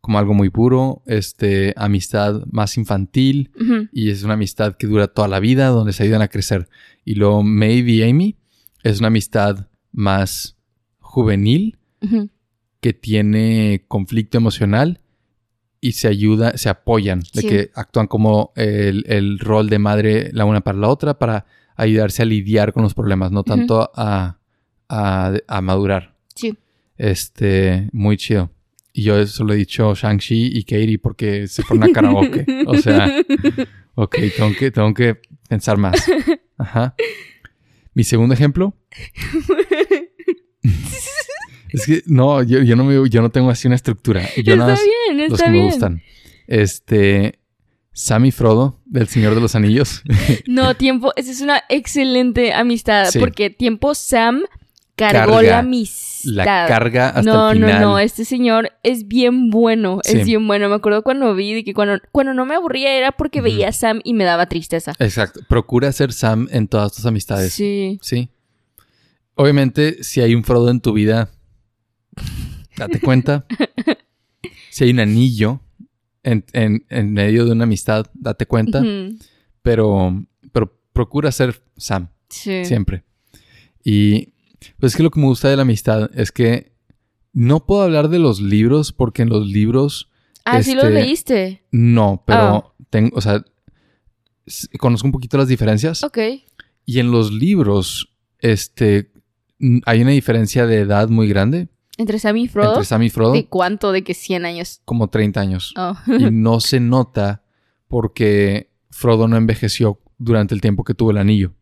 como 0.00 0.18
algo 0.18 0.34
muy 0.34 0.50
puro, 0.50 1.02
este, 1.06 1.74
amistad 1.76 2.42
más 2.50 2.76
infantil, 2.76 3.50
y 3.92 4.10
es 4.10 4.24
una 4.24 4.34
amistad 4.34 4.76
que 4.76 4.86
dura 4.86 5.06
toda 5.06 5.28
la 5.28 5.38
vida, 5.38 5.68
donde 5.68 5.92
se 5.92 6.02
ayudan 6.02 6.22
a 6.22 6.28
crecer. 6.28 6.68
Y 7.04 7.14
luego 7.14 7.42
Maeve 7.42 7.92
y 7.92 8.02
Amy 8.02 8.36
es 8.82 8.98
una 8.98 9.08
amistad 9.08 9.68
más 9.92 10.56
juvenil, 10.98 11.78
que 12.80 12.92
tiene 12.92 13.84
conflicto 13.86 14.38
emocional 14.38 14.98
y 15.80 15.92
se 15.92 16.08
ayuda, 16.08 16.56
se 16.56 16.68
apoyan, 16.68 17.22
de 17.32 17.42
que 17.42 17.70
actúan 17.74 18.08
como 18.08 18.52
el, 18.56 19.04
el 19.06 19.38
rol 19.38 19.68
de 19.68 19.78
madre 19.78 20.30
la 20.32 20.44
una 20.44 20.62
para 20.62 20.78
la 20.78 20.88
otra 20.88 21.18
para 21.18 21.46
ayudarse 21.76 22.22
a 22.22 22.24
lidiar 22.24 22.72
con 22.72 22.82
los 22.82 22.94
problemas, 22.94 23.32
no 23.32 23.44
tanto 23.44 23.90
a, 23.94 24.38
a, 24.88 25.32
a 25.46 25.60
madurar. 25.60 26.14
Sí. 26.34 26.56
Este, 26.96 27.88
muy 27.92 28.16
chido. 28.16 28.50
Y 28.92 29.04
yo 29.04 29.18
eso 29.18 29.44
lo 29.44 29.54
he 29.54 29.56
dicho 29.56 29.94
Shang-Chi 29.94 30.50
y 30.54 30.64
Katie 30.64 30.98
porque 30.98 31.48
se 31.48 31.62
fueron 31.62 31.88
a 31.88 31.92
karaoke. 31.92 32.44
o 32.66 32.76
sea, 32.76 33.10
ok, 33.94 34.16
tengo 34.36 34.54
que, 34.58 34.70
tengo 34.70 34.92
que 34.92 35.18
pensar 35.48 35.78
más. 35.78 36.04
Ajá. 36.58 36.94
Mi 37.94 38.04
segundo 38.04 38.34
ejemplo. 38.34 38.76
es 41.70 41.86
que 41.86 42.02
no, 42.06 42.42
yo, 42.42 42.62
yo 42.62 42.76
no 42.76 42.84
me, 42.84 43.08
yo 43.08 43.22
no 43.22 43.30
tengo 43.30 43.48
así 43.50 43.66
una 43.66 43.76
estructura. 43.76 44.28
Yo 44.36 44.56
nada 44.56 44.74
está 44.74 44.84
más 44.84 45.16
bien, 45.16 45.30
los 45.30 45.42
que 45.42 45.50
bien. 45.50 45.64
me 45.64 45.70
gustan. 45.70 46.02
Este, 46.46 47.38
Sam 47.92 48.24
y 48.26 48.30
Frodo 48.30 48.80
del 48.86 49.08
Señor 49.08 49.34
de 49.34 49.40
los 49.40 49.54
Anillos. 49.54 50.02
No, 50.46 50.74
tiempo, 50.74 51.12
esa 51.16 51.30
es 51.30 51.40
una 51.40 51.62
excelente 51.68 52.52
amistad 52.52 53.06
Sí. 53.10 53.18
porque 53.18 53.50
tiempo 53.50 53.94
Sam 53.94 54.42
cargó 54.96 55.34
Carga 55.34 55.42
la 55.50 55.58
amistad. 55.60 56.08
La 56.24 56.44
carga 56.68 57.08
hasta 57.08 57.22
no, 57.22 57.50
el 57.50 57.56
final. 57.58 57.80
no, 57.80 57.86
no, 57.92 57.98
este 57.98 58.24
señor 58.24 58.70
es 58.84 59.08
bien 59.08 59.50
bueno, 59.50 59.98
Sí. 60.04 60.18
es 60.20 60.26
bien 60.26 60.46
bueno. 60.46 60.68
Me 60.68 60.76
acuerdo 60.76 61.02
cuando 61.02 61.34
vi 61.34 61.52
de 61.52 61.64
que 61.64 61.74
cuando, 61.74 61.98
cuando 62.12 62.32
no 62.32 62.46
me 62.46 62.54
aburría 62.54 62.94
era 62.96 63.10
porque 63.12 63.40
veía 63.40 63.68
a 63.68 63.72
Sam 63.72 64.00
y 64.04 64.14
me 64.14 64.22
daba 64.24 64.46
tristeza. 64.46 64.92
Exacto. 65.00 65.40
Procura 65.48 65.90
ser 65.92 66.12
Sam 66.12 66.48
en 66.52 66.68
todas 66.68 66.92
tus 66.94 67.04
amistades. 67.06 67.52
Sí. 67.52 67.98
Sí. 68.02 68.30
Obviamente, 69.34 70.04
si 70.04 70.20
hay 70.20 70.34
un 70.34 70.44
Frodo 70.44 70.70
en 70.70 70.80
tu 70.80 70.92
vida, 70.92 71.30
date 72.76 73.00
cuenta. 73.00 73.44
si 74.70 74.84
hay 74.84 74.90
un 74.90 75.00
anillo 75.00 75.60
en, 76.22 76.44
en- 76.52 76.84
en 76.88 77.12
medio 77.12 77.44
de 77.44 77.52
una 77.52 77.64
amistad, 77.64 78.06
date 78.14 78.46
cuenta. 78.46 78.82
Pero, 79.62 80.24
pero 80.52 80.78
procura 80.92 81.30
ser 81.32 81.62
Sam, 81.76 82.08
Sí. 82.28 82.64
siempre. 82.64 83.04
Y 83.84 84.32
pues 84.78 84.92
es 84.92 84.96
que 84.96 85.02
lo 85.02 85.10
que 85.10 85.20
me 85.20 85.26
gusta 85.26 85.48
de 85.48 85.56
la 85.56 85.62
amistad 85.62 86.10
es 86.14 86.30
que 86.32 86.72
no 87.32 87.64
puedo 87.66 87.82
hablar 87.82 88.08
de 88.08 88.18
los 88.18 88.40
libros 88.40 88.92
porque 88.92 89.22
en 89.22 89.28
los 89.30 89.46
libros 89.46 90.08
Ah, 90.44 90.60
sí 90.62 90.74
lo 90.74 90.82
Este, 90.82 90.92
leíste. 90.94 91.62
no, 91.70 92.24
pero 92.26 92.38
Ah. 92.40 92.72
tengo, 92.90 93.16
o 93.16 93.20
sea, 93.20 93.44
conozco 94.78 95.06
un 95.06 95.12
poquito 95.12 95.38
las 95.38 95.48
diferencias. 95.48 96.02
Ok. 96.02 96.18
Y 96.84 96.98
en 96.98 97.10
los 97.12 97.32
libros, 97.32 98.08
este, 98.40 99.12
hay 99.86 100.02
una 100.02 100.10
diferencia 100.10 100.66
de 100.66 100.78
edad 100.80 101.08
muy 101.08 101.28
grande 101.28 101.68
Entre 102.02 102.18
Sam 102.18 102.36
y 102.36 102.48
Frodo. 102.48 102.70
entre 102.72 102.84
Sam 102.84 103.02
y 103.04 103.10
Frodo, 103.10 103.32
¿De 103.32 103.46
cuánto? 103.46 103.92
¿De 103.92 104.02
que 104.04 104.12
100 104.14 104.44
años? 104.44 104.80
como 104.84 105.08
30 105.08 105.40
años. 105.40 105.72
Oh. 105.76 105.94
y 106.06 106.30
no 106.30 106.60
se 106.60 106.80
nota 106.80 107.42
porque 107.88 108.70
Frodo 108.90 109.28
no 109.28 109.36
envejeció 109.36 110.00
durante 110.18 110.54
el 110.54 110.60
tiempo 110.60 110.84
que 110.84 110.94
tuvo 110.94 111.10
el 111.10 111.18
anillo. 111.18 111.52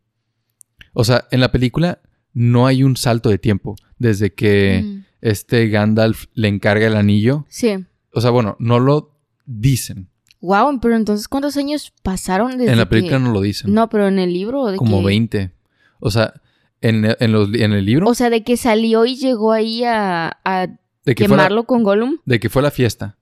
O 0.93 1.05
sea, 1.05 1.27
en 1.31 1.41
la 1.41 1.53
película 1.53 2.01
no 2.33 2.67
hay 2.67 2.83
un 2.83 2.97
salto 2.97 3.29
de 3.29 3.39
tiempo 3.39 3.77
desde 3.99 4.33
que 4.35 4.83
Mm. 4.85 5.05
este 5.21 5.69
Gandalf 5.69 6.25
le 6.35 6.49
encarga 6.49 6.87
el 6.87 6.97
anillo. 6.97 7.45
Sí. 7.49 7.85
O 8.13 8.21
sea, 8.21 8.31
bueno, 8.31 8.57
no 8.59 8.79
lo 8.81 9.17
dicen. 9.47 10.09
Wow, 10.41 10.81
pero 10.81 10.97
entonces 10.97 11.29
¿cuántos 11.29 11.57
años 11.57 11.93
pasaron 12.03 12.57
desde 12.57 12.73
En 12.73 12.79
la 12.79 12.89
película 12.89 13.19
que- 13.19 13.23
no 13.25 13.33
lo 13.33 13.41
dicen. 13.43 13.75
No, 13.75 13.89
pero 13.91 14.09
en 14.09 14.19
el 14.19 14.33
libro 14.33 14.67
de 14.67 14.77
como 14.79 15.01
que... 15.01 15.07
20. 15.07 15.53
O 16.01 16.11
sea, 16.11 16.33
en, 16.81 17.17
en 17.19 17.33
los, 17.33 17.53
en 17.55 17.73
el 17.73 17.85
libro, 17.85 18.09
O 18.09 18.15
sea, 18.15 18.31
de 18.31 18.43
que 18.43 18.57
salió 18.57 19.05
y 19.05 19.17
llegó 19.17 19.53
ahí 19.53 19.85
a, 19.85 20.39
a 20.45 20.67
de, 21.05 21.15
que 21.15 21.27
fue 21.27 21.37
la, 21.37 21.45
quemarlo 21.45 21.65
con 21.65 21.83
Gollum. 21.83 22.19
de 22.25 22.41
que 22.41 22.49
fue 22.49 22.63
la 22.63 22.71
fiesta. 22.71 23.17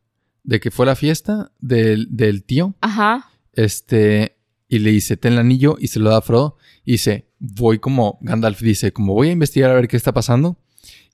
De 0.44 0.61
que 0.61 0.70
fue 0.70 0.86
la 0.86 0.96
fiesta 0.96 1.52
del, 1.59 2.09
del 2.11 2.44
tío. 2.44 2.74
Ajá. 2.80 3.30
Este, 3.52 4.36
y 4.68 4.78
le 4.78 4.90
dice, 4.90 5.16
ten 5.16 5.34
el 5.34 5.40
anillo 5.40 5.76
y 5.80 5.88
se 5.88 5.98
lo 5.98 6.11
da 6.11 6.18
a 6.18 6.22
Frodo. 6.22 6.56
Y 6.84 6.92
dice, 6.92 7.28
voy 7.38 7.78
como, 7.78 8.18
Gandalf 8.20 8.61
dice, 8.61 8.92
como 8.92 9.14
voy 9.14 9.28
a 9.28 9.32
investigar 9.32 9.70
a 9.70 9.74
ver 9.74 9.88
qué 9.88 9.96
está 9.96 10.12
pasando. 10.12 10.56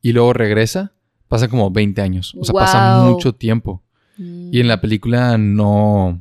Y 0.02 0.12
luego 0.12 0.32
regresa, 0.32 0.92
pasa 1.28 1.48
como 1.48 1.70
20 1.70 2.00
años. 2.02 2.34
O 2.38 2.44
sea, 2.44 2.52
pasa 2.52 3.04
mucho 3.04 3.34
tiempo. 3.34 3.82
Y 4.16 4.60
en 4.60 4.68
la 4.68 4.80
película 4.80 5.38
no... 5.38 6.20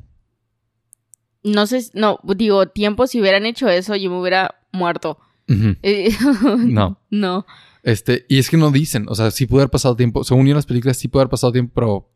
No 1.43 1.67
sé, 1.67 1.91
no, 1.93 2.19
digo, 2.24 2.67
tiempo 2.67 3.05
si 3.05 3.19
hubieran 3.19 3.45
hecho 3.45 3.67
eso 3.67 3.97
yo 3.97 4.09
me 4.09 4.19
hubiera 4.19 4.55
muerto. 4.71 5.19
Eh, 5.84 6.12
No. 6.60 7.00
No. 7.10 7.46
Este, 7.84 8.26
y 8.30 8.38
es 8.38 8.50
que 8.50 8.58
no 8.58 8.72
dicen, 8.72 9.06
o 9.10 9.16
sea, 9.16 9.30
sí 9.32 9.46
puede 9.46 9.64
haber 9.64 9.72
pasado 9.72 9.96
tiempo. 9.96 10.24
Según 10.24 10.46
yo 10.46 10.52
en 10.52 10.56
las 10.56 10.66
películas 10.66 10.98
sí 10.98 11.08
puede 11.10 11.24
haber 11.24 11.32
pasado 11.32 11.52
tiempo, 11.52 11.74
pero 11.76 12.14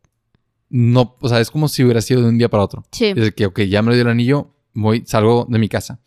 no, 0.70 1.18
o 1.20 1.30
sea, 1.30 1.40
es 1.40 1.52
como 1.52 1.68
si 1.68 1.84
hubiera 1.84 2.02
sido 2.02 2.22
de 2.22 2.30
un 2.30 2.38
día 2.38 2.50
para 2.50 2.64
otro. 2.64 2.86
Sí. 2.92 3.08
Es 3.08 3.16
de 3.16 3.32
que, 3.34 3.46
ok, 3.46 3.62
ya 3.62 3.82
me 3.82 3.94
dio 3.94 4.04
el 4.04 4.10
anillo, 4.10 4.56
voy, 4.74 5.04
salgo 5.06 5.46
de 5.50 5.60
mi 5.60 5.68
casa. 5.68 6.00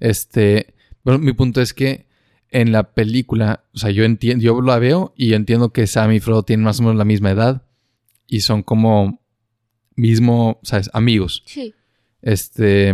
Este, 0.00 0.74
bueno, 1.04 1.20
mi 1.20 1.32
punto 1.32 1.60
es 1.60 1.72
que 1.72 2.06
en 2.50 2.72
la 2.72 2.94
película, 2.94 3.64
o 3.74 3.78
sea, 3.78 3.90
yo 3.90 4.04
entiendo, 4.04 4.42
yo 4.42 4.60
la 4.60 4.78
veo 4.78 5.12
y 5.16 5.34
entiendo 5.34 5.72
que 5.72 5.86
Sam 5.86 6.12
y 6.12 6.20
Frodo 6.20 6.42
tienen 6.44 6.64
más 6.64 6.80
o 6.80 6.82
menos 6.82 6.96
la 6.96 7.04
misma 7.04 7.30
edad 7.30 7.66
y 8.26 8.40
son 8.40 8.62
como 8.62 9.20
mismo, 9.96 10.60
¿sabes? 10.62 10.90
Amigos. 10.92 11.42
Sí. 11.46 11.74
Este, 12.22 12.90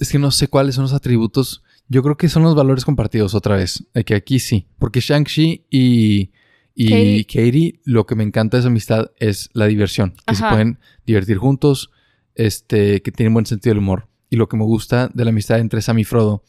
es 0.00 0.10
que 0.10 0.18
no 0.18 0.30
sé 0.30 0.48
cuáles 0.48 0.74
son 0.74 0.82
los 0.82 0.92
atributos. 0.92 1.62
Yo 1.88 2.02
creo 2.02 2.16
que 2.16 2.28
son 2.28 2.42
los 2.42 2.54
valores 2.54 2.84
compartidos 2.84 3.34
otra 3.34 3.56
vez. 3.56 3.84
Que 4.04 4.14
aquí 4.14 4.38
sí. 4.38 4.66
Porque 4.78 5.00
Shang-Chi 5.00 5.66
y, 5.70 6.30
y 6.74 6.88
Katie. 6.88 7.24
Katie. 7.26 7.80
lo 7.84 8.06
que 8.06 8.14
me 8.16 8.24
encanta 8.24 8.56
de 8.56 8.62
su 8.64 8.68
amistad 8.68 9.12
es 9.18 9.50
la 9.52 9.66
diversión. 9.66 10.14
Que 10.26 10.34
se 10.34 10.42
pueden 10.48 10.78
divertir 11.06 11.36
juntos. 11.38 11.90
Este, 12.34 13.00
que 13.02 13.12
tienen 13.12 13.32
buen 13.32 13.46
sentido 13.46 13.70
del 13.72 13.78
humor. 13.78 14.08
Y 14.28 14.36
lo 14.36 14.48
que 14.48 14.56
me 14.56 14.64
gusta 14.64 15.08
de 15.14 15.24
la 15.24 15.30
amistad 15.30 15.58
entre 15.60 15.80
Sam 15.80 16.00
y 16.00 16.04
Frodo 16.04 16.42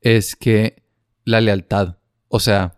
es 0.00 0.36
que 0.36 0.82
la 1.24 1.40
lealtad. 1.40 1.96
O 2.28 2.38
sea, 2.38 2.76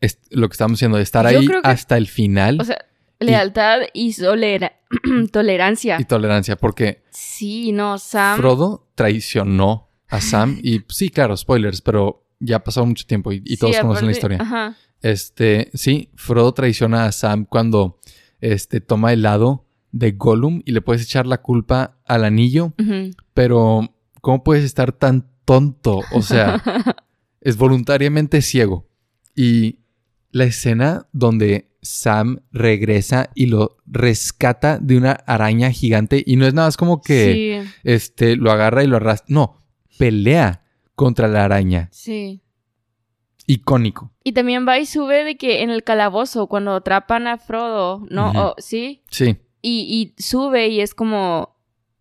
es 0.00 0.18
lo 0.30 0.48
que 0.48 0.52
estamos 0.52 0.76
diciendo, 0.78 0.96
de 0.98 1.04
estar 1.04 1.30
Yo 1.30 1.38
ahí 1.38 1.46
que- 1.46 1.60
hasta 1.62 1.96
el 1.96 2.06
final 2.08 2.58
O 2.60 2.64
sea, 2.64 2.78
lealtad 3.20 3.82
y, 3.94 4.12
solera- 4.12 4.72
tolerancia. 5.32 5.96
y 6.00 6.04
tolerancia. 6.04 6.56
Porque 6.56 7.02
Sí, 7.10 7.72
no, 7.72 7.96
Sam. 7.98 8.36
Frodo 8.36 8.88
traicionó 8.94 9.85
a 10.08 10.20
Sam 10.20 10.58
y 10.62 10.82
sí, 10.88 11.10
claro, 11.10 11.36
spoilers, 11.36 11.80
pero 11.80 12.26
ya 12.38 12.56
ha 12.56 12.64
pasado 12.64 12.86
mucho 12.86 13.06
tiempo 13.06 13.32
y, 13.32 13.42
y 13.44 13.50
Sí, 13.50 13.56
todos 13.56 13.78
conocen 13.78 14.06
la 14.06 14.12
historia. 14.12 14.38
Ajá. 14.40 14.76
Este, 15.02 15.70
sí, 15.74 16.10
Frodo 16.14 16.52
traiciona 16.52 17.06
a 17.06 17.12
Sam 17.12 17.44
cuando 17.44 18.00
este 18.40 18.80
toma 18.80 19.12
el 19.12 19.22
lado 19.22 19.66
de 19.92 20.12
Gollum 20.12 20.62
y 20.64 20.72
le 20.72 20.80
puedes 20.80 21.02
echar 21.02 21.26
la 21.26 21.42
culpa 21.42 21.98
al 22.04 22.24
anillo, 22.24 22.72
pero 23.34 23.94
¿cómo 24.20 24.44
puedes 24.44 24.64
estar 24.64 24.92
tan 24.92 25.28
tonto? 25.44 26.02
O 26.12 26.22
sea, 26.22 26.62
es 27.40 27.56
voluntariamente 27.56 28.42
ciego. 28.42 28.88
Y 29.34 29.80
la 30.30 30.44
escena 30.44 31.06
donde 31.12 31.70
Sam 31.82 32.40
regresa 32.52 33.30
y 33.34 33.46
lo 33.46 33.76
rescata 33.86 34.78
de 34.78 34.96
una 34.96 35.12
araña 35.12 35.70
gigante 35.70 36.22
y 36.26 36.36
no 36.36 36.46
es 36.46 36.54
nada 36.54 36.68
más 36.68 36.76
como 36.76 37.00
que 37.00 37.62
Sí, 37.62 37.70
este, 37.84 38.36
lo 38.36 38.50
agarra 38.50 38.82
y 38.82 38.86
lo 38.86 38.96
arrastra. 38.96 39.26
No, 39.28 39.62
pelea 39.98 40.64
contra 40.94 41.28
la 41.28 41.44
araña. 41.44 41.88
sí. 41.92 42.40
Icónico. 43.48 44.10
Y 44.24 44.32
también 44.32 44.66
va 44.66 44.78
y 44.80 44.86
sube 44.86 45.22
de 45.22 45.36
que 45.36 45.62
en 45.62 45.70
el 45.70 45.84
calabozo, 45.84 46.48
cuando 46.48 46.74
atrapan 46.74 47.28
a 47.28 47.38
Frodo, 47.38 48.04
¿no? 48.10 48.30
Ujú. 48.30 48.38
O- 48.40 48.54
sí. 48.58 49.04
Sí, 49.08 49.36
Y, 49.62 50.14
y 50.16 50.20
sube 50.20 50.66
y 50.68 50.80
es 50.80 50.94
como. 50.94 51.56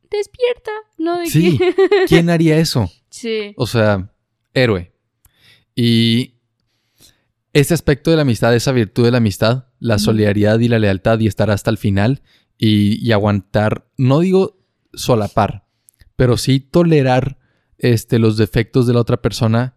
despierta, 0.09 0.71
¿no? 0.97 1.19
¿De 1.19 1.27
sí, 1.27 1.59
¿quién 2.07 2.31
haría 2.31 2.57
eso? 2.57 2.89
Sí. 3.11 3.53
O 3.57 3.67
sea, 3.67 4.11
héroe. 4.55 4.91
Y 5.75 6.39
este 7.53 7.75
aspecto 7.75 8.09
de 8.09 8.15
la 8.15 8.23
amistad, 8.23 8.55
esa 8.55 8.71
virtud 8.71 9.05
de 9.05 9.11
la 9.11 9.17
amistad, 9.17 9.65
la 9.79 9.99
solidaridad 9.99 10.57
y 10.59 10.67
la 10.67 10.79
lealtad 10.79 11.19
y 11.19 11.27
estar 11.27 11.51
hasta 11.51 11.69
el 11.69 11.77
final 11.77 12.23
y, 12.57 13.11
aguantar, 13.11 13.87
no 13.97 14.19
digo 14.21 14.57
solapar, 14.93 15.67
pero 16.15 16.37
sí 16.37 16.59
tolerar 16.59 17.37
este, 17.77 18.19
los 18.19 18.37
defectos 18.37 18.87
de 18.87 18.93
la 18.93 19.01
otra 19.01 19.21
persona 19.21 19.75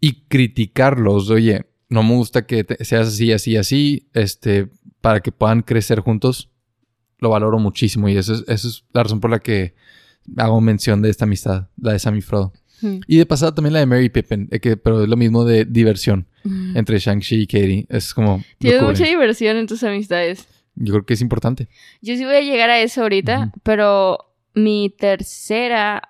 y 0.00 0.22
criticarlos. 0.28 1.30
Oye, 1.30 1.66
no 1.88 2.02
me 2.02 2.14
gusta 2.14 2.46
que 2.46 2.66
seas 2.80 3.08
así, 3.08 3.32
así, 3.32 3.56
así, 3.56 4.08
este, 4.12 4.68
para 5.00 5.20
que 5.20 5.32
puedan 5.32 5.62
crecer 5.62 6.00
juntos. 6.00 6.50
Lo 7.18 7.30
valoro 7.30 7.58
muchísimo 7.58 8.08
y 8.08 8.16
eso 8.16 8.34
es, 8.34 8.64
es 8.64 8.84
la 8.92 9.02
razón 9.02 9.20
por 9.20 9.30
la 9.30 9.40
que 9.40 9.74
hago 10.36 10.60
mención 10.60 11.02
de 11.02 11.10
esta 11.10 11.24
amistad, 11.24 11.68
la 11.76 11.92
de 11.92 11.98
Sammy 11.98 12.20
Frodo. 12.20 12.52
Y 13.08 13.16
de 13.16 13.26
pasada 13.26 13.52
también 13.52 13.72
la 13.72 13.80
de 13.80 13.86
Mary 13.86 14.08
Pippin, 14.08 14.48
eh, 14.52 14.60
que, 14.60 14.76
pero 14.76 15.02
es 15.02 15.08
lo 15.08 15.16
mismo 15.16 15.44
de 15.44 15.64
diversión 15.64 16.28
entre 16.74 16.98
Shang-Chi 16.98 17.42
y 17.42 17.46
Katie. 17.48 17.86
Es 17.88 18.14
como... 18.14 18.42
Tienes 18.58 18.82
mucha 18.82 19.04
diversión 19.04 19.56
en 19.56 19.66
tus 19.66 19.82
amistades. 19.82 20.46
Yo 20.76 20.92
creo 20.92 21.04
que 21.04 21.14
es 21.14 21.20
importante. 21.20 21.68
Yo 22.00 22.16
sí 22.16 22.24
voy 22.24 22.36
a 22.36 22.40
llegar 22.40 22.70
a 22.70 22.80
eso 22.80 23.02
ahorita, 23.02 23.52
pero 23.64 24.32
mi 24.54 24.94
tercera 24.96 26.02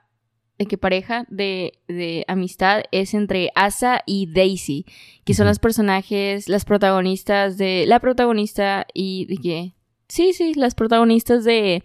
que 0.67 0.79
pareja 0.79 1.25
de, 1.29 1.75
de, 1.87 2.25
amistad 2.27 2.83
es 2.91 3.15
entre 3.15 3.51
Asa 3.55 4.03
y 4.07 4.27
Daisy, 4.33 4.87
que 5.25 5.35
son 5.35 5.47
los 5.47 5.59
personajes, 5.59 6.49
las 6.49 6.65
protagonistas 6.65 7.59
de... 7.59 7.85
La 7.87 8.01
protagonista 8.01 8.87
y... 8.93 9.27
¿De 9.27 9.37
qué? 9.37 9.75
Sí, 10.09 10.33
sí, 10.33 10.55
las 10.55 10.75
protagonistas 10.75 11.45
de 11.45 11.83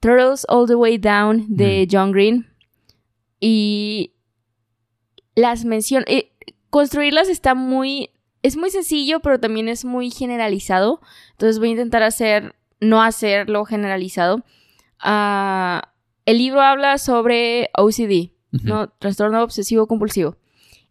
Turtles 0.00 0.44
All 0.48 0.66
the 0.66 0.74
Way 0.74 0.98
Down 0.98 1.46
de 1.48 1.88
John 1.90 2.12
Green. 2.12 2.46
Y 3.40 4.12
las 5.34 5.64
menciono. 5.64 6.04
Eh, 6.08 6.32
construirlas 6.70 7.28
está 7.28 7.54
muy. 7.54 8.10
Es 8.42 8.56
muy 8.56 8.70
sencillo, 8.70 9.20
pero 9.20 9.40
también 9.40 9.68
es 9.68 9.84
muy 9.84 10.10
generalizado. 10.10 11.00
Entonces 11.32 11.58
voy 11.58 11.68
a 11.68 11.72
intentar 11.72 12.02
hacer. 12.02 12.54
No 12.80 13.02
hacerlo 13.02 13.64
generalizado. 13.64 14.44
Ah, 14.98 15.93
el 16.26 16.38
libro 16.38 16.60
habla 16.60 16.98
sobre 16.98 17.70
OCD, 17.76 18.32
¿no? 18.50 18.88
Trastorno 18.88 19.42
obsesivo 19.42 19.86
compulsivo. 19.86 20.36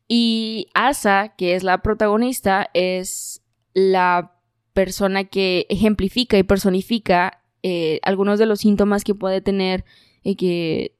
Y 0.08 0.68
Asa, 0.74 1.34
que 1.38 1.56
es 1.56 1.64
la 1.64 1.82
protagonista, 1.82 2.70
es 2.74 3.42
la 3.74 4.38
persona 4.74 5.24
que 5.24 5.66
ejemplifica 5.70 6.38
y 6.38 6.44
personifica 6.44 7.42
eh, 7.64 8.00
algunos 8.04 8.40
de 8.40 8.46
los 8.46 8.60
síntomas 8.60 9.04
que 9.04 9.16
puede 9.16 9.42
tener 9.42 9.86
y 10.22 10.36
que 10.36 10.98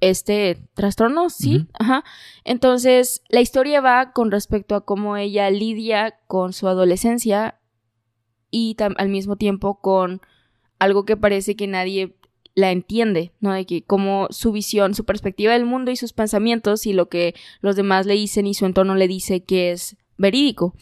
este 0.00 0.68
trastorno, 0.74 1.30
sí, 1.30 1.66
ajá. 1.72 2.04
Entonces, 2.44 3.22
la 3.28 3.40
historia 3.40 3.80
va 3.80 4.12
con 4.12 4.30
respecto 4.30 4.74
a 4.74 4.84
cómo 4.84 5.16
ella 5.16 5.48
lidia 5.50 6.18
con 6.26 6.52
su 6.52 6.68
adolescencia 6.68 7.58
y 8.50 8.76
al 8.78 9.08
mismo 9.08 9.36
tiempo 9.36 9.80
con 9.80 10.20
algo 10.78 11.06
que 11.06 11.16
parece 11.16 11.56
que 11.56 11.66
nadie 11.66 12.16
la 12.54 12.70
entiende, 12.70 13.32
¿no? 13.40 13.52
De 13.52 13.66
que 13.66 13.82
como 13.82 14.28
su 14.30 14.52
visión, 14.52 14.94
su 14.94 15.04
perspectiva 15.04 15.52
del 15.52 15.64
mundo 15.64 15.90
y 15.90 15.96
sus 15.96 16.12
pensamientos 16.12 16.86
y 16.86 16.92
lo 16.92 17.08
que 17.08 17.34
los 17.60 17.76
demás 17.76 18.06
le 18.06 18.14
dicen 18.14 18.46
y 18.46 18.54
su 18.54 18.66
entorno 18.66 18.94
le 18.94 19.08
dice 19.08 19.42
que 19.42 19.72
es 19.72 19.96
verídico. 20.16 20.74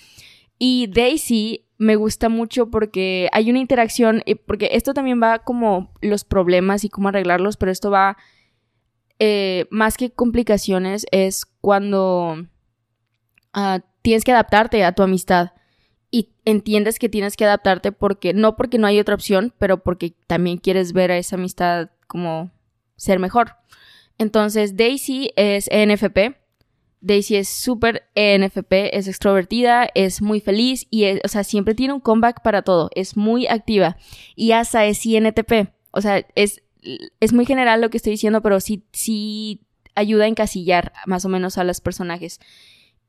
Y 0.59 0.87
Daisy 0.89 1.67
me 1.79 1.97
gusta 1.97 2.29
mucho 2.29 2.71
porque 2.71 3.29
hay 3.33 3.51
una 3.51 3.59
interacción, 3.59 4.23
eh, 4.27 4.37
porque 4.37 4.71
esto 4.73 4.95
también 4.95 5.21
va 5.21 5.41
como 5.41 5.93
los 6.01 6.25
problemas 6.25 6.85
y 6.85 6.89
cómo 6.91 7.09
arreglarlos, 7.09 7.57
pero 7.57 7.73
esto 7.73 7.91
va 7.91 8.17
eh, 9.19 9.67
más 9.71 9.97
que 9.97 10.11
complicaciones, 10.11 11.07
es 11.11 11.47
cuando 11.61 12.47
ah, 13.53 13.81
tienes 14.03 14.25
que 14.25 14.33
adaptarte 14.33 14.85
a 14.85 14.93
tu 14.93 15.03
amistad 15.03 15.53
y 16.13 16.29
entiendes 16.45 17.01
que 17.01 17.09
tienes 17.09 17.37
que 17.37 17.45
adaptarte 17.45 17.91
porque 17.91 18.35
no 18.35 18.55
porque 18.55 18.79
no 18.79 18.87
hay 18.87 19.01
otra 19.01 19.17
opción, 19.17 19.53
pero 19.59 19.83
porque 19.83 20.15
también 20.29 20.59
quieres 20.59 20.93
ver 20.93 21.11
a 21.11 21.19
esa 21.19 21.35
amistad 21.35 21.91
como 22.07 22.53
ser 22.95 23.19
mejor. 23.19 23.57
Entonces, 24.19 24.77
Daisy 24.77 25.33
es 25.35 25.67
ENFP. 25.73 26.37
Daisy 27.01 27.35
es 27.35 27.49
súper 27.49 28.05
ENFP, 28.15 28.97
es 28.97 29.09
extrovertida, 29.09 29.89
es 29.97 30.23
muy 30.23 30.41
feliz 30.41 30.87
y, 30.89 31.05
o 31.25 31.29
sea, 31.29 31.43
siempre 31.43 31.75
tiene 31.75 31.95
un 31.95 32.01
comeback 32.01 32.43
para 32.45 32.63
todo, 32.63 32.91
es 32.95 33.17
muy 33.17 33.49
activa. 33.49 33.97
Y 34.37 34.53
Asa 34.53 34.85
es 34.85 35.05
INTP, 35.05 35.73
o 35.91 36.01
sea, 36.01 36.25
es 36.37 36.63
es 37.21 37.33
muy 37.33 37.47
general 37.47 37.81
lo 37.81 37.91
que 37.91 37.97
estoy 37.97 38.13
diciendo, 38.13 38.43
pero 38.43 38.61
sí, 38.61 38.85
sí 38.93 39.61
ayuda 39.95 40.25
a 40.25 40.29
encasillar 40.29 40.93
más 41.07 41.25
o 41.25 41.29
menos 41.29 41.59
a 41.59 41.65
los 41.65 41.81
personajes. 41.81 42.41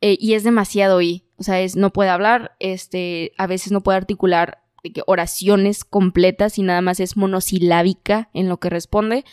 Eh, 0.01 0.17
y 0.19 0.33
es 0.33 0.43
demasiado 0.43 1.01
y, 1.01 1.23
o 1.43 1.45
sea, 1.45 1.59
es, 1.59 1.75
no 1.75 1.91
puede 1.91 2.09
hablar, 2.09 2.55
este, 2.59 3.33
a 3.37 3.47
veces 3.47 3.73
no 3.73 3.81
puede 3.81 3.97
articular 3.97 4.63
oraciones 5.07 5.83
completas 5.83 6.57
y 6.57 6.61
nada 6.61 6.79
más 6.79 7.01
es 7.01 7.17
monosilábica 7.17 8.29
en 8.33 8.47
lo 8.47 8.61
que 8.61 8.69
responde. 8.69 9.25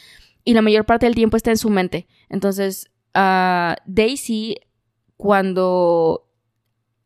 Y 0.42 0.54
la 0.54 0.62
mayor 0.62 0.86
parte 0.86 1.06
del 1.06 1.14
tiempo 1.14 1.36
está 1.36 1.52
en 1.52 1.56
su 1.56 1.70
mente. 1.70 2.08
Entonces, 2.28 2.90
uh, 3.14 3.74
Daisy, 3.86 4.56
cuando 5.16 6.26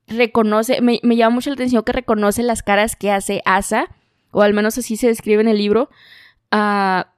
reconoce, 0.07 0.81
me, 0.81 1.01
me 1.03 1.17
llama 1.17 1.35
mucho 1.35 1.51
la 1.51 1.55
atención 1.55 1.83
que 1.83 1.93
reconoce 1.93 2.43
las 2.43 2.63
caras 2.63 2.97
que 2.97 3.11
hace 3.11 3.43
Asa, 3.45 3.95
o 4.31 4.41
al 4.41 4.55
menos 4.55 4.79
así 4.79 4.97
se 4.97 5.09
describe 5.09 5.43
en 5.43 5.49
el 5.49 5.59
libro, 5.59 5.91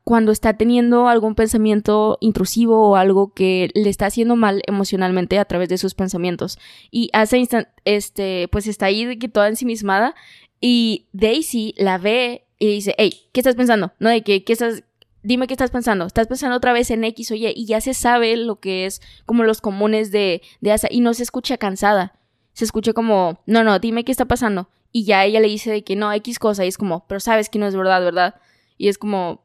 cuando 0.04 0.32
está 0.32 0.54
teniendo 0.54 1.08
algún 1.08 1.34
pensamiento 1.34 2.16
intrusivo 2.20 2.88
o 2.88 2.96
algo 2.96 3.34
que 3.34 3.70
le 3.74 3.90
está 3.90 4.06
haciendo 4.06 4.36
mal 4.36 4.62
emocionalmente 4.66 5.38
a 5.38 5.44
través 5.44 5.68
de 5.68 5.78
sus 5.78 5.94
pensamientos. 5.94 6.58
Y 6.90 7.10
hace 7.12 7.46
este, 7.84 8.48
pues 8.48 8.66
está 8.66 8.86
ahí 8.86 9.18
que 9.18 9.28
toda 9.28 9.48
ensimismada 9.48 10.14
y 10.60 11.06
Daisy 11.12 11.74
la 11.76 11.98
ve 11.98 12.46
y 12.58 12.66
dice, 12.66 12.94
hey, 12.96 13.28
¿qué 13.32 13.40
estás 13.40 13.56
pensando? 13.56 13.92
No, 13.98 14.08
de 14.08 14.22
que, 14.22 14.42
¿qué 14.44 14.54
estás, 14.54 14.84
dime 15.22 15.46
qué 15.46 15.54
estás 15.54 15.70
pensando. 15.70 16.06
Estás 16.06 16.28
pensando 16.28 16.56
otra 16.56 16.72
vez 16.72 16.90
en 16.90 17.04
X 17.04 17.32
o 17.32 17.34
Y 17.34 17.52
y 17.54 17.66
ya 17.66 17.80
se 17.80 17.94
sabe 17.94 18.36
lo 18.36 18.60
que 18.60 18.86
es 18.86 19.02
como 19.26 19.42
los 19.42 19.60
comunes 19.60 20.12
de, 20.12 20.40
de 20.60 20.72
Asa 20.72 20.88
y 20.90 21.00
no 21.00 21.14
se 21.14 21.24
escucha 21.24 21.58
cansada. 21.58 22.14
Se 22.52 22.64
escucha 22.64 22.92
como, 22.94 23.40
no, 23.44 23.64
no, 23.64 23.78
dime 23.80 24.04
qué 24.04 24.12
está 24.12 24.24
pasando. 24.24 24.70
Y 24.92 25.04
ya 25.04 25.24
ella 25.24 25.40
le 25.40 25.48
dice 25.48 25.70
de 25.70 25.84
que 25.84 25.96
no, 25.96 26.10
X 26.12 26.38
cosa 26.38 26.64
y 26.64 26.68
es 26.68 26.78
como, 26.78 27.06
pero 27.06 27.20
sabes 27.20 27.50
que 27.50 27.58
no 27.58 27.66
es 27.66 27.76
verdad, 27.76 28.02
¿verdad? 28.02 28.36
Y 28.78 28.88
es 28.88 28.98
como, 28.98 29.44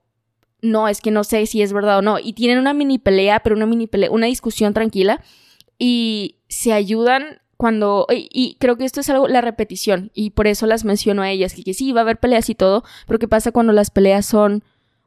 no, 0.62 0.88
es 0.88 1.02
que 1.02 1.12
no 1.12 1.24
sé 1.24 1.46
si 1.46 1.62
es 1.62 1.74
verdad 1.74 2.00
o 2.00 2.02
no. 2.02 2.20
Y 2.20 2.34
tienen 2.34 2.60
una 2.60 2.74
mini 2.74 3.00
pelea, 3.00 3.42
pero 3.42 3.56
una 3.56 3.66
mini 3.66 3.88
pelea, 3.88 4.12
una 4.12 4.28
discusión 4.28 4.74
tranquila. 4.74 5.22
Y 5.78 6.38
se 6.48 6.74
ayudan 6.74 7.42
cuando, 7.62 8.08
y, 8.10 8.58
creo 8.60 8.76
que 8.76 8.86
esto 8.86 9.02
es 9.02 9.10
algo, 9.12 9.28
la 9.28 9.40
repetición, 9.40 10.10
y 10.16 10.32
por 10.32 10.48
eso 10.48 10.66
las 10.66 10.84
menciono 10.84 11.22
a 11.22 11.30
ellas, 11.30 11.54
que, 11.54 11.64
que 11.64 11.76
sí, 11.76 11.92
va 11.92 12.02
a 12.02 12.02
haber 12.02 12.20
peleas 12.20 12.50
y 12.50 12.56
todo, 12.56 12.84
pero 13.06 13.20
¿qué 13.20 13.28
pasa 13.28 13.52
cuando 13.52 13.72
las 13.72 13.92
peleas 13.92 14.26
son, 14.26 14.64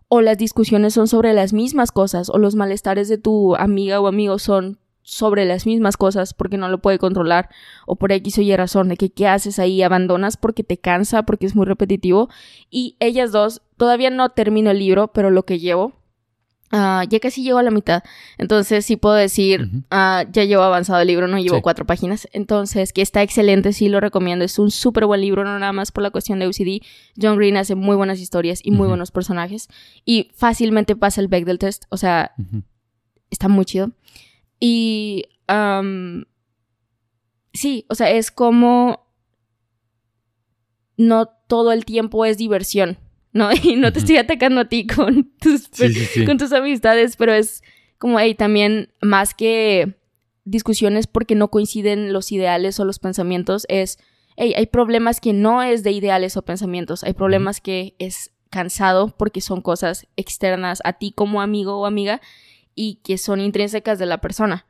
o 0.06 0.20
las 0.20 0.38
discusiones 0.38 0.94
son 0.94 1.08
sobre 1.08 1.32
las 1.32 1.52
mismas 1.52 1.90
cosas, 1.90 2.30
o 2.30 2.38
los 2.38 2.54
malestares 2.54 3.08
de 3.08 3.18
tu 3.18 3.56
amiga 3.56 4.00
o 4.00 4.06
amigo 4.06 4.38
son 4.38 4.78
sobre 5.04 5.44
las 5.44 5.66
mismas 5.66 5.96
cosas 5.96 6.32
porque 6.32 6.56
no 6.56 6.68
lo 6.68 6.78
puede 6.78 6.98
controlar 6.98 7.50
o 7.86 7.94
por 7.96 8.10
X 8.10 8.38
o 8.38 8.42
Y 8.42 8.56
razón 8.56 8.88
de 8.88 8.96
que 8.96 9.10
qué 9.10 9.28
haces 9.28 9.58
ahí, 9.58 9.82
abandonas 9.82 10.36
porque 10.36 10.64
te 10.64 10.78
cansa, 10.78 11.24
porque 11.24 11.46
es 11.46 11.54
muy 11.54 11.66
repetitivo. 11.66 12.30
Y 12.70 12.96
ellas 12.98 13.30
dos, 13.30 13.62
todavía 13.76 14.10
no 14.10 14.30
termino 14.30 14.70
el 14.70 14.78
libro, 14.78 15.08
pero 15.08 15.30
lo 15.30 15.44
que 15.44 15.58
llevo, 15.58 15.92
ah, 16.72 17.04
ya 17.06 17.20
casi 17.20 17.42
llego 17.42 17.58
a 17.58 17.62
la 17.62 17.70
mitad. 17.70 18.02
Entonces 18.38 18.86
sí 18.86 18.96
puedo 18.96 19.14
decir, 19.14 19.68
ah, 19.90 20.24
ya 20.32 20.44
llevo 20.44 20.62
avanzado 20.62 21.02
el 21.02 21.06
libro, 21.06 21.28
no 21.28 21.38
llevo 21.38 21.60
cuatro 21.60 21.84
páginas. 21.84 22.26
Entonces, 22.32 22.94
que 22.94 23.02
está 23.02 23.22
excelente, 23.22 23.74
sí 23.74 23.90
lo 23.90 24.00
recomiendo. 24.00 24.42
Es 24.42 24.58
un 24.58 24.70
súper 24.70 25.04
buen 25.04 25.20
libro, 25.20 25.44
no 25.44 25.58
nada 25.58 25.72
más 25.74 25.92
por 25.92 26.02
la 26.02 26.10
cuestión 26.10 26.38
de 26.38 26.48
UCD. 26.48 26.82
John 27.20 27.36
Green 27.36 27.58
hace 27.58 27.74
muy 27.74 27.94
buenas 27.94 28.20
historias 28.20 28.60
y 28.62 28.70
muy 28.70 28.88
buenos 28.88 29.10
personajes. 29.10 29.68
Y 30.06 30.30
fácilmente 30.34 30.96
pasa 30.96 31.20
el 31.20 31.28
Bechdel 31.28 31.58
test, 31.58 31.84
o 31.90 31.98
sea, 31.98 32.32
está 33.30 33.48
muy 33.48 33.66
chido. 33.66 33.90
Y 34.60 35.26
sí, 37.52 37.86
o 37.88 37.94
sea, 37.94 38.10
es 38.10 38.30
como 38.30 39.06
no 40.96 41.26
todo 41.48 41.72
el 41.72 41.84
tiempo 41.84 42.24
es 42.24 42.38
diversión, 42.38 42.98
¿no? 43.32 43.50
Y 43.62 43.76
no 43.76 43.92
te 43.92 44.00
estoy 44.00 44.16
atacando 44.16 44.62
a 44.62 44.68
ti 44.68 44.86
con 44.86 45.30
tus, 45.40 45.68
con 46.26 46.38
tus 46.38 46.52
amistades, 46.52 47.16
pero 47.16 47.32
es 47.32 47.62
como, 47.98 48.18
hey, 48.18 48.34
también 48.34 48.92
más 49.00 49.34
que 49.34 49.96
discusiones 50.44 51.06
porque 51.06 51.34
no 51.34 51.48
coinciden 51.48 52.12
los 52.12 52.30
ideales 52.30 52.78
o 52.78 52.84
los 52.84 52.98
pensamientos, 52.98 53.64
es, 53.68 53.98
hey, 54.36 54.52
hay 54.56 54.66
problemas 54.66 55.20
que 55.20 55.32
no 55.32 55.62
es 55.62 55.82
de 55.82 55.92
ideales 55.92 56.36
o 56.36 56.42
pensamientos, 56.42 57.02
hay 57.02 57.14
problemas 57.14 57.60
que 57.60 57.94
es 57.98 58.30
cansado 58.50 59.08
porque 59.16 59.40
son 59.40 59.62
cosas 59.62 60.06
externas 60.16 60.80
a 60.84 60.92
ti 60.92 61.12
como 61.12 61.40
amigo 61.40 61.80
o 61.80 61.86
amiga 61.86 62.20
y 62.74 63.00
que 63.04 63.18
son 63.18 63.40
intrínsecas 63.40 63.98
de 63.98 64.06
la 64.06 64.18
persona 64.20 64.66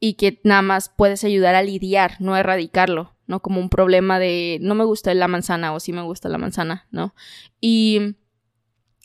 y 0.00 0.14
que 0.14 0.40
nada 0.44 0.62
más 0.62 0.90
puedes 0.94 1.24
ayudar 1.24 1.54
a 1.54 1.62
lidiar, 1.62 2.16
no 2.20 2.34
a 2.34 2.40
erradicarlo, 2.40 3.14
¿no? 3.26 3.40
Como 3.40 3.60
un 3.60 3.68
problema 3.68 4.18
de 4.18 4.58
no 4.60 4.74
me 4.74 4.84
gusta 4.84 5.12
la 5.14 5.28
manzana 5.28 5.72
o 5.72 5.80
sí 5.80 5.92
me 5.92 6.02
gusta 6.02 6.28
la 6.28 6.38
manzana, 6.38 6.86
¿no? 6.90 7.14
Y 7.60 8.16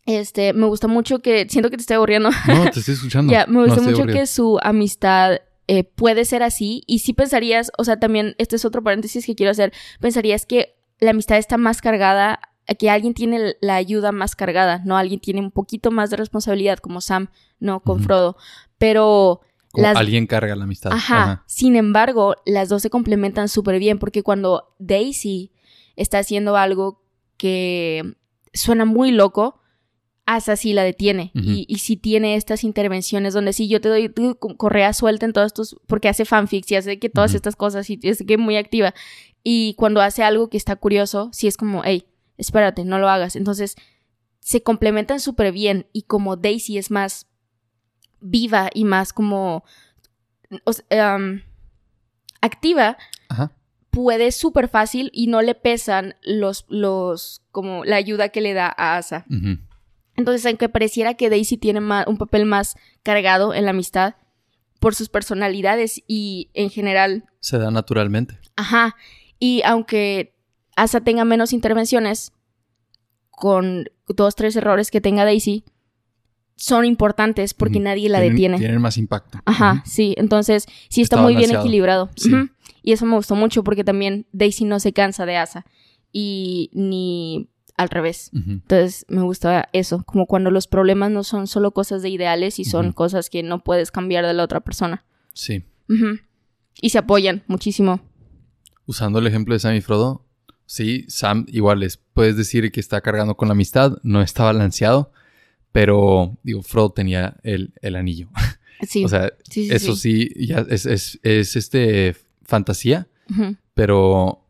Este, 0.06 0.54
me 0.54 0.66
gusta 0.66 0.88
mucho 0.88 1.20
que. 1.20 1.48
Siento 1.48 1.70
que 1.70 1.78
te 1.78 1.82
estoy 1.82 1.96
aburriendo. 1.96 2.30
No, 2.48 2.70
te 2.72 2.80
estoy 2.80 2.96
escuchando. 2.96 3.32
Ya, 3.32 3.46
me 3.48 3.64
gusta 3.64 3.82
mucho 3.82 3.98
aburrido. 3.98 4.20
que 4.20 4.28
su 4.28 4.60
amistad 4.62 5.42
eh, 5.68 5.84
puede 5.84 6.26
ser 6.26 6.44
así. 6.44 6.84
Y 6.88 7.00
sí 7.00 7.14
pensarías, 7.14 7.72
o 7.78 7.84
sea, 7.84 8.00
también, 8.00 8.36
este 8.38 8.56
es 8.56 8.66
otro 8.66 8.84
paréntesis 8.84 9.26
que 9.26 9.36
quiero 9.36 9.52
hacer. 9.52 9.72
Pensarías 10.00 10.46
que 10.46 10.76
la 11.00 11.12
amistad 11.12 11.38
está 11.38 11.58
más 11.58 11.82
cargada, 11.82 12.40
que 12.78 12.90
alguien 12.90 13.14
tiene 13.14 13.56
la 13.62 13.76
ayuda 13.76 14.12
más 14.12 14.36
cargada, 14.36 14.82
¿no? 14.86 14.98
Alguien 14.98 15.20
tiene 15.20 15.40
un 15.42 15.52
poquito 15.52 15.92
más 15.92 16.10
de 16.10 16.18
responsabilidad, 16.18 16.80
como 16.80 17.02
Sam, 17.02 17.30
¿no? 17.60 17.82
Con. 17.82 18.02
Frodo. 18.02 18.38
Pero. 18.78 19.42
Como 19.72 19.84
las- 19.88 19.98
alguien 19.98 20.28
carga 20.28 20.56
la 20.56 20.66
amistad. 20.66 20.92
Ajá. 20.92 21.44
Sin 21.48 21.76
embargo, 21.76 22.36
las 22.46 22.68
dos 22.70 22.82
se 22.82 22.90
complementan 22.90 23.48
súper 23.50 23.80
bien 23.80 24.00
porque 24.00 24.22
cuando 24.24 24.74
Daisy 24.80 25.52
está 25.96 26.20
haciendo 26.20 26.58
algo 26.58 27.02
que 27.38 28.16
suena 28.54 28.86
muy 28.86 29.12
loco, 29.12 29.60
Asa 30.26 30.56
sí 30.56 30.74
la 30.74 30.84
detiene. 30.84 31.32
Y, 31.34 31.66
y 31.68 31.80
sí 31.80 31.98
tiene 31.98 32.36
estas 32.36 32.64
intervenciones 32.64 33.34
donde 33.34 33.54
sí 33.54 33.68
yo 33.68 33.82
te 33.82 33.90
doy 33.90 34.08
tu 34.10 34.36
correa 34.36 34.94
suelta 34.94 35.26
en 35.26 35.34
todos 35.34 35.48
estos, 35.48 35.78
porque 35.88 36.10
hace 36.10 36.26
fanfics 36.26 36.72
y 36.72 36.76
hace 36.76 37.00
que 37.00 37.10
todas 37.10 37.34
estas 37.34 37.56
cosas 37.56 37.90
y 37.90 38.00
es 38.04 38.24
que 38.26 38.38
muy 38.38 38.56
activa. 38.58 38.94
Y 39.44 39.74
cuando 39.76 40.02
hace 40.02 40.22
algo 40.24 40.50
que 40.50 40.58
está 40.58 40.76
curioso, 40.76 41.30
sí 41.34 41.48
es 41.48 41.58
como, 41.58 41.82
hey, 41.84 42.06
espérate, 42.38 42.84
no 42.86 43.00
lo 43.00 43.10
hagas. 43.10 43.36
Entonces, 43.36 43.76
se 44.40 44.64
complementan 44.64 45.20
súper 45.20 45.52
bien 45.52 45.88
y 45.94 46.04
como 46.04 46.36
Daisy 46.36 46.78
es 46.78 46.90
más 46.92 47.28
viva 48.20 48.70
y 48.74 48.86
más 48.86 49.14
como 49.14 49.64
o 50.66 50.74
sea, 50.74 51.16
um, 51.16 51.42
activa, 52.42 52.98
Ajá. 53.30 53.52
puede 53.90 54.32
súper 54.32 54.68
fácil 54.68 55.10
y 55.14 55.28
no 55.28 55.42
le 55.42 55.56
pesan 55.56 56.16
los, 56.24 56.66
los, 56.70 57.42
como 57.52 57.86
la 57.86 57.96
ayuda 57.98 58.30
que 58.30 58.42
le 58.42 58.54
da 58.54 58.74
a 58.76 58.98
Asa. 58.98 59.26
Entonces, 60.16 60.46
aunque 60.46 60.70
pareciera 60.70 61.14
que 61.14 61.30
Daisy 61.30 61.58
tiene 61.58 61.80
ma- 61.80 62.06
un 62.08 62.18
papel 62.18 62.46
más 62.46 62.76
cargado 63.04 63.54
en 63.54 63.66
la 63.66 63.72
amistad 63.72 64.16
por 64.80 64.94
sus 64.96 65.10
personalidades 65.10 66.02
y 66.08 66.50
en 66.54 66.70
general, 66.70 67.26
Se 67.40 67.58
da 67.58 67.72
naturalmente. 67.72 68.38
ajá, 68.56 68.96
y 69.40 69.62
aunque 69.64 70.36
Asa 70.82 71.02
tenga 71.02 71.26
menos 71.26 71.54
intervenciones, 71.54 72.32
con 73.30 73.86
dos, 74.08 74.36
tres 74.36 74.56
errores 74.56 74.92
que 74.92 75.02
tenga 75.02 75.26
Daisy, 75.26 75.64
son 76.56 76.86
importantes 76.86 77.54
porque 77.54 77.80
nadie 77.80 78.08
la 78.10 78.20
Tienen- 78.20 78.32
detiene. 78.34 78.58
Tienen 78.60 78.82
más 78.82 78.98
impacto. 78.98 79.40
Ajá, 79.46 79.84
sí. 79.86 80.14
Entonces, 80.18 80.66
sí 80.90 81.02
está, 81.02 81.16
Está 81.16 81.24
muy 81.24 81.36
bien 81.36 81.56
equilibrado. 81.56 82.10
Sí. 82.16 82.32
Y 82.84 82.92
eso 82.94 83.06
me 83.06 83.16
gustó 83.16 83.36
mucho 83.36 83.64
porque 83.64 83.84
también 83.84 84.28
Daisy 84.32 84.66
no 84.66 84.80
se 84.80 84.94
cansa 84.94 85.26
de 85.26 85.38
Asa. 85.38 85.66
Y 86.12 86.70
ni 86.74 87.50
al 87.78 87.90
revés. 87.90 88.30
Entonces, 88.34 89.06
me 89.08 89.22
gusta 89.22 89.70
eso. 89.74 90.04
Como 90.04 90.28
cuando 90.28 90.52
los 90.52 90.68
problemas 90.68 91.10
no 91.10 91.24
son 91.24 91.48
solo 91.48 91.72
cosas 91.72 92.04
de 92.04 92.10
ideales 92.10 92.60
y 92.60 92.66
son 92.66 92.92
cosas 92.92 93.30
que 93.32 93.42
no 93.44 93.64
puedes 93.64 93.90
cambiar 93.92 94.26
de 94.26 94.34
la 94.34 94.44
otra 94.44 94.60
persona. 94.60 95.04
Sí. 95.34 95.64
Y 96.82 96.90
se 96.90 96.98
apoyan 97.00 97.44
muchísimo. 97.48 98.02
Usando 98.86 99.18
el 99.20 99.26
ejemplo 99.28 99.54
de 99.56 99.60
Sam 99.60 99.74
y 99.76 99.82
Frodo, 99.82 100.26
sí, 100.72 101.06
Sam 101.10 101.46
igual 101.50 101.84
es, 101.84 101.98
puedes 101.98 102.38
decir 102.38 102.72
que 102.72 102.80
está 102.80 103.02
cargando 103.02 103.36
con 103.36 103.50
la 103.50 103.52
amistad, 103.52 103.98
no 104.04 104.22
está 104.22 104.44
balanceado, 104.46 105.12
pero 105.74 106.38
digo, 106.44 106.62
Frodo 106.64 106.92
tenía 106.92 107.36
el, 107.44 107.74
el 107.82 107.96
anillo. 107.98 108.30
Sí. 108.88 109.06
O 109.06 109.08
sea, 109.10 109.32
sí, 109.48 109.68
sí, 109.68 109.76
eso 109.76 109.96
sí, 109.96 110.32
ya 110.48 110.66
es, 110.68 110.88
es, 110.88 111.20
es, 111.22 111.56
este 111.56 112.16
fantasía, 112.42 113.08
pero 113.76 114.48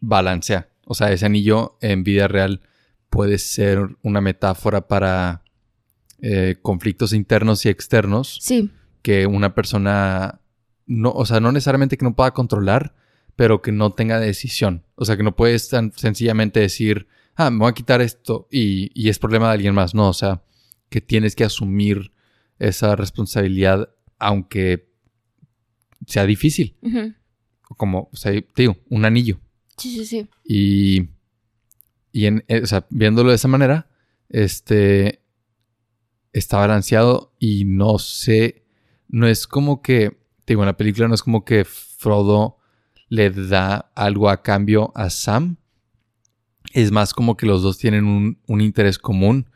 balancea. 0.00 0.68
O 0.84 0.94
sea, 0.94 1.12
ese 1.12 1.26
anillo 1.26 1.78
en 1.80 2.02
vida 2.02 2.26
real 2.26 2.60
puede 3.08 3.38
ser 3.38 3.96
una 4.02 4.20
metáfora 4.20 4.88
para 4.88 5.44
eh, 6.20 6.56
conflictos 6.60 7.12
internos 7.12 7.64
y 7.64 7.68
externos 7.68 8.38
Sí. 8.42 8.70
que 9.02 9.26
una 9.26 9.54
persona 9.54 10.40
no, 10.86 11.12
o 11.12 11.24
sea, 11.24 11.38
no 11.38 11.52
necesariamente 11.52 11.96
que 11.96 12.04
no 12.04 12.16
pueda 12.16 12.32
controlar, 12.32 12.96
pero 13.36 13.62
que 13.62 13.72
no 13.72 13.92
tenga 13.92 14.20
decisión. 14.20 14.84
O 14.94 15.04
sea, 15.04 15.16
que 15.16 15.22
no 15.22 15.36
puedes 15.36 15.68
tan 15.68 15.92
sencillamente 15.92 16.60
decir, 16.60 17.06
ah, 17.34 17.50
me 17.50 17.58
voy 17.58 17.70
a 17.70 17.74
quitar 17.74 18.00
esto 18.00 18.48
y, 18.50 18.90
y 18.94 19.08
es 19.08 19.18
problema 19.18 19.48
de 19.48 19.54
alguien 19.54 19.74
más. 19.74 19.94
No, 19.94 20.08
o 20.08 20.14
sea, 20.14 20.42
que 20.88 21.00
tienes 21.00 21.34
que 21.34 21.44
asumir 21.44 22.12
esa 22.58 22.96
responsabilidad, 22.96 23.90
aunque 24.18 24.90
sea 26.06 26.26
difícil. 26.26 26.76
Como, 27.76 28.10
o 28.12 28.16
sea, 28.16 28.32
te 28.32 28.62
digo, 28.62 28.76
un 28.88 29.04
anillo. 29.04 29.40
Sí, 29.76 29.94
sí, 29.94 30.04
sí. 30.04 30.28
Y, 30.44 31.08
y 32.12 32.26
en, 32.26 32.44
eh, 32.48 32.60
o 32.62 32.66
sea, 32.66 32.86
viéndolo 32.90 33.30
de 33.30 33.36
esa 33.36 33.48
manera, 33.48 33.88
este 34.28 35.22
está 36.32 36.58
balanceado 36.58 37.34
y 37.38 37.64
no 37.64 37.98
sé, 37.98 38.64
no 39.08 39.26
es 39.26 39.46
como 39.46 39.82
que, 39.82 40.10
te 40.44 40.52
digo, 40.52 40.62
en 40.62 40.66
la 40.66 40.76
película 40.76 41.08
no 41.08 41.14
es 41.14 41.22
como 41.22 41.44
que 41.44 41.64
Frodo 41.64 42.58
le 43.10 43.28
da 43.30 43.90
algo 43.94 44.30
a 44.30 44.42
cambio 44.42 44.92
a 44.94 45.10
Sam. 45.10 45.56
Es 46.72 46.90
más 46.90 47.12
como 47.12 47.36
que 47.36 47.44
los 47.44 47.62
dos 47.62 47.76
tienen 47.76 48.06
un, 48.06 48.38
un 48.46 48.60
interés 48.62 48.98
común, 48.98 49.50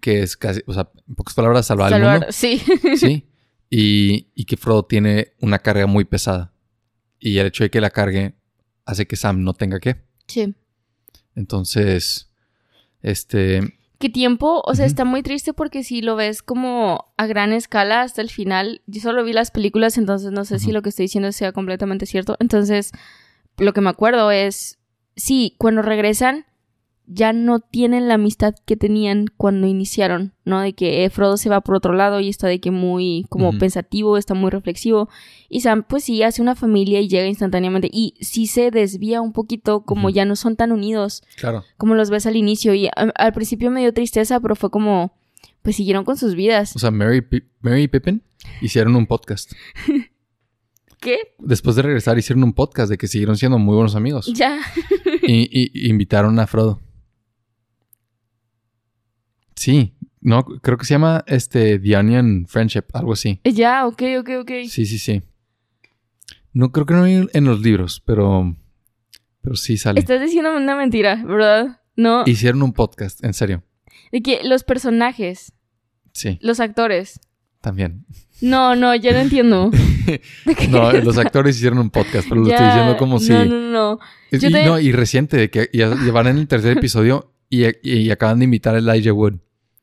que 0.00 0.22
es 0.22 0.36
casi, 0.36 0.62
o 0.66 0.72
sea, 0.72 0.90
en 1.06 1.14
pocas 1.14 1.34
palabras, 1.34 1.66
salvar 1.66 1.92
al 1.92 2.02
mundo. 2.02 2.26
Sí. 2.30 2.62
Sí. 2.96 3.28
Y, 3.74 4.28
y 4.34 4.44
que 4.44 4.58
Frodo 4.58 4.84
tiene 4.84 5.32
una 5.40 5.58
carga 5.58 5.86
muy 5.86 6.04
pesada. 6.04 6.52
Y 7.18 7.38
el 7.38 7.46
hecho 7.46 7.64
de 7.64 7.70
que 7.70 7.80
la 7.80 7.88
cargue 7.88 8.34
hace 8.84 9.06
que 9.06 9.16
Sam 9.16 9.42
no 9.42 9.54
tenga 9.54 9.80
que. 9.80 9.96
sí. 10.26 10.54
Entonces, 11.34 12.30
este, 13.00 13.78
¿Qué 14.02 14.10
tiempo? 14.10 14.62
O 14.66 14.74
sea, 14.74 14.84
está 14.84 15.04
muy 15.04 15.22
triste 15.22 15.52
porque 15.52 15.84
si 15.84 16.02
lo 16.02 16.16
ves 16.16 16.42
como 16.42 17.14
a 17.16 17.28
gran 17.28 17.52
escala 17.52 18.00
hasta 18.00 18.20
el 18.20 18.30
final, 18.30 18.82
yo 18.88 19.00
solo 19.00 19.22
vi 19.22 19.32
las 19.32 19.52
películas, 19.52 19.96
entonces 19.96 20.32
no 20.32 20.44
sé 20.44 20.58
si 20.58 20.72
lo 20.72 20.82
que 20.82 20.88
estoy 20.88 21.04
diciendo 21.04 21.30
sea 21.30 21.52
completamente 21.52 22.04
cierto. 22.04 22.36
Entonces, 22.40 22.90
lo 23.58 23.72
que 23.72 23.80
me 23.80 23.90
acuerdo 23.90 24.32
es, 24.32 24.80
sí, 25.14 25.54
cuando 25.56 25.82
regresan, 25.82 26.46
ya 27.06 27.32
no 27.32 27.58
tienen 27.60 28.08
la 28.08 28.14
amistad 28.14 28.54
que 28.64 28.76
tenían 28.76 29.26
cuando 29.36 29.66
iniciaron, 29.66 30.32
¿no? 30.44 30.60
De 30.60 30.72
que 30.72 31.04
eh, 31.04 31.10
Frodo 31.10 31.36
se 31.36 31.48
va 31.50 31.60
por 31.60 31.74
otro 31.74 31.92
lado 31.92 32.20
y 32.20 32.28
está 32.28 32.46
de 32.46 32.60
que 32.60 32.70
muy 32.70 33.26
como 33.28 33.50
pensativo, 33.58 34.16
está 34.16 34.34
muy 34.34 34.50
reflexivo. 34.50 35.08
Y 35.48 35.60
Sam, 35.60 35.84
pues 35.86 36.04
sí, 36.04 36.22
hace 36.22 36.40
una 36.40 36.54
familia 36.54 37.00
y 37.00 37.08
llega 37.08 37.26
instantáneamente. 37.26 37.90
Y 37.92 38.14
sí 38.20 38.46
se 38.46 38.70
desvía 38.70 39.20
un 39.20 39.32
poquito, 39.32 39.82
como 39.84 40.10
ya 40.10 40.24
no 40.24 40.36
son 40.36 40.56
tan 40.56 40.72
unidos 40.72 41.22
claro, 41.36 41.64
como 41.76 41.94
los 41.94 42.08
ves 42.08 42.24
al 42.26 42.36
inicio. 42.36 42.72
Y 42.72 42.86
a- 42.86 42.90
al 43.16 43.32
principio 43.32 43.70
me 43.70 43.80
dio 43.80 43.92
tristeza, 43.92 44.40
pero 44.40 44.56
fue 44.56 44.70
como, 44.70 45.12
pues 45.62 45.76
siguieron 45.76 46.04
con 46.04 46.16
sus 46.16 46.34
vidas. 46.34 46.74
o 46.76 46.78
sea, 46.78 46.90
Mary, 46.90 47.22
y 47.82 47.88
Pippin 47.88 48.22
hicieron 48.62 48.96
un 48.96 49.06
podcast. 49.06 49.52
¿Qué? 51.00 51.18
Después 51.40 51.74
de 51.74 51.82
regresar 51.82 52.16
hicieron 52.16 52.44
un 52.44 52.52
podcast 52.52 52.88
de 52.88 52.96
que 52.96 53.08
siguieron 53.08 53.36
siendo 53.36 53.58
muy 53.58 53.74
buenos 53.74 53.96
amigos. 53.96 54.32
Ya. 54.34 54.60
y- 55.22 55.48
y 55.52 55.88
invitaron 55.90 56.38
a 56.38 56.46
Frodo. 56.46 56.80
Sí, 59.56 59.94
no, 60.20 60.44
creo 60.44 60.78
que 60.78 60.84
se 60.84 60.94
llama 60.94 61.24
este 61.26 61.78
The 61.78 61.96
Onion 61.96 62.46
Friendship, 62.48 62.84
algo 62.92 63.12
así. 63.12 63.40
Ya, 63.44 63.86
ok, 63.86 64.02
ok, 64.20 64.30
ok. 64.42 64.50
Sí, 64.68 64.86
sí, 64.86 64.98
sí. 64.98 65.22
No 66.52 66.70
creo 66.72 66.86
que 66.86 66.94
no 66.94 67.04
hay 67.04 67.26
en 67.32 67.44
los 67.44 67.60
libros, 67.60 68.02
pero 68.04 68.54
pero 69.40 69.56
sí 69.56 69.76
sale. 69.76 69.98
Estás 70.00 70.20
diciendo 70.20 70.54
una 70.56 70.76
mentira, 70.76 71.16
¿verdad? 71.24 71.80
No. 71.96 72.22
Hicieron 72.26 72.62
un 72.62 72.72
podcast, 72.72 73.24
en 73.24 73.34
serio. 73.34 73.62
De 74.12 74.22
que 74.22 74.40
los 74.44 74.62
personajes, 74.64 75.52
Sí, 76.12 76.38
los 76.42 76.60
actores. 76.60 77.20
también. 77.60 78.04
No, 78.40 78.74
no, 78.76 78.94
ya 78.94 79.12
no 79.12 79.18
entiendo. 79.18 79.70
No, 80.68 80.90
los 80.92 81.16
actores 81.16 81.56
hicieron 81.56 81.78
un 81.78 81.88
podcast, 81.90 82.28
pero 82.28 82.40
lo 82.42 82.48
estoy 82.50 82.66
diciendo 82.66 82.96
como 82.96 83.20
si. 83.20 83.30
No, 83.32 83.44
no, 83.44 83.60
no. 83.70 83.98
Y, 84.32 84.38
Yo 84.40 84.50
te- 84.50 84.64
no, 84.66 84.80
y 84.80 84.90
reciente, 84.90 85.36
de 85.36 85.48
que 85.48 85.70
ya, 85.72 85.90
ya 86.04 86.10
van 86.12 86.26
en 86.26 86.38
el 86.38 86.48
tercer 86.48 86.76
episodio 86.78 87.31
y, 87.54 87.66
y 87.82 88.10
acaban 88.10 88.38
de 88.38 88.46
invitar 88.46 88.74
a 88.74 88.78
Elijah 88.78 89.12
Wood, 89.12 89.34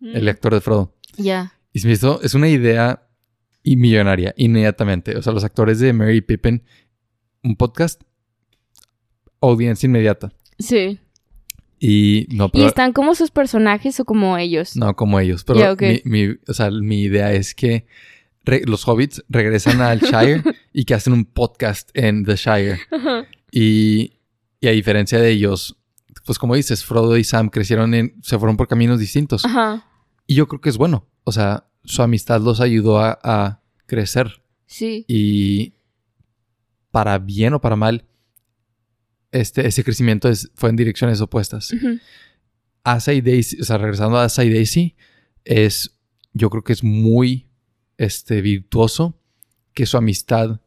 el 0.01 0.24
Mm, 0.24 0.28
actor 0.30 0.53
de 0.53 0.61
Frodo. 0.61 0.95
Ya. 1.17 1.53
Y 1.74 1.80
se 1.80 1.88
me 1.88 1.93
hizo, 1.93 2.22
es 2.24 2.34
una 2.34 2.47
idea 2.49 3.03
y 3.63 3.76
millonaria, 3.76 4.34
inmediatamente. 4.38 5.15
O 5.17 5.22
sea, 5.22 5.34
los 5.34 5.43
actores 5.43 5.80
de 5.80 5.93
Mary 5.93 6.17
y 6.17 6.22
Pippin, 6.22 6.63
un 7.43 7.55
podcast, 7.55 8.01
audiencia 9.41 9.88
inmediata. 9.88 10.32
Sí. 10.57 10.99
Y 11.80 12.28
no, 12.32 12.45
¿Y 12.47 12.49
pero, 12.53 12.67
están 12.67 12.91
como 12.93 13.15
sus 13.15 13.32
personajes 13.32 13.99
o 13.99 14.05
como 14.05 14.38
ellos? 14.38 14.76
no 14.76 14.95
como 14.95 15.20
ellos. 15.20 15.43
Pero 15.43 15.76
mi, 15.80 16.01
mi- 16.03 16.38
o 16.47 16.53
sea, 16.53 16.72
mi 16.72 17.01
idea 17.03 17.32
es 17.34 17.53
que 17.55 17.86
los 18.65 18.88
hobbits 18.88 19.24
regresan 19.30 19.80
al 19.82 19.99
Shire 20.01 20.43
y 20.74 20.86
que 20.86 20.93
hacen 20.95 21.13
un 21.13 21.26
podcast 21.26 21.89
en 21.93 22.26
The 22.26 22.36
Shire. 22.36 22.80
Y, 23.51 24.13
y 24.59 24.67
a 24.67 24.72
diferencia 24.72 25.20
de 25.20 25.30
ellos, 25.30 25.78
pues 26.30 26.38
como 26.38 26.53
dices, 26.53 26.86
Frodo 26.86 27.17
y 27.17 27.23
Sam 27.23 27.49
crecieron 27.49 27.95
en, 27.95 28.13
se 28.21 28.38
fueron 28.38 28.55
por 28.55 28.67
caminos 28.67 28.99
distintos. 28.99 29.43
Ajá. 29.45 29.84
Y 30.27 30.36
yo 30.36 30.47
creo 30.47 30.61
que 30.61 30.69
es 30.69 30.77
bueno. 30.77 31.07
O 31.23 31.32
sea, 31.32 31.65
su 31.84 32.03
amistad 32.03 32.39
los 32.39 32.61
ayudó 32.61 32.99
a, 32.99 33.17
a 33.23 33.63
crecer. 33.88 34.43
Sí. 34.67 35.05
Y 35.07 35.73
para 36.91 37.17
bien 37.17 37.55
o 37.55 37.61
para 37.61 37.75
mal, 37.75 38.05
este, 39.32 39.65
ese 39.65 39.84
crecimiento 39.84 40.30
es- 40.30 40.51
fue 40.53 40.69
en 40.69 40.75
direcciones 40.75 41.19
opuestas. 41.19 41.73
Asa 42.84 43.11
y 43.13 43.21
Daisy, 43.21 43.59
o 43.59 43.63
sea, 43.63 43.80
regresando 43.80 44.17
a 44.17 44.25
Asa 44.25 44.43
y 44.45 44.53
Daisy, 44.53 44.95
es, 45.45 45.97
yo 46.34 46.51
creo 46.51 46.63
que 46.63 46.73
es 46.73 46.84
muy, 46.84 47.47
este, 47.97 48.41
virtuoso 48.41 49.19
que 49.73 49.88
su 49.88 49.97
amistad, 49.97 50.61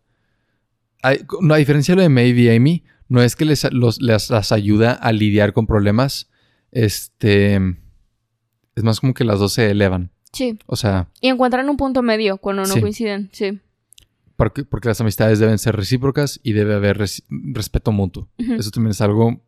no, 1.41 1.55
a 1.55 1.59
diferencia 1.59 1.93
de 1.93 1.97
lo 1.97 2.03
de 2.03 2.09
Maeve 2.09 2.41
y 2.43 2.49
Amy, 2.49 2.85
no 3.13 3.23
es 3.23 3.37
que 3.37 3.45
les, 3.45 3.71
los, 3.73 4.01
las 4.01 4.53
ayuda 4.53 4.93
a 4.93 5.13
lidiar 5.13 5.53
con 5.53 5.67
problemas, 5.67 6.31
este, 6.71 7.57
es 8.75 8.83
más 8.83 9.01
como 9.01 9.13
que 9.13 9.25
las 9.25 9.39
dos 9.39 9.53
se 9.53 9.71
elevan. 9.71 10.11
Sí. 10.33 10.59
O 10.65 10.77
sea. 10.77 11.11
Y 11.21 11.29
encuentran 11.29 11.69
un 11.69 11.77
punto 11.77 12.01
medio 12.01 12.39
cuando 12.39 12.65
no 12.65 12.81
coinciden, 12.81 13.29
sí. 13.33 13.61
Porque, 14.37 14.65
porque, 14.65 14.89
las 14.89 14.99
amistades 15.03 15.39
deben 15.39 15.59
ser 15.59 15.77
recíprocas 15.77 16.41
y 16.43 16.53
debe 16.53 16.75
haber 16.75 16.97
respeto 16.97 17.93
mutuo. 17.93 18.31
Eso 18.39 18.71
también 18.71 18.93
es 18.93 19.03
algo 19.03 19.45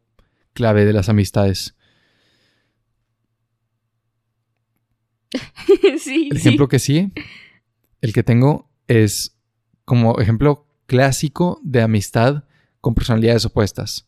clave 0.52 0.84
de 0.84 0.92
las 0.92 1.08
amistades. 1.08 1.74
sí. 5.98 6.28
El 6.30 6.36
ejemplo 6.36 6.68
que 6.68 6.78
sí, 6.78 7.12
el 8.02 8.12
que 8.12 8.22
tengo 8.22 8.70
es 8.88 9.38
como 9.86 10.20
ejemplo 10.20 10.66
clásico 10.84 11.62
de 11.64 11.80
amistad 11.80 12.44
con 12.84 12.94
personalidades 12.94 13.46
opuestas. 13.46 14.06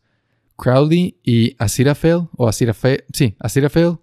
Crowley 0.56 1.18
y 1.24 1.56
Aziraphale, 1.58 2.28
o 2.36 2.46
Aziraphale, 2.46 3.04
sí, 3.10 3.34
Aziraphale 3.40 3.96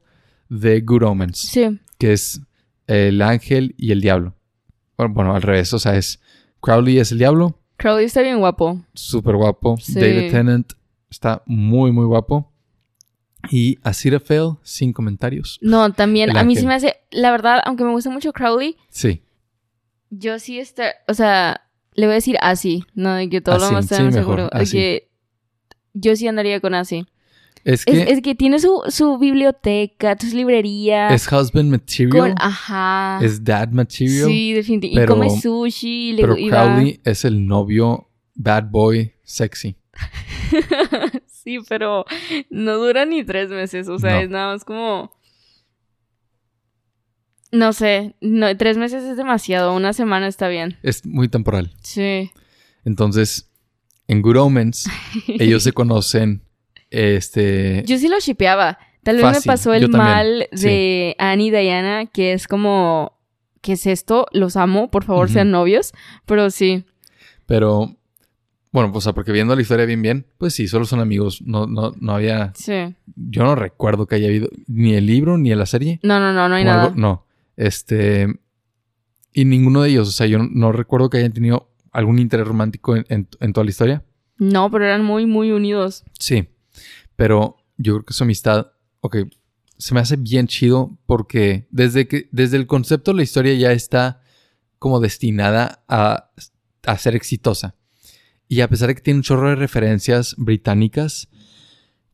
de 0.50 0.82
Good 0.82 1.04
Omens. 1.04 1.38
Sí. 1.38 1.80
Que 2.00 2.14
es 2.14 2.42
el 2.88 3.22
ángel 3.22 3.76
y 3.78 3.92
el 3.92 4.02
diablo. 4.02 4.36
Bueno, 4.98 5.36
al 5.36 5.44
revés, 5.44 5.74
o 5.74 5.80
sea, 5.80 5.96
es 5.96 6.20
Crowley 6.60 6.98
es 6.98 7.12
el 7.12 7.20
diablo. 7.20 7.60
Crowley 7.78 8.06
está 8.06 8.22
bien 8.22 8.40
guapo. 8.40 8.84
Súper 8.96 9.36
guapo. 9.36 9.78
David 9.88 10.32
Tennant 10.32 10.74
está 11.08 11.44
muy, 11.46 11.92
muy 11.92 12.06
guapo. 12.06 12.52
Y 13.52 13.78
Aziraphale, 13.84 14.56
sin 14.64 14.92
comentarios. 14.92 15.60
No, 15.62 15.94
también, 15.94 16.36
a 16.36 16.44
mí 16.44 16.56
sí 16.56 16.66
me 16.66 16.74
hace, 16.74 16.96
la 17.12 17.30
verdad, 17.30 17.62
aunque 17.66 17.84
me 17.84 17.92
gusta 17.92 18.10
mucho 18.10 18.34
Crowley. 18.34 18.76
Sí. 18.90 19.22
Yo 20.10 20.40
sí 20.40 20.58
está, 20.60 20.96
o 21.08 21.14
sea, 21.14 21.62
le 21.96 22.06
voy 22.06 22.14
a 22.14 22.16
decir 22.16 22.38
así, 22.42 22.86
no 22.96 23.14
de 23.14 23.30
que 23.30 23.42
todo 23.42 23.58
lo 23.58 23.72
más 23.72 23.86
sea 23.86 24.12
seguro. 24.12 24.50
De 24.50 24.66
que 24.66 25.10
yo 25.94 26.16
sí 26.16 26.28
andaría 26.28 26.60
con 26.60 26.74
así. 26.74 27.06
Es 27.64 27.86
que, 27.86 28.02
es, 28.04 28.22
que 28.22 28.36
tiene 28.36 28.60
su, 28.60 28.84
su, 28.90 29.18
biblioteca, 29.18 30.18
sus 30.20 30.34
librerías. 30.34 31.14
Es 31.14 31.32
husband 31.32 31.72
material. 31.72 32.36
ajá. 32.38 33.20
Es 33.24 33.42
dad 33.42 33.70
material. 33.70 34.28
Sí, 34.28 34.52
definitivamente. 34.52 35.14
y 35.14 35.16
come 35.16 35.30
sushi. 35.40 36.18
pero 36.20 36.36
Crowley 36.36 37.00
es 37.06 37.24
el 37.24 37.48
novio 37.48 38.10
bad 38.36 38.66
boy 38.70 39.14
sexy. 39.24 39.78
sí, 41.26 41.60
pero 41.70 42.06
no 42.50 42.78
dura 42.78 43.06
ni 43.06 43.24
tres 43.24 43.50
meses. 43.50 43.88
O 43.88 43.98
sea, 43.98 44.22
es 44.22 44.30
nada 44.30 44.52
más 44.54 44.66
como. 44.66 45.12
No 47.54 47.72
sé, 47.72 48.16
no, 48.20 48.58
tres 48.58 48.80
meses 48.80 49.04
es 49.04 49.16
demasiado, 49.16 49.76
una 49.76 49.94
semana 49.94 50.28
está 50.28 50.48
bien. 50.48 50.76
Es 50.82 51.06
muy 51.06 51.28
temporal. 51.28 51.70
Sí. 51.84 52.32
Entonces, 52.84 53.52
en 54.08 54.24
Good 54.24 54.38
Omens, 54.38 54.90
ellos 55.28 55.62
se 55.62 55.72
conocen 55.72 56.42
este. 56.90 57.84
Yo 57.86 58.00
sí 58.00 58.08
lo 58.08 58.20
shipeaba. 58.20 58.80
Tal 59.04 59.18
vez 59.18 59.26
me 59.26 59.42
pasó 59.42 59.72
el 59.72 59.88
mal 59.90 60.48
de 60.52 61.16
Annie 61.20 61.50
y 61.50 61.52
Diana, 61.52 62.08
que 62.08 62.34
es 62.34 62.48
como. 62.48 63.20
¿Qué 63.62 63.74
es 63.74 63.86
esto? 63.86 64.26
Los 64.32 64.58
amo, 64.58 64.90
por 64.90 65.04
favor, 65.04 65.30
sean 65.30 65.52
novios. 65.52 65.94
Pero 66.26 66.50
sí. 66.50 66.86
Pero. 67.46 67.96
Bueno, 68.72 68.92
pues, 68.92 69.08
porque 69.14 69.32
viendo 69.32 69.56
la 69.56 69.62
historia 69.62 69.86
bien, 69.86 70.02
bien, 70.02 70.26
pues 70.40 70.56
sí, 70.56 70.68
solo 70.68 70.86
son 70.86 71.02
amigos. 71.02 71.44
No, 71.46 71.68
no, 71.68 71.94
no 72.00 72.16
había. 72.16 72.52
Sí. 72.56 72.96
Yo 73.16 73.44
no 73.44 73.54
recuerdo 73.54 74.08
que 74.08 74.16
haya 74.16 74.28
habido 74.28 74.50
ni 74.66 74.96
el 74.96 75.06
libro 75.06 75.38
ni 75.38 75.54
la 75.54 75.68
serie. 75.68 76.00
No, 76.02 76.20
no, 76.20 76.34
no, 76.34 76.50
no 76.50 76.56
hay 76.56 76.64
nada. 76.64 76.92
no. 76.96 77.28
Este. 77.56 78.28
Y 79.34 79.46
ninguno 79.46 79.82
de 79.82 79.90
ellos, 79.90 80.10
o 80.10 80.12
sea, 80.12 80.28
yo 80.28 80.40
no, 80.40 80.72
recuerdo 80.72 81.10
que 81.10 81.18
hayan 81.18 81.34
tenido 81.34 81.72
algún 81.92 82.20
interés 82.20 82.48
romántico 82.48 82.96
en 82.96 83.54
toda 83.54 83.64
la 83.64 83.70
historia. 83.70 84.04
No, 84.38 84.70
pero 84.72 84.86
eran 84.86 85.04
muy, 85.04 85.26
muy 85.26 85.52
unidos. 85.52 86.04
Sí. 86.20 86.50
Pero 87.16 87.58
yo 87.78 87.94
creo 87.94 88.06
que 88.06 88.14
su 88.14 88.24
amistad, 88.24 88.72
ok, 89.02 89.18
se 89.78 89.94
me 89.94 90.00
hace 90.00 90.16
bien 90.16 90.48
chido 90.48 90.98
porque 91.06 91.68
desde 91.72 92.08
que, 92.08 92.30
desde 92.32 92.58
el 92.58 92.68
concepto 92.68 93.14
la 93.14 93.24
historia 93.24 93.54
ya 93.54 93.72
está 93.72 94.22
como 94.80 95.00
destinada 95.00 95.84
a, 95.88 96.32
a 96.86 96.98
ser 96.98 97.16
exitosa. 97.16 97.76
Y 98.48 98.62
a 98.62 98.68
pesar 98.68 98.90
de 98.90 98.96
que 98.96 99.02
tiene 99.02 99.20
un 99.20 99.24
chorro 99.24 99.50
de 99.50 99.56
referencias 99.56 100.36
británicas 100.38 101.30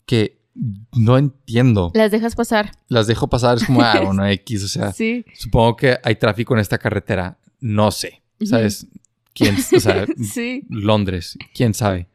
que 0.05 0.38
no 0.53 1.17
entiendo. 1.17 1.91
Las 1.93 2.11
dejas 2.11 2.35
pasar. 2.35 2.71
Las 2.87 3.07
dejo 3.07 3.27
pasar, 3.27 3.57
es 3.57 3.65
como, 3.65 3.81
ah, 3.81 3.99
bueno, 4.05 4.27
X, 4.27 4.63
o 4.63 4.67
sea, 4.67 4.91
sí. 4.91 5.25
supongo 5.33 5.75
que 5.75 5.97
hay 6.03 6.15
tráfico 6.15 6.53
en 6.53 6.59
esta 6.59 6.77
carretera. 6.77 7.37
No 7.59 7.91
sé, 7.91 8.21
¿sabes? 8.41 8.87
¿Quién? 9.33 9.55
O 9.55 9.79
sea, 9.79 10.05
sí. 10.23 10.63
Londres, 10.69 11.37
quién 11.53 11.73
sabe. 11.73 12.07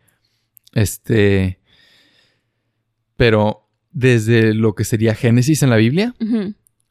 Este, 0.73 1.61
pero 3.17 3.69
desde 3.93 4.55
lo 4.55 4.75
que 4.75 4.85
sería 4.85 5.15
Génesis 5.15 5.63
en 5.63 5.71
la 5.71 5.77
Biblia, 5.77 6.15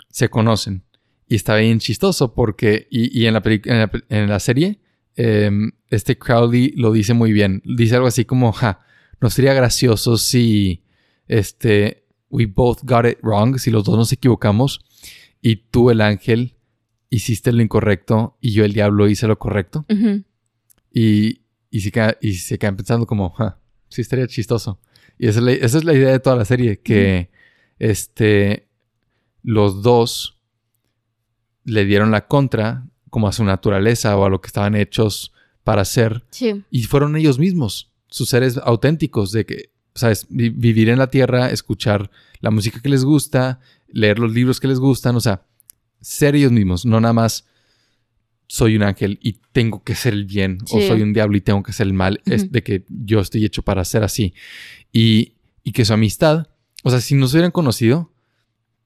se 0.09 0.29
conocen. 0.29 0.83
Y 1.27 1.35
está 1.35 1.55
bien 1.57 1.79
chistoso 1.79 2.33
porque, 2.33 2.87
y, 2.89 3.25
en, 3.25 3.33
la 3.33 3.41
en, 4.09 4.29
la, 4.29 4.39
serie, 4.39 4.79
em, 5.15 5.71
este 5.89 6.17
Crowley 6.17 6.73
lo 6.75 6.91
dice 6.91 7.13
muy 7.13 7.33
bien. 7.33 7.61
Dice 7.65 7.95
algo 7.95 8.07
así 8.07 8.25
como, 8.25 8.51
ja, 8.53 8.79
no 9.19 9.29
sería 9.29 9.53
gracioso 9.53 10.17
si, 10.17 10.83
este, 11.27 12.05
we 12.29 12.45
both 12.45 12.79
got 12.83 13.05
it 13.05 13.19
wrong, 13.21 13.57
si 13.57 13.71
los 13.71 13.83
dos 13.83 13.97
nos 13.97 14.11
equivocamos 14.11 14.81
y 15.41 15.57
tú, 15.57 15.89
el 15.89 16.01
ángel, 16.01 16.55
hiciste 17.09 17.51
lo 17.51 17.61
incorrecto 17.61 18.37
y 18.41 18.53
yo, 18.53 18.65
el 18.65 18.73
diablo, 18.73 19.07
hice 19.07 19.27
lo 19.27 19.37
correcto. 19.37 19.85
y, 20.91 21.41
y, 21.69 21.81
se 21.81 22.17
y 22.21 22.33
se 22.33 22.57
quedan 22.57 22.77
pensando 22.77 23.05
como, 23.05 23.31
ja, 23.31 23.59
sí 23.89 24.01
estaría 24.01 24.25
chistoso. 24.27 24.79
Y 25.17 25.27
esa 25.27 25.39
es, 25.51 25.83
la, 25.83 25.93
idea 25.93 26.11
de 26.11 26.19
toda 26.19 26.35
la 26.35 26.45
serie, 26.45 26.79
que 26.79 27.29
este, 27.77 28.67
los 29.43 29.83
dos 29.83 30.39
le 31.65 31.85
dieron 31.85 32.11
la 32.11 32.27
contra 32.27 32.87
como 33.09 33.27
a 33.27 33.33
su 33.33 33.43
naturaleza 33.43 34.17
o 34.17 34.25
a 34.25 34.29
lo 34.29 34.41
que 34.41 34.47
estaban 34.47 34.75
hechos 34.75 35.33
para 35.63 35.85
ser. 35.85 36.23
Y 36.71 36.83
fueron 36.83 37.15
ellos 37.15 37.37
mismos, 37.37 37.91
sus 38.07 38.29
seres 38.29 38.57
auténticos, 38.63 39.31
de 39.31 39.45
que, 39.45 39.72
¿sabes? 39.95 40.25
vivir 40.29 40.89
en 40.89 40.99
la 40.99 41.07
tierra, 41.07 41.49
escuchar 41.49 42.09
la 42.41 42.51
música 42.51 42.81
que 42.81 42.89
les 42.89 43.05
gusta, 43.05 43.59
leer 43.87 44.19
los 44.19 44.33
libros 44.33 44.59
que 44.59 44.67
les 44.67 44.79
gustan, 44.79 45.15
o 45.15 45.19
sea, 45.19 45.45
ser 46.01 46.35
ellos 46.35 46.51
mismos, 46.51 46.85
no 46.85 46.99
nada 46.99 47.13
más 47.13 47.45
soy 48.47 48.75
un 48.75 48.83
ángel 48.83 49.19
y 49.21 49.39
tengo 49.51 49.83
que 49.83 49.95
ser 49.95 50.13
el 50.13 50.25
bien, 50.25 50.59
o 50.71 50.81
soy 50.81 51.01
un 51.01 51.13
diablo 51.13 51.37
y 51.37 51.41
tengo 51.41 51.63
que 51.63 51.73
ser 51.73 51.87
el 51.87 51.93
mal, 51.93 52.21
es 52.25 52.51
de 52.51 52.61
que 52.61 52.85
yo 52.87 53.19
estoy 53.19 53.45
hecho 53.45 53.63
para 53.63 53.83
ser 53.85 54.03
así. 54.03 54.33
Y, 54.91 55.33
y 55.63 55.71
que 55.71 55.85
su 55.85 55.93
amistad, 55.93 56.47
o 56.83 56.89
sea, 56.89 57.01
si 57.01 57.15
no 57.15 57.27
se 57.27 57.37
hubieran 57.37 57.51
conocido, 57.51 58.11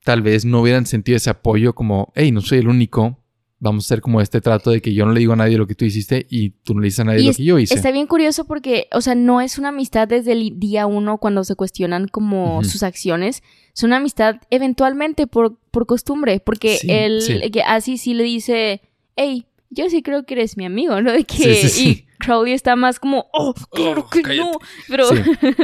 tal 0.04 0.22
vez 0.22 0.46
no 0.46 0.62
hubieran 0.62 0.86
sentido 0.86 1.18
ese 1.18 1.30
apoyo 1.30 1.74
como, 1.74 2.14
hey, 2.16 2.32
no 2.32 2.42
soy 2.42 2.60
el 2.60 2.68
único, 2.68 3.22
vamos 3.60 3.86
a 3.86 3.88
hacer 3.88 4.02
como 4.02 4.22
este 4.22 4.42
trato 4.42 4.70
de 4.70 4.82
que 4.82 4.94
yo 4.94 5.06
no 5.06 5.14
le 5.14 5.20
digo 5.20 5.34
a 5.34 5.36
nadie 5.36 5.58
lo 5.58 5.68
que 5.68 5.76
tú 5.76 5.86
hiciste 5.86 6.28
y 6.30 6.52
tú 6.52 6.74
no 6.74 6.82
le 6.82 6.86
dices 6.86 7.00
a 7.00 7.04
nadie 7.06 7.24
lo 7.24 7.34
que 7.34 7.44
yo 7.44 7.58
hice. 7.58 7.74
Está 7.74 7.92
bien 7.92 8.08
curioso 8.08 8.46
porque, 8.46 8.88
o 8.92 9.02
sea, 9.02 9.16
no 9.16 9.42
es 9.42 9.58
una 9.58 9.70
amistad 9.70 10.08
desde 10.08 10.34
el 10.34 10.60
día 10.60 10.86
uno 10.86 11.18
cuando 11.18 11.44
se 11.44 11.56
cuestionan 11.56 12.08
como 12.08 12.64
sus 12.64 12.84
acciones. 12.84 13.44
Es 13.76 13.84
una 13.84 13.98
amistad 13.98 14.38
eventualmente 14.50 15.28
por, 15.28 15.58
por 15.72 15.86
costumbre, 15.86 16.40
porque 16.40 16.80
él, 16.88 17.50
que 17.52 17.62
así 17.64 17.98
sí 17.98 18.14
le 18.14 18.24
dice, 18.24 18.82
hey, 19.16 19.46
yo 19.70 19.90
sí 19.90 20.02
creo 20.02 20.26
que 20.26 20.36
eres 20.36 20.58
mi 20.58 20.66
amigo, 20.66 21.02
¿no? 21.02 21.12
De 21.12 21.24
que 21.24 21.70
y 21.78 22.06
Crowley 22.20 22.54
está 22.54 22.76
más 22.76 23.00
como, 23.00 23.28
oh, 23.34 23.54
claro 23.72 24.08
que 24.10 24.22
no. 24.36 24.52
Pero. 24.88 25.10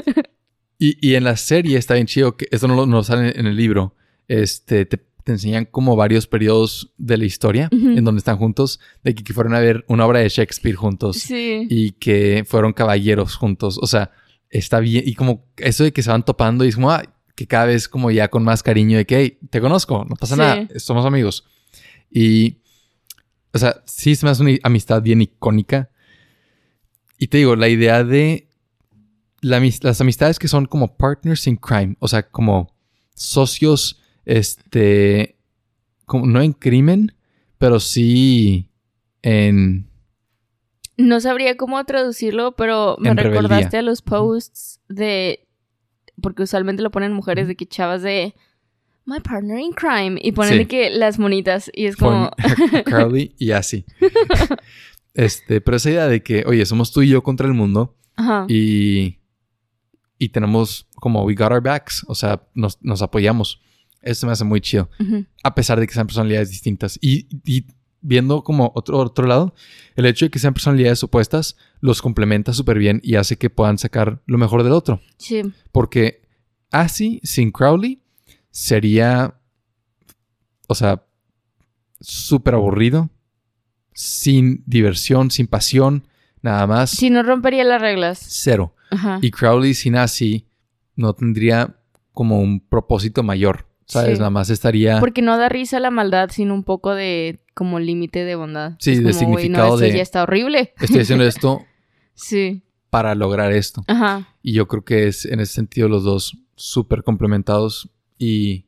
y, 0.79 0.97
y, 1.07 1.15
en 1.15 1.23
la 1.23 1.37
serie 1.37 1.77
está 1.77 1.93
bien 1.95 2.07
chido 2.07 2.35
que 2.35 2.47
esto 2.51 2.67
no 2.67 2.85
lo, 2.85 3.03
sale 3.03 3.39
en 3.39 3.47
el 3.47 3.55
libro. 3.55 3.95
Este 4.27 4.85
te, 4.85 4.99
enseñan 5.31 5.65
como 5.65 5.95
varios 5.95 6.27
periodos 6.27 6.93
de 6.97 7.17
la 7.17 7.25
historia 7.25 7.69
en 7.71 8.03
donde 8.03 8.19
están 8.19 8.37
juntos, 8.37 8.79
de 9.03 9.15
que, 9.15 9.33
fueron 9.33 9.55
a 9.55 9.59
ver 9.59 9.85
una 9.87 10.05
obra 10.05 10.19
de 10.19 10.29
Shakespeare 10.29 10.75
juntos 10.75 11.17
sí. 11.17 11.65
y 11.69 11.93
que 11.93 12.43
fueron 12.45 12.73
caballeros 12.73 13.35
juntos. 13.35 13.79
O 13.81 13.87
sea, 13.87 14.11
está 14.49 14.79
bien. 14.79 15.03
Y 15.05 15.15
como 15.15 15.45
eso 15.57 15.83
de 15.83 15.93
que 15.93 16.03
se 16.03 16.11
van 16.11 16.25
topando 16.25 16.65
y 16.65 16.69
es 16.69 16.75
como, 16.75 16.91
ah, 16.91 17.03
que 17.35 17.47
cada 17.47 17.65
vez 17.65 17.87
como 17.87 18.11
ya 18.11 18.27
con 18.27 18.43
más 18.43 18.61
cariño 18.61 18.97
de 18.97 19.05
que, 19.05 19.17
hey, 19.17 19.37
te 19.49 19.61
conozco, 19.61 20.05
no 20.07 20.15
pasa 20.15 20.35
nada, 20.35 20.67
somos 20.77 21.05
amigos. 21.05 21.45
Y 22.11 22.57
o 23.53 23.59
sea, 23.59 23.83
sí 23.85 24.11
es 24.11 24.23
más 24.23 24.39
una 24.39 24.51
amistad 24.63 25.01
bien 25.01 25.21
icónica. 25.21 25.89
Y 27.19 27.27
te 27.27 27.37
digo, 27.37 27.55
la 27.55 27.69
idea 27.69 28.03
de 28.03 28.49
las 29.41 30.01
amistades 30.01 30.39
que 30.39 30.47
son 30.47 30.65
como 30.65 30.97
partners 30.97 31.45
in 31.47 31.57
crime, 31.57 31.95
o 31.99 32.07
sea, 32.07 32.23
como 32.23 32.75
socios, 33.13 34.01
este, 34.25 35.37
como 36.05 36.25
no 36.25 36.41
en 36.41 36.53
crimen, 36.53 37.15
pero 37.57 37.79
sí 37.79 38.69
en... 39.21 39.89
No 40.97 41.19
sabría 41.19 41.57
cómo 41.57 41.83
traducirlo, 41.85 42.55
pero 42.55 42.97
me 42.99 43.13
recordaste 43.13 43.77
a 43.77 43.81
los 43.81 44.01
posts 44.01 44.79
de... 44.87 45.47
Porque 46.21 46.43
usualmente 46.43 46.83
lo 46.83 46.91
ponen 46.91 47.13
mujeres 47.13 47.47
de 47.47 47.55
que 47.55 47.65
chavas 47.65 48.03
de 48.03 48.35
my 49.05 49.19
partner 49.19 49.59
in 49.59 49.71
crime. 49.71 50.19
Y 50.21 50.33
ponen 50.33 50.57
de 50.57 50.67
que 50.67 50.89
las 50.91 51.17
monitas 51.17 51.71
y 51.73 51.87
es 51.87 51.95
como... 51.95 52.31
Carly 52.85 53.33
y 53.39 53.51
así. 53.51 53.85
este, 55.15 55.61
pero 55.61 55.77
esa 55.77 55.89
idea 55.89 56.07
de 56.07 56.21
que, 56.21 56.43
oye, 56.45 56.65
somos 56.65 56.91
tú 56.91 57.01
y 57.01 57.09
yo 57.09 57.23
contra 57.23 57.47
el 57.47 57.53
mundo. 57.53 57.97
Ajá. 58.15 58.45
Y... 58.47 59.19
Y 60.19 60.29
tenemos 60.29 60.87
como 60.95 61.25
we 61.25 61.33
got 61.33 61.51
our 61.51 61.61
backs. 61.61 62.05
O 62.07 62.13
sea, 62.13 62.43
nos, 62.53 62.77
nos 62.81 63.01
apoyamos. 63.01 63.61
Eso 64.03 64.25
me 64.27 64.33
hace 64.33 64.43
muy 64.43 64.61
chido. 64.61 64.89
A 65.43 65.55
pesar 65.55 65.79
de 65.79 65.87
que 65.87 65.93
sean 65.93 66.07
personalidades 66.07 66.49
distintas. 66.49 66.97
Y, 67.01 67.27
y 67.45 67.65
viendo 68.01 68.43
como 68.43 68.71
otro, 68.75 68.97
otro 68.99 69.25
lado, 69.27 69.55
el 69.95 70.05
hecho 70.05 70.25
de 70.25 70.31
que 70.31 70.39
sean 70.39 70.53
personalidades 70.53 71.03
opuestas 71.03 71.55
los 71.79 72.01
complementa 72.01 72.53
súper 72.53 72.77
bien 72.77 72.99
y 73.03 73.15
hace 73.15 73.37
que 73.37 73.49
puedan 73.49 73.77
sacar 73.77 74.21
lo 74.25 74.37
mejor 74.37 74.63
del 74.63 74.73
otro. 74.73 75.01
Sí. 75.17 75.41
Porque 75.71 76.21
así, 76.69 77.21
sin 77.23 77.51
Crowley, 77.51 78.01
sería, 78.51 79.35
o 80.67 80.75
sea, 80.75 81.05
súper 81.99 82.55
aburrido, 82.55 83.09
sin 83.93 84.63
diversión, 84.65 85.31
sin 85.31 85.47
pasión, 85.47 86.07
nada 86.41 86.67
más, 86.67 86.89
Sí, 86.91 87.09
no 87.09 87.23
rompería 87.23 87.63
las 87.63 87.81
reglas. 87.81 88.19
cero. 88.27 88.75
Ajá. 88.91 89.19
Y 89.21 89.31
Crowley 89.31 89.73
sin 89.73 89.95
así 89.95 90.47
no 90.95 91.13
tendría 91.13 91.77
como 92.11 92.39
un 92.39 92.59
propósito 92.59 93.23
mayor, 93.23 93.65
¿sabes? 93.85 94.13
Sí. 94.13 94.17
Nada 94.19 94.29
más 94.29 94.49
estaría... 94.49 94.99
Porque 94.99 95.21
no 95.21 95.37
da 95.37 95.49
risa 95.49 95.79
la 95.79 95.91
maldad, 95.91 96.29
sino 96.31 96.53
un 96.53 96.63
poco 96.63 96.93
de 96.95 97.39
como 97.53 97.79
límite 97.79 98.23
de 98.25 98.35
bondad. 98.35 98.73
Sí, 98.79 98.91
Es 98.93 98.97
de 98.97 99.03
como, 99.03 99.31
"Güey, 99.33 99.43
significado 99.45 99.67
no, 99.69 99.73
esto 99.75 99.85
de- 99.85 99.97
ya 99.97 100.01
está 100.01 100.23
horrible. 100.23 100.73
Estoy 100.79 101.01
haciendo 101.01 101.25
esto 101.25 101.61
Sí. 102.15 102.63
para 102.89 103.15
lograr 103.15 103.51
esto. 103.51 103.83
Ajá. 103.87 104.27
Y 104.41 104.53
yo 104.53 104.67
creo 104.67 104.83
que 104.83 105.07
es 105.07 105.25
en 105.25 105.39
ese 105.39 105.53
sentido 105.53 105.87
los 105.89 106.03
dos 106.03 106.37
súper 106.55 107.03
complementados 107.03 107.89
y... 108.17 108.65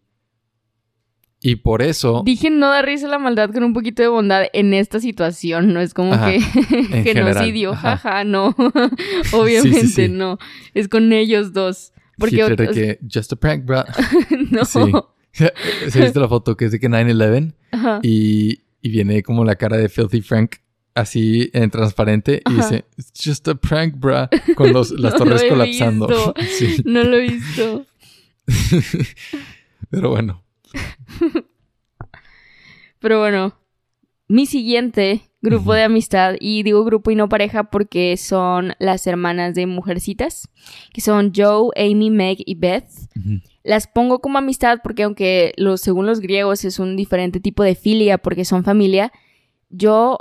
Y 1.41 1.57
por 1.57 1.83
eso... 1.83 2.23
Dije 2.25 2.49
no 2.49 2.69
da 2.69 2.81
risa 2.81 3.07
la 3.07 3.19
maldad 3.19 3.51
con 3.51 3.63
un 3.63 3.73
poquito 3.73 4.01
de 4.01 4.07
bondad 4.07 4.45
en 4.53 4.73
esta 4.73 4.99
situación. 4.99 5.73
No 5.73 5.79
es 5.79 5.93
como 5.93 6.13
Ajá, 6.13 6.31
que 6.31 6.37
en 6.37 7.03
genocidio, 7.03 7.75
jaja, 7.75 8.23
no. 8.23 8.55
Obviamente 9.31 9.85
sí. 9.87 10.07
no. 10.09 10.39
Es 10.73 10.87
con 10.87 11.13
ellos 11.13 11.53
dos. 11.53 11.91
Porque 12.17 12.35
Hitler 12.35 12.55
de 12.55 12.67
que 12.69 12.99
just 13.13 13.31
a 13.33 13.35
prank, 13.35 13.65
bro. 13.65 13.83
no. 14.51 14.65
Sí. 14.65 14.79
¿Se 15.89 16.01
viste 16.01 16.19
la 16.19 16.27
foto 16.29 16.55
que 16.55 16.65
es 16.65 16.71
de 16.71 16.79
que 16.79 16.89
9-11 16.89 17.53
Ajá. 17.71 17.99
y, 18.03 18.61
y 18.81 18.89
viene 18.89 19.21
como 19.21 19.43
la 19.43 19.55
cara 19.55 19.75
de 19.77 19.89
Filthy 19.89 20.21
Frank 20.21 20.55
así 20.93 21.49
en 21.53 21.69
transparente 21.69 22.41
y 22.45 22.49
Ajá. 22.53 22.69
dice 22.69 22.85
It's 22.97 23.11
just 23.21 23.47
a 23.49 23.55
prank, 23.55 23.95
bro. 23.97 24.29
Con 24.55 24.71
los, 24.71 24.91
las 24.91 25.11
No 25.19 25.19
torres 25.19 25.41
lo 25.41 25.47
he 25.47 25.49
colapsando. 25.49 26.07
visto. 26.07 26.33
Sí. 26.57 26.77
No 26.85 27.03
lo 27.03 27.17
he 27.17 27.21
visto. 27.29 27.85
Pero 29.89 30.09
bueno. 30.09 30.41
Pero 32.99 33.19
bueno, 33.19 33.57
mi 34.27 34.45
siguiente 34.45 35.29
grupo 35.45 35.73
de 35.73 35.83
amistad, 35.83 36.35
y 36.39 36.63
digo 36.63 36.83
grupo 36.83 37.11
y 37.11 37.15
no 37.15 37.29
pareja 37.29 37.65
porque 37.65 38.17
son 38.17 38.73
las 38.79 39.05
hermanas 39.07 39.53
de 39.53 39.67
Mujercitas, 39.67 40.49
que 40.91 41.01
son 41.01 41.31
Joe, 41.35 41.69
Amy, 41.77 42.09
Meg 42.09 42.39
y 42.45 42.55
Beth. 42.55 42.89
Las 43.63 43.87
pongo 43.87 44.19
como 44.19 44.37
amistad 44.37 44.79
porque 44.83 45.03
aunque 45.03 45.53
los, 45.57 45.81
según 45.81 46.05
los 46.05 46.19
griegos 46.19 46.65
es 46.65 46.79
un 46.79 46.95
diferente 46.95 47.39
tipo 47.39 47.63
de 47.63 47.75
filia 47.75 48.17
porque 48.17 48.45
son 48.45 48.63
familia, 48.63 49.11
yo 49.69 50.17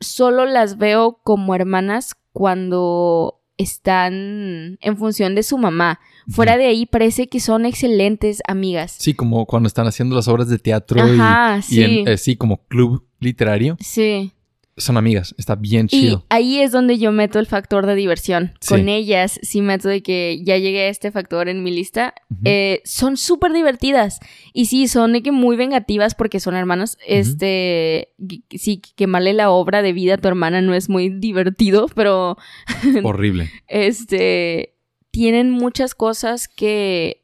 solo 0.00 0.44
las 0.46 0.78
veo 0.78 1.20
como 1.22 1.54
hermanas 1.54 2.16
cuando 2.32 3.39
están 3.60 4.78
en 4.80 4.96
función 4.96 5.34
de 5.34 5.42
su 5.42 5.58
mamá. 5.58 6.00
Fuera 6.28 6.56
de 6.56 6.66
ahí 6.66 6.86
parece 6.86 7.28
que 7.28 7.40
son 7.40 7.66
excelentes 7.66 8.40
amigas. 8.46 8.94
Sí, 8.98 9.14
como 9.14 9.46
cuando 9.46 9.66
están 9.66 9.86
haciendo 9.86 10.14
las 10.16 10.28
obras 10.28 10.48
de 10.48 10.58
teatro 10.58 10.98
y- 11.06 11.18
Ajá, 11.20 11.58
y, 11.58 11.62
sí. 11.62 11.82
en- 11.82 12.08
eh, 12.08 12.16
sí, 12.18 12.36
como 12.36 12.64
club 12.66 13.04
literario. 13.18 13.76
Sí. 13.80 14.32
Son 14.80 14.96
amigas. 14.96 15.34
Está 15.38 15.54
bien 15.54 15.86
Y 15.86 15.88
chido. 16.00 16.26
ahí 16.28 16.58
es 16.60 16.72
donde 16.72 16.98
yo 16.98 17.12
meto 17.12 17.38
el 17.38 17.46
factor 17.46 17.86
de 17.86 17.94
diversión. 17.94 18.54
Sí. 18.60 18.68
Con 18.74 18.88
ellas 18.88 19.38
sí 19.42 19.60
meto 19.62 19.88
de 19.88 20.02
que 20.02 20.40
ya 20.44 20.56
llegué 20.58 20.80
a 20.86 20.88
este 20.88 21.10
factor 21.12 21.48
en 21.48 21.62
mi 21.62 21.70
lista. 21.70 22.14
Eh, 22.44 22.80
son 22.84 23.16
súper 23.16 23.52
divertidas. 23.52 24.18
Y 24.52 24.66
sí, 24.66 24.88
son 24.88 25.12
de 25.12 25.22
que 25.22 25.32
muy 25.32 25.56
vengativas 25.56 26.14
porque 26.14 26.40
son 26.40 26.54
hermanas. 26.54 26.98
Este, 27.06 28.08
que- 28.48 28.58
sí, 28.58 28.82
quemarle 28.96 29.32
la 29.34 29.50
obra 29.50 29.82
de 29.82 29.92
vida 29.92 30.14
a 30.14 30.18
tu 30.18 30.28
hermana 30.28 30.60
no 30.62 30.74
es 30.74 30.88
muy 30.88 31.08
divertido, 31.10 31.86
pero 31.94 32.36
Horrible. 33.04 33.50
este, 33.68 34.74
tienen 35.10 35.50
muchas 35.50 35.94
cosas 35.94 36.48
que 36.48 37.19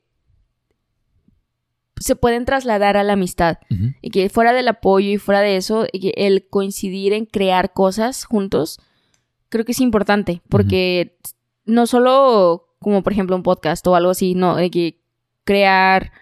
se 1.98 2.16
pueden 2.16 2.44
trasladar 2.44 2.96
a 2.96 3.04
la 3.04 3.14
amistad. 3.14 3.58
Y 4.02 4.10
que 4.10 4.28
fuera 4.28 4.52
del 4.52 4.68
apoyo 4.68 5.08
y 5.10 5.18
fuera 5.18 5.40
de 5.40 5.56
eso, 5.56 5.86
el 5.92 6.46
coincidir 6.48 7.12
en 7.12 7.26
crear 7.26 7.72
cosas 7.72 8.24
juntos, 8.24 8.78
creo 9.48 9.64
que 9.64 9.72
es 9.72 9.80
importante. 9.80 10.42
Porque 10.48 11.16
no 11.64 11.86
solo 11.86 12.68
como 12.78 13.02
por 13.02 13.12
ejemplo 13.12 13.34
un 13.34 13.42
podcast 13.42 13.86
o 13.86 13.94
algo 13.96 14.10
así, 14.10 14.34
no, 14.34 14.56
de 14.56 14.70
que 14.70 15.00
crear, 15.44 16.12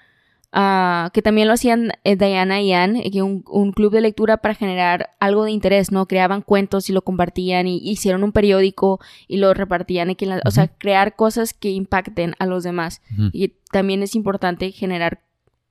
ah, 0.52 1.10
que 1.12 1.20
también 1.22 1.48
lo 1.48 1.54
hacían 1.54 1.92
eh, 2.04 2.16
Diana 2.16 2.60
y 2.62 2.72
Ann, 2.72 2.96
eh, 2.96 3.10
que 3.10 3.22
un, 3.22 3.44
un 3.48 3.72
club 3.72 3.92
de 3.92 4.00
lectura 4.00 4.36
para 4.38 4.54
generar 4.54 5.10
algo 5.20 5.44
de 5.44 5.50
interés, 5.50 5.90
¿no? 5.90 6.06
Creaban 6.06 6.42
cuentos 6.42 6.88
y 6.88 6.92
lo 6.92 7.02
compartían 7.02 7.66
y 7.66 7.78
hicieron 7.82 8.22
un 8.22 8.32
periódico 8.32 9.00
y 9.26 9.38
lo 9.38 9.52
repartían, 9.52 10.10
y 10.10 10.14
que 10.14 10.26
la- 10.26 10.40
o 10.46 10.50
sea, 10.50 10.68
crear 10.68 11.16
cosas 11.16 11.52
que 11.52 11.70
impacten 11.70 12.34
a 12.38 12.46
los 12.46 12.62
demás. 12.62 13.02
Y 13.32 13.48
también 13.72 14.02
es 14.02 14.14
importante 14.14 14.70
generar 14.70 15.22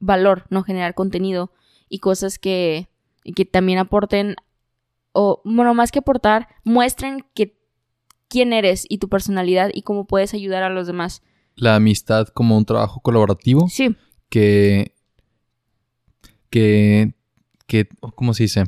valor, 0.03 0.45
no 0.49 0.63
generar 0.63 0.93
contenido 0.93 1.51
y 1.89 1.99
cosas 1.99 2.39
que, 2.39 2.89
que 3.35 3.45
también 3.45 3.79
aporten, 3.79 4.35
o 5.11 5.41
bueno, 5.45 5.73
más 5.73 5.91
que 5.91 5.99
aportar, 5.99 6.47
muestren 6.63 7.25
que 7.33 7.57
quién 8.29 8.51
eres 8.53 8.85
y 8.89 8.97
tu 8.97 9.09
personalidad 9.09 9.69
y 9.73 9.83
cómo 9.83 10.05
puedes 10.05 10.33
ayudar 10.33 10.63
a 10.63 10.69
los 10.69 10.87
demás. 10.87 11.21
La 11.55 11.75
amistad 11.75 12.27
como 12.29 12.57
un 12.57 12.65
trabajo 12.65 12.99
colaborativo 13.01 13.67
Sí, 13.69 13.95
que, 14.29 14.95
que, 16.49 17.13
que, 17.67 17.87
¿cómo 18.15 18.33
se 18.33 18.43
dice? 18.43 18.63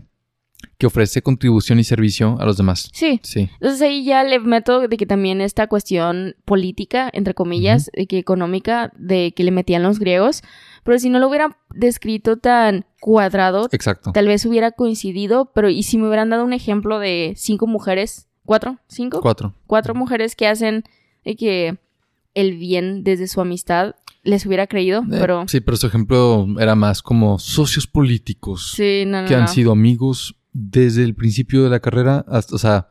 Que 0.77 0.87
ofrece 0.87 1.21
contribución 1.21 1.79
y 1.79 1.83
servicio 1.83 2.37
a 2.39 2.45
los 2.45 2.57
demás. 2.57 2.89
sí. 2.93 3.19
Sí. 3.23 3.49
Entonces 3.53 3.81
ahí 3.81 4.03
ya 4.03 4.23
le 4.23 4.39
meto 4.39 4.87
de 4.87 4.97
que 4.97 5.05
también 5.05 5.41
esta 5.41 5.67
cuestión 5.67 6.35
política, 6.45 7.09
entre 7.13 7.33
comillas, 7.33 7.89
de 7.93 8.07
que 8.07 8.17
económica, 8.17 8.91
de 8.97 9.33
que 9.35 9.43
le 9.43 9.51
metían 9.51 9.83
los 9.83 9.99
griegos, 9.99 10.41
pero 10.85 10.97
si 10.99 11.09
no 11.09 11.19
lo 11.19 11.27
hubieran 11.27 11.55
descrito 11.73 12.37
tan 12.37 12.85
cuadrado, 13.01 13.67
Exacto. 13.73 14.13
tal 14.13 14.27
vez 14.27 14.45
hubiera 14.45 14.71
coincidido, 14.71 15.51
pero 15.53 15.67
y 15.69 15.83
si 15.83 15.97
me 15.97 16.07
hubieran 16.07 16.29
dado 16.29 16.45
un 16.45 16.53
ejemplo 16.53 16.99
de 16.99 17.33
cinco 17.35 17.67
mujeres, 17.67 18.29
cuatro, 18.45 18.77
cinco, 18.87 19.19
Cuatro. 19.21 19.53
cuatro 19.67 19.93
mujeres 19.95 20.35
que 20.37 20.47
hacen 20.47 20.83
de 21.25 21.35
que 21.35 21.77
el 22.35 22.55
bien 22.57 23.03
desde 23.03 23.27
su 23.27 23.41
amistad, 23.41 23.95
les 24.23 24.45
hubiera 24.45 24.67
creído, 24.67 25.01
Eh, 25.01 25.17
pero 25.19 25.43
Sí, 25.47 25.59
pero 25.59 25.75
su 25.77 25.87
ejemplo 25.87 26.47
era 26.59 26.75
más 26.75 27.01
como 27.01 27.37
socios 27.39 27.85
políticos 27.87 28.73
sí, 28.75 29.03
no, 29.05 29.21
no, 29.23 29.27
que 29.27 29.35
han 29.35 29.41
no. 29.41 29.47
sido 29.47 29.71
amigos 29.71 30.35
desde 30.53 31.03
el 31.03 31.15
principio 31.15 31.63
de 31.63 31.69
la 31.69 31.79
carrera 31.79 32.23
hasta, 32.27 32.55
o 32.55 32.57
sea, 32.59 32.87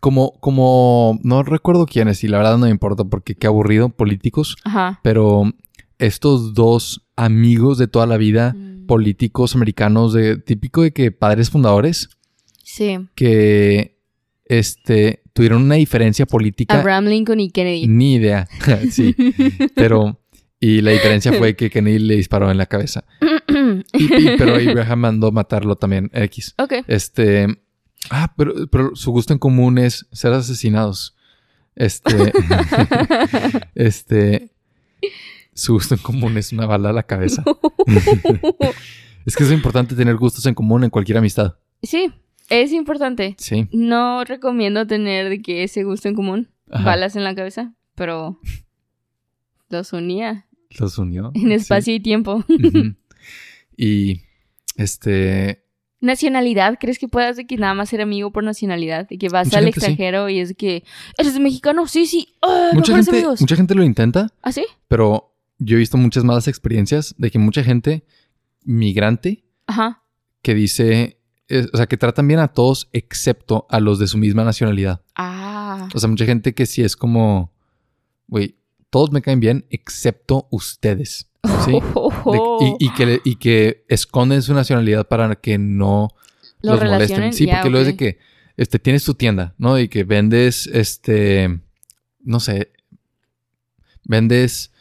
como, 0.00 0.32
como, 0.40 1.18
no 1.22 1.42
recuerdo 1.42 1.86
quiénes 1.86 2.24
y 2.24 2.28
la 2.28 2.38
verdad 2.38 2.58
no 2.58 2.64
me 2.66 2.70
importa 2.70 3.04
porque 3.04 3.34
qué 3.36 3.46
aburrido, 3.46 3.88
políticos, 3.90 4.56
Ajá. 4.64 5.00
pero 5.02 5.44
estos 5.98 6.54
dos 6.54 7.06
amigos 7.16 7.78
de 7.78 7.86
toda 7.88 8.06
la 8.06 8.16
vida, 8.16 8.54
Mm, 8.54 8.86
políticos 8.86 9.54
americanos, 9.54 10.12
de 10.12 10.36
típico 10.36 10.82
de 10.82 10.92
que 10.92 11.10
padres 11.12 11.50
fundadores, 11.50 12.08
Sí. 12.62 12.98
que 13.14 13.98
este, 14.46 15.22
tuvieron 15.32 15.62
una 15.62 15.76
diferencia 15.76 16.26
política. 16.26 16.78
Abraham 16.80 17.06
Lincoln 17.06 17.40
y 17.40 17.50
Kennedy. 17.50 17.86
Ni 17.88 18.14
idea. 18.14 18.46
sí. 18.90 19.14
Pero. 19.74 20.20
Y 20.60 20.80
la 20.80 20.92
diferencia 20.92 21.32
fue 21.34 21.56
que 21.56 21.68
Kennedy 21.68 21.98
le 21.98 22.16
disparó 22.16 22.50
en 22.50 22.56
la 22.58 22.66
cabeza. 22.66 23.04
Y, 23.92 24.04
y- 24.04 24.36
pero 24.38 24.54
Abraham 24.56 24.98
mandó 25.00 25.30
matarlo 25.32 25.76
también. 25.76 26.10
X. 26.12 26.54
ok. 26.58 26.72
Este. 26.88 27.46
Ah, 28.10 28.32
pero, 28.36 28.66
pero 28.68 28.94
su 28.96 29.10
gusto 29.12 29.32
en 29.32 29.38
común 29.38 29.78
es 29.78 30.06
ser 30.12 30.32
asesinados. 30.32 31.16
Este. 31.76 32.32
este. 33.74 34.50
Su 35.54 35.74
gusto 35.74 35.94
en 35.94 36.00
común 36.00 36.36
es 36.36 36.52
una 36.52 36.66
bala 36.66 36.90
a 36.90 36.92
la 36.92 37.04
cabeza. 37.04 37.44
es 39.26 39.36
que 39.36 39.44
es 39.44 39.52
importante 39.52 39.94
tener 39.94 40.16
gustos 40.16 40.44
en 40.46 40.54
común 40.54 40.84
en 40.84 40.90
cualquier 40.90 41.18
amistad. 41.18 41.54
Sí, 41.82 42.12
es 42.50 42.72
importante. 42.72 43.36
Sí. 43.38 43.68
No 43.72 44.24
recomiendo 44.24 44.86
tener 44.86 45.28
de 45.28 45.40
que 45.40 45.62
ese 45.64 45.84
gusto 45.84 46.08
en 46.08 46.14
común, 46.14 46.50
Ajá. 46.70 46.84
balas 46.84 47.16
en 47.16 47.24
la 47.24 47.34
cabeza, 47.34 47.74
pero 47.94 48.38
los 49.68 49.92
unía 49.92 50.46
Los 50.78 50.98
unió. 50.98 51.30
en 51.34 51.52
espacio 51.52 51.94
y 51.94 52.00
tiempo. 52.00 52.44
Y. 53.76 54.20
Este. 54.76 55.62
Nacionalidad, 56.00 56.76
¿crees 56.78 56.98
que 56.98 57.08
puedas 57.08 57.36
de 57.36 57.46
que 57.46 57.56
nada 57.56 57.72
más 57.72 57.88
ser 57.88 58.02
amigo 58.02 58.30
por 58.30 58.44
nacionalidad? 58.44 59.08
De 59.08 59.16
que 59.16 59.30
vas 59.30 59.46
Mucha 59.46 59.58
al 59.58 59.64
gente 59.64 59.80
sí. 59.80 59.86
extranjero 59.86 60.28
y 60.28 60.38
es 60.38 60.50
de 60.50 60.54
que 60.54 60.84
eres 61.16 61.38
mejicano, 61.38 61.86
sí, 61.86 62.04
sí, 62.04 62.28
¡ah, 62.42 62.72
Mucha 62.74 62.94
gente, 62.94 63.10
amigos. 63.10 63.40
mucha 63.40 63.56
gente 63.56 63.74
lo 63.74 63.82
intenta. 63.84 64.30
¿Ah, 64.42 64.52
sí? 64.52 64.66
Pero 64.86 65.33
yo 65.64 65.76
he 65.76 65.78
visto 65.78 65.96
muchas 65.96 66.24
malas 66.24 66.48
experiencias 66.48 67.14
de 67.18 67.30
que 67.30 67.38
mucha 67.38 67.62
gente 67.62 68.04
migrante 68.64 69.44
Ajá. 69.66 70.02
que 70.42 70.54
dice, 70.54 71.20
o 71.72 71.76
sea, 71.76 71.86
que 71.86 71.96
tratan 71.96 72.26
bien 72.28 72.40
a 72.40 72.48
todos 72.48 72.88
excepto 72.92 73.66
a 73.70 73.80
los 73.80 73.98
de 73.98 74.06
su 74.06 74.18
misma 74.18 74.44
nacionalidad. 74.44 75.02
Ah. 75.14 75.88
O 75.94 75.98
sea, 75.98 76.08
mucha 76.08 76.24
gente 76.26 76.54
que 76.54 76.66
sí 76.66 76.82
es 76.82 76.96
como, 76.96 77.52
güey, 78.26 78.56
todos 78.90 79.10
me 79.12 79.22
caen 79.22 79.40
bien 79.40 79.66
excepto 79.70 80.48
ustedes. 80.50 81.30
¿Sí? 81.64 81.72
De- 81.72 82.76
y, 82.78 82.86
y 82.86 82.94
que, 82.94 83.20
y 83.24 83.36
que 83.36 83.84
esconden 83.88 84.42
su 84.42 84.54
nacionalidad 84.54 85.06
para 85.08 85.34
que 85.36 85.58
no 85.58 86.08
Lo 86.62 86.76
los 86.76 86.84
molesten. 86.84 87.32
Sí, 87.32 87.46
porque 87.46 87.70
lo 87.70 87.78
es 87.80 87.86
de 87.86 87.96
que 87.96 88.18
este, 88.56 88.78
tienes 88.78 89.04
tu 89.04 89.14
tienda, 89.14 89.54
¿no? 89.58 89.78
Y 89.78 89.88
que 89.88 90.04
vendes, 90.04 90.66
este, 90.68 91.60
no 92.20 92.40
sé, 92.40 92.72
vendes 94.04 94.72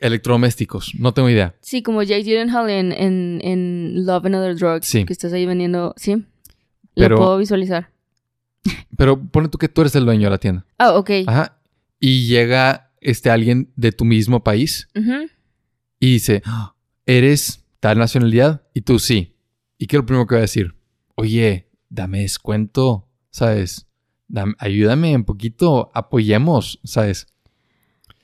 electrodomésticos, 0.00 0.92
no 0.98 1.12
tengo 1.14 1.28
idea. 1.30 1.54
Sí, 1.60 1.82
como 1.82 2.02
Jake 2.02 2.22
Gyllenhaal 2.24 2.70
en, 2.70 2.92
en, 2.92 3.40
en 3.42 4.04
Love 4.06 4.26
and 4.26 4.34
Other 4.34 4.56
Drugs. 4.56 4.86
Sí. 4.86 5.04
Que 5.04 5.12
estás 5.12 5.32
ahí 5.32 5.46
vendiendo. 5.46 5.94
Sí. 5.96 6.24
Pero- 6.94 7.16
Lo 7.16 7.22
puedo 7.22 7.38
visualizar. 7.38 7.90
Pero 8.96 9.18
pone 9.22 9.48
tú 9.48 9.56
que 9.58 9.68
tú 9.68 9.80
eres 9.80 9.94
el 9.96 10.04
dueño 10.04 10.24
de 10.24 10.30
la 10.30 10.38
tienda. 10.38 10.66
Ah, 10.78 10.92
ok. 10.94 11.10
Ajá. 11.26 11.58
Y 11.98 12.26
llega 12.26 12.92
este 13.00 13.30
alguien 13.30 13.72
de 13.76 13.92
tu 13.92 14.04
mismo 14.04 14.44
país 14.44 14.88
y 15.98 16.12
dice, 16.12 16.42
"Ah, 16.44 16.74
¿eres 17.06 17.64
tal 17.80 17.98
nacionalidad? 17.98 18.62
Y 18.74 18.82
tú 18.82 18.98
sí. 18.98 19.34
¿Y 19.78 19.86
qué 19.86 19.96
es 19.96 20.00
lo 20.02 20.06
primero 20.06 20.26
que 20.26 20.34
va 20.34 20.40
a 20.40 20.42
decir? 20.42 20.74
Oye, 21.14 21.68
dame 21.88 22.20
descuento, 22.20 23.08
¿sabes? 23.30 23.86
Dam- 24.28 24.54
ayúdame 24.58 25.16
un 25.16 25.24
poquito, 25.24 25.90
apoyemos, 25.94 26.80
¿sabes? 26.84 27.26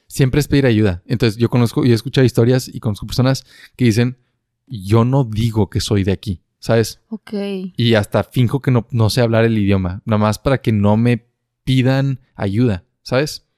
Siempre 0.06 0.40
es 0.40 0.48
pedir 0.48 0.66
ayuda. 0.66 1.02
Entonces 1.06 1.38
yo 1.38 1.48
conozco, 1.48 1.84
yo 1.84 1.92
he 1.92 1.94
escuchado 1.94 2.24
historias 2.24 2.68
y 2.68 2.80
conozco 2.80 3.06
personas 3.06 3.44
que 3.76 3.86
dicen, 3.86 4.18
yo 4.66 5.04
no 5.04 5.24
digo 5.24 5.70
que 5.70 5.80
soy 5.80 6.04
de 6.04 6.12
aquí, 6.12 6.42
¿sabes? 6.58 7.00
Ok. 7.08 7.32
Y 7.76 7.94
hasta 7.94 8.24
finjo 8.24 8.60
que 8.60 8.70
no, 8.70 8.86
no 8.90 9.10
sé 9.10 9.20
hablar 9.20 9.44
el 9.44 9.58
idioma, 9.58 10.02
nada 10.04 10.18
más 10.18 10.38
para 10.38 10.58
que 10.58 10.72
no 10.72 10.96
me 10.96 11.26
pidan 11.64 12.20
ayuda, 12.34 12.84
¿sabes? 13.02 13.48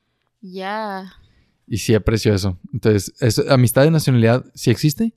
Ya. 0.40 1.12
Y 1.66 1.78
sí 1.78 1.94
aprecio 1.94 2.34
eso. 2.34 2.58
Entonces, 2.72 3.14
es, 3.20 3.38
amistad 3.50 3.84
de 3.84 3.90
nacionalidad 3.90 4.46
sí 4.54 4.70
existe, 4.70 5.14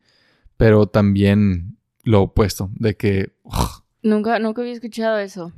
pero 0.57 0.87
también 0.87 1.77
lo 2.03 2.23
opuesto, 2.23 2.69
de 2.75 2.95
que... 2.95 3.33
Nunca, 4.03 4.39
nunca 4.39 4.61
había 4.61 4.73
escuchado 4.73 5.19
eso. 5.19 5.53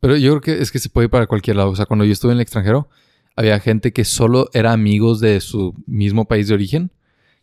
Pero 0.00 0.16
yo 0.16 0.38
creo 0.38 0.56
que 0.56 0.62
es 0.62 0.70
que 0.72 0.78
se 0.78 0.88
puede 0.88 1.06
ir 1.06 1.10
para 1.10 1.26
cualquier 1.26 1.56
lado. 1.56 1.70
O 1.70 1.76
sea, 1.76 1.86
cuando 1.86 2.04
yo 2.04 2.12
estuve 2.12 2.32
en 2.32 2.38
el 2.38 2.42
extranjero, 2.42 2.88
había 3.36 3.60
gente 3.60 3.92
que 3.92 4.04
solo 4.04 4.48
era 4.52 4.72
amigos 4.72 5.20
de 5.20 5.40
su 5.40 5.74
mismo 5.86 6.26
país 6.26 6.48
de 6.48 6.54
origen 6.54 6.90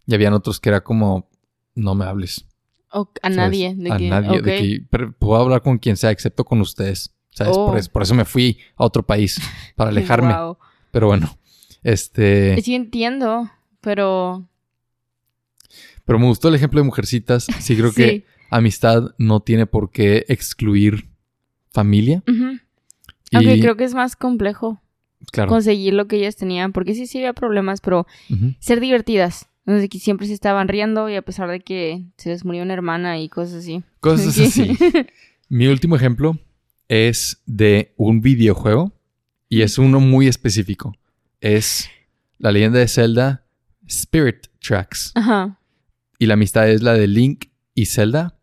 y 0.08 0.16
habían 0.16 0.34
otros 0.34 0.60
que 0.60 0.70
era 0.70 0.84
como, 0.84 1.30
no 1.76 1.96
me 1.96 2.06
hables. 2.06 2.46
O 2.92 3.12
a 3.22 3.30
¿sabes? 3.30 3.38
nadie. 3.38 3.76
De 3.76 3.92
a 3.92 3.98
que, 3.98 4.10
nadie. 4.10 4.42
De 4.42 4.58
que 4.58 4.86
pero 4.90 5.12
puedo 5.14 5.42
hablar 5.42 5.62
con 5.62 5.78
quien 5.78 5.98
sea 5.98 6.12
excepto 6.12 6.46
con 6.46 6.60
ustedes. 6.62 7.14
¿Sabes? 7.30 7.54
Oh. 7.56 7.68
Por, 7.68 7.78
eso, 7.78 7.92
por 7.92 8.02
eso 8.02 8.16
me 8.16 8.26
fui 8.26 8.58
a 8.76 8.86
otro 8.86 9.04
país, 9.04 9.40
para 9.76 9.90
alejarme. 9.92 10.34
Wow. 10.34 10.58
Pero 10.92 11.08
bueno, 11.08 11.38
este... 11.84 12.60
Sí 12.64 12.74
entiendo, 12.74 13.52
pero... 13.82 14.50
Pero 16.06 16.20
me 16.20 16.26
gustó 16.26 16.48
el 16.48 16.56
ejemplo 16.56 16.80
de 16.80 16.86
mujercitas. 16.86 17.46
Sí 17.60 17.76
creo 17.76 17.94
que 17.94 18.26
amistad 18.50 19.14
no 19.18 19.42
tiene 19.42 19.66
por 19.66 19.92
qué 19.92 20.26
excluir 20.30 21.10
familia. 21.78 22.24
Aunque 23.34 23.60
creo 23.60 23.78
que 23.78 23.84
es 23.84 23.94
más 23.94 24.16
complejo 24.16 24.82
claro. 25.32 25.48
conseguir 25.50 25.94
lo 25.94 26.08
que 26.08 26.16
ellas 26.18 26.36
tenían, 26.36 26.72
porque 26.74 26.96
sí, 26.96 27.06
sí 27.06 27.20
había 27.20 27.34
problemas, 27.34 27.82
pero 27.82 28.08
ser 28.60 28.80
divertidas. 28.80 29.48
Entonces, 29.68 29.90
que 29.90 30.00
siempre 30.00 30.26
se 30.26 30.34
estaban 30.34 30.68
riendo 30.70 31.08
y 31.10 31.16
a 31.16 31.22
pesar 31.22 31.50
de 31.50 31.60
que 31.60 32.06
se 32.18 32.30
les 32.30 32.46
murió 32.46 32.64
una 32.64 32.74
hermana 32.74 33.20
y 33.20 33.30
cosas 33.30 33.56
así. 33.60 33.84
Cosas 34.00 34.34
Sí. 34.36 34.46
así. 34.46 34.78
Mi 35.50 35.68
último 35.68 35.96
ejemplo 35.96 36.40
es 36.88 37.42
de 37.46 37.94
un 37.98 38.22
videojuego 38.22 38.92
y 39.50 39.62
es 39.62 39.78
uno 39.78 40.00
muy 40.00 40.28
específico. 40.28 40.96
Es 41.42 41.90
la 42.40 42.52
leyenda 42.52 42.80
de 42.80 42.88
Zelda 42.88 43.46
Spirit 43.86 44.48
Tracks. 44.66 45.12
Ajá. 45.16 45.60
Y 46.18 46.26
la 46.26 46.34
amistad 46.34 46.68
es 46.70 46.82
la 46.82 46.94
de 46.94 47.08
Link 47.08 47.46
y 47.76 47.86
Zelda. 47.86 48.40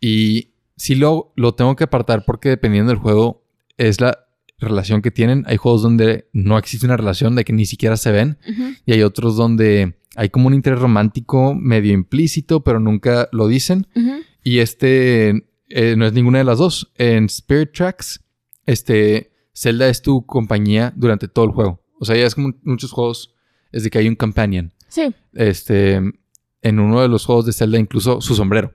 Y 0.00 0.50
sí 0.76 0.94
lo, 0.94 1.32
lo 1.36 1.54
tengo 1.54 1.76
que 1.76 1.84
apartar 1.84 2.24
porque 2.24 2.48
dependiendo 2.48 2.90
del 2.90 3.00
juego 3.00 3.44
es 3.76 4.00
la 4.00 4.26
relación 4.58 5.02
que 5.02 5.10
tienen. 5.10 5.44
Hay 5.46 5.56
juegos 5.56 5.82
donde 5.82 6.28
no 6.32 6.58
existe 6.58 6.86
una 6.86 6.96
relación, 6.96 7.34
de 7.34 7.44
que 7.44 7.52
ni 7.52 7.66
siquiera 7.66 7.96
se 7.96 8.12
ven. 8.12 8.38
Y 8.86 8.92
hay 8.92 9.02
otros 9.02 9.36
donde 9.36 9.98
hay 10.16 10.28
como 10.30 10.46
un 10.46 10.54
interés 10.54 10.78
romántico 10.78 11.54
medio 11.54 11.92
implícito, 11.92 12.62
pero 12.62 12.80
nunca 12.80 13.28
lo 13.32 13.48
dicen. 13.48 13.86
Y 14.42 14.58
este 14.58 15.46
eh, 15.68 15.96
no 15.96 16.06
es 16.06 16.12
ninguna 16.12 16.38
de 16.38 16.44
las 16.44 16.58
dos. 16.58 16.92
En 16.96 17.26
Spirit 17.26 17.72
Tracks, 17.72 18.24
este 18.66 19.32
Zelda 19.54 19.88
es 19.88 20.02
tu 20.02 20.26
compañía 20.26 20.92
durante 20.96 21.28
todo 21.28 21.44
el 21.44 21.52
juego. 21.52 21.80
O 22.00 22.04
sea, 22.04 22.16
ya 22.16 22.26
es 22.26 22.34
como 22.34 22.54
muchos 22.62 22.90
juegos, 22.92 23.34
es 23.72 23.84
de 23.84 23.90
que 23.90 23.98
hay 23.98 24.08
un 24.08 24.16
companion. 24.16 24.72
Sí. 24.88 25.14
Este, 25.32 26.00
en 26.62 26.80
uno 26.80 27.00
de 27.00 27.08
los 27.08 27.24
juegos 27.24 27.46
de 27.46 27.52
Zelda, 27.52 27.78
incluso 27.78 28.20
su 28.20 28.34
sombrero 28.34 28.74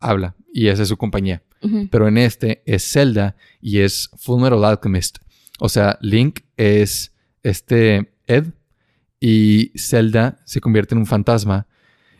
habla 0.00 0.34
y 0.52 0.68
esa 0.68 0.82
es 0.82 0.88
su 0.88 0.96
compañía. 0.96 1.42
Pero 1.90 2.06
en 2.06 2.18
este 2.18 2.62
es 2.66 2.88
Zelda 2.88 3.34
y 3.60 3.80
es 3.80 4.10
Fullmetal 4.16 4.64
Alchemist. 4.64 5.18
O 5.58 5.68
sea, 5.68 5.98
Link 6.00 6.40
es 6.56 7.12
este 7.42 8.12
Ed 8.28 8.52
y 9.18 9.72
Zelda 9.76 10.40
se 10.44 10.60
convierte 10.60 10.94
en 10.94 11.00
un 11.00 11.06
fantasma 11.06 11.66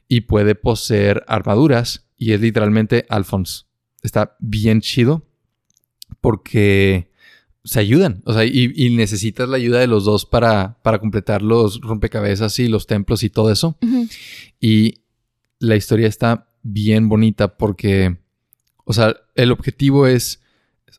y 0.09 0.23
puede 0.23 0.57
poseer 0.57 1.25
armaduras 1.29 2.09
y 2.17 2.33
es 2.33 2.41
literalmente 2.41 3.07
Alphonse. 3.09 3.65
Está 4.03 4.37
bien 4.41 4.81
chido 4.81 5.25
porque 6.21 7.13
se 7.65 7.81
ayudan. 7.81 8.23
O 8.25 8.33
sea, 8.33 8.45
y, 8.45 8.73
y 8.75 8.91
necesitas 8.97 9.49
la 9.49 9.57
ayuda 9.57 9.79
de 9.79 9.87
los 9.87 10.05
dos 10.05 10.27
para, 10.27 10.79
para 10.83 10.99
completar 10.99 11.43
los 11.43 11.81
rompecabezas 11.81 12.59
y 12.59 12.69
los 12.69 12.87
templos 12.87 13.23
y 13.23 13.31
todo 13.31 13.53
eso. 13.53 13.79
Y 14.61 15.03
la 15.59 15.77
historia 15.77 16.09
está 16.09 16.48
bien 16.73 17.09
bonita 17.09 17.57
porque, 17.57 18.19
o 18.85 18.93
sea, 18.93 19.15
el 19.35 19.53
objetivo 19.53 20.07
es 20.07 20.43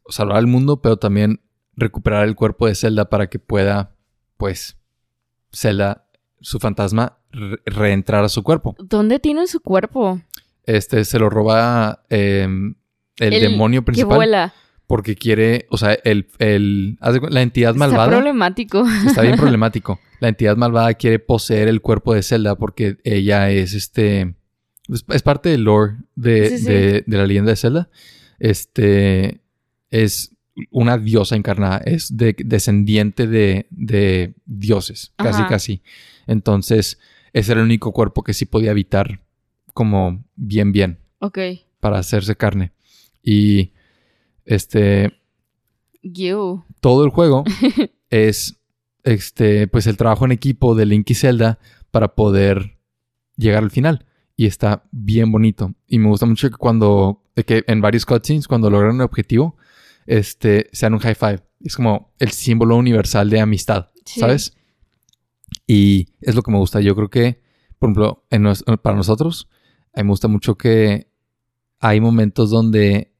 salvar 0.09 0.37
al 0.37 0.47
mundo, 0.47 0.81
pero 0.81 0.97
también 0.97 1.41
recuperar 1.75 2.27
el 2.27 2.35
cuerpo 2.35 2.67
de 2.67 2.75
Zelda 2.75 3.09
para 3.09 3.27
que 3.29 3.39
pueda, 3.39 3.95
pues, 4.37 4.77
Zelda, 5.53 6.05
su 6.41 6.59
fantasma, 6.59 7.17
re- 7.31 7.59
reentrar 7.65 8.23
a 8.23 8.29
su 8.29 8.43
cuerpo. 8.43 8.75
¿Dónde 8.79 9.19
tiene 9.19 9.47
su 9.47 9.59
cuerpo? 9.61 10.21
Este 10.63 11.05
se 11.05 11.19
lo 11.19 11.29
roba 11.29 12.03
eh, 12.09 12.47
el, 13.17 13.33
El 13.33 13.41
demonio 13.41 13.81
Que 13.81 13.85
principal 13.85 14.17
vuela. 14.17 14.53
porque 14.87 15.15
quiere, 15.15 15.67
o 15.69 15.77
sea, 15.77 15.93
el, 16.03 16.27
el, 16.39 16.97
la 17.29 17.41
entidad 17.41 17.71
Está 17.71 17.87
malvada. 17.87 18.09
problemático. 18.09 18.85
Está 19.05 19.21
bien 19.21 19.35
problemático. 19.37 19.99
La 20.19 20.27
entidad 20.29 20.57
malvada 20.57 20.93
quiere 20.95 21.19
poseer 21.19 21.67
el 21.67 21.81
cuerpo 21.81 22.13
de 22.13 22.23
Zelda 22.23 22.55
porque 22.55 22.97
ella 23.03 23.49
es 23.51 23.73
este. 23.73 24.35
Es, 24.91 25.05
es 25.09 25.21
parte 25.21 25.49
del 25.49 25.63
lore 25.63 25.97
de, 26.15 26.49
Sí, 26.49 26.57
sí. 26.59 26.65
de- 26.65 27.03
de 27.05 27.17
la 27.17 27.25
leyenda 27.25 27.51
de 27.51 27.55
Zelda. 27.57 27.89
Este. 28.39 29.41
Es 29.91 30.35
una 30.71 30.97
diosa 30.97 31.35
encarnada. 31.35 31.77
Es 31.79 32.15
de- 32.17 32.35
descendiente 32.37 33.27
de, 33.27 33.67
de 33.69 34.33
dioses. 34.45 35.13
Casi, 35.17 35.41
Ajá. 35.41 35.47
casi. 35.49 35.81
Entonces, 36.27 36.99
ese 37.33 37.51
era 37.53 37.61
el 37.61 37.65
único 37.65 37.91
cuerpo 37.93 38.23
que 38.23 38.33
sí 38.33 38.45
podía 38.45 38.71
habitar 38.71 39.21
como 39.73 40.25
bien, 40.35 40.71
bien 40.71 40.99
ok. 41.19 41.37
para 41.79 41.97
hacerse 41.99 42.35
carne. 42.35 42.71
Y 43.23 43.71
este 44.45 45.13
You. 46.01 46.63
todo 46.81 47.03
el 47.05 47.11
juego 47.11 47.43
es 48.09 48.57
este 49.03 49.67
pues 49.67 49.87
el 49.87 49.97
trabajo 49.97 50.25
en 50.25 50.31
equipo 50.31 50.75
de 50.75 50.85
Link 50.85 51.09
y 51.09 51.15
Zelda 51.15 51.59
para 51.91 52.15
poder 52.15 52.77
llegar 53.37 53.63
al 53.63 53.71
final 53.71 54.05
y 54.39 54.45
está 54.45 54.83
bien 54.91 55.31
bonito 55.33 55.73
y 55.85 55.99
me 55.99 56.07
gusta 56.07 56.25
mucho 56.25 56.49
que 56.49 56.55
cuando 56.55 57.23
que 57.45 57.63
en 57.67 57.81
varios 57.81 58.05
cutscenes 58.05 58.47
cuando 58.47 58.69
logran 58.69 58.95
un 58.95 59.01
objetivo 59.01 59.57
este 60.05 60.69
sean 60.71 60.93
un 60.93 60.99
high 60.99 61.15
five 61.15 61.39
es 61.59 61.75
como 61.75 62.13
el 62.19 62.31
símbolo 62.31 62.77
universal 62.77 63.29
de 63.29 63.41
amistad 63.41 63.89
Sí. 64.05 64.21
sabes 64.21 64.55
y 65.67 66.07
es 66.21 66.35
lo 66.35 66.41
que 66.41 66.51
me 66.51 66.57
gusta 66.57 66.79
yo 66.79 66.95
creo 66.95 67.09
que 67.09 67.41
por 67.79 67.87
ejemplo 67.89 68.25
en 68.29 68.43
nos- 68.43 68.63
para 68.81 68.95
nosotros 68.95 69.49
a 69.93 69.99
mí 69.99 70.03
me 70.05 70.11
gusta 70.11 70.27
mucho 70.29 70.55
que 70.55 71.11
hay 71.81 71.99
momentos 71.99 72.49
donde 72.49 73.11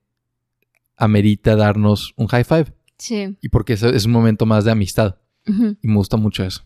amerita 0.96 1.56
darnos 1.58 2.14
un 2.18 2.28
high 2.28 2.44
five 2.46 2.74
Sí. 2.98 3.36
y 3.42 3.50
porque 3.50 3.74
eso 3.74 3.90
es 3.90 4.06
un 4.06 4.12
momento 4.12 4.46
más 4.46 4.66
de 4.66 4.72
amistad. 4.72 5.16
Y 5.46 5.88
me 5.88 5.96
gusta 5.96 6.18
mucho 6.18 6.44
eso. 6.44 6.64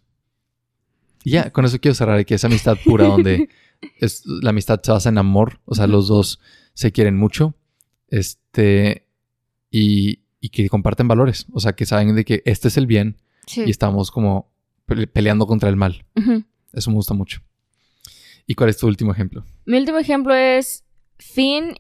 Y 1.24 1.32
ya, 1.32 1.52
con 1.52 1.64
eso 1.64 1.78
quiero 1.80 1.94
cerrar, 1.96 2.26
que 2.26 2.34
es 2.36 2.44
amistad 2.44 2.76
pura, 2.84 3.06
donde 3.06 3.48
es, 4.00 4.24
la 4.26 4.50
amistad 4.52 4.82
se 4.84 4.92
basa 4.92 5.10
en 5.10 5.18
amor. 5.18 5.60
O 5.66 5.76
sea, 5.76 5.88
los 5.88 6.08
dos 6.08 6.40
se 6.74 6.92
quieren 6.92 7.18
mucho. 7.18 7.56
Este. 8.10 9.08
Y, 9.72 10.20
y 10.40 10.50
que 10.50 10.70
comparten 10.70 11.08
valores. 11.08 11.48
O 11.52 11.60
sea, 11.60 11.74
que 11.74 11.86
saben 11.86 12.16
de 12.16 12.26
que 12.26 12.42
este 12.46 12.68
es 12.68 12.78
el 12.78 12.86
bien, 12.88 13.18
Sí. 13.48 13.64
y 13.66 13.70
estamos 13.72 14.12
como 14.12 14.52
pele- 14.88 15.08
peleando 15.08 15.48
contra 15.48 15.70
el 15.70 15.76
mal. 15.76 16.06
Eso 16.72 16.90
me 16.92 16.96
gusta 16.96 17.14
mucho. 17.14 17.42
¿Y 18.48 18.56
cuál 18.56 18.70
es 18.70 18.78
tu 18.78 18.88
último 18.88 19.12
ejemplo? 19.12 19.44
Mi 19.66 19.78
último 19.78 19.98
ejemplo 19.98 20.34
es 20.36 20.84
Finn 21.18 21.76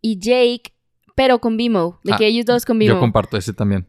y 0.00 0.18
Jake, 0.18 0.72
pero 1.16 1.40
con 1.40 1.56
Vimo, 1.56 1.98
de 2.04 2.12
Ah, 2.12 2.16
que 2.18 2.26
ellos 2.26 2.44
dos 2.46 2.64
con 2.64 2.78
Vimo. 2.78 2.94
Yo 2.94 3.00
comparto 3.00 3.36
ese 3.36 3.52
también. 3.52 3.86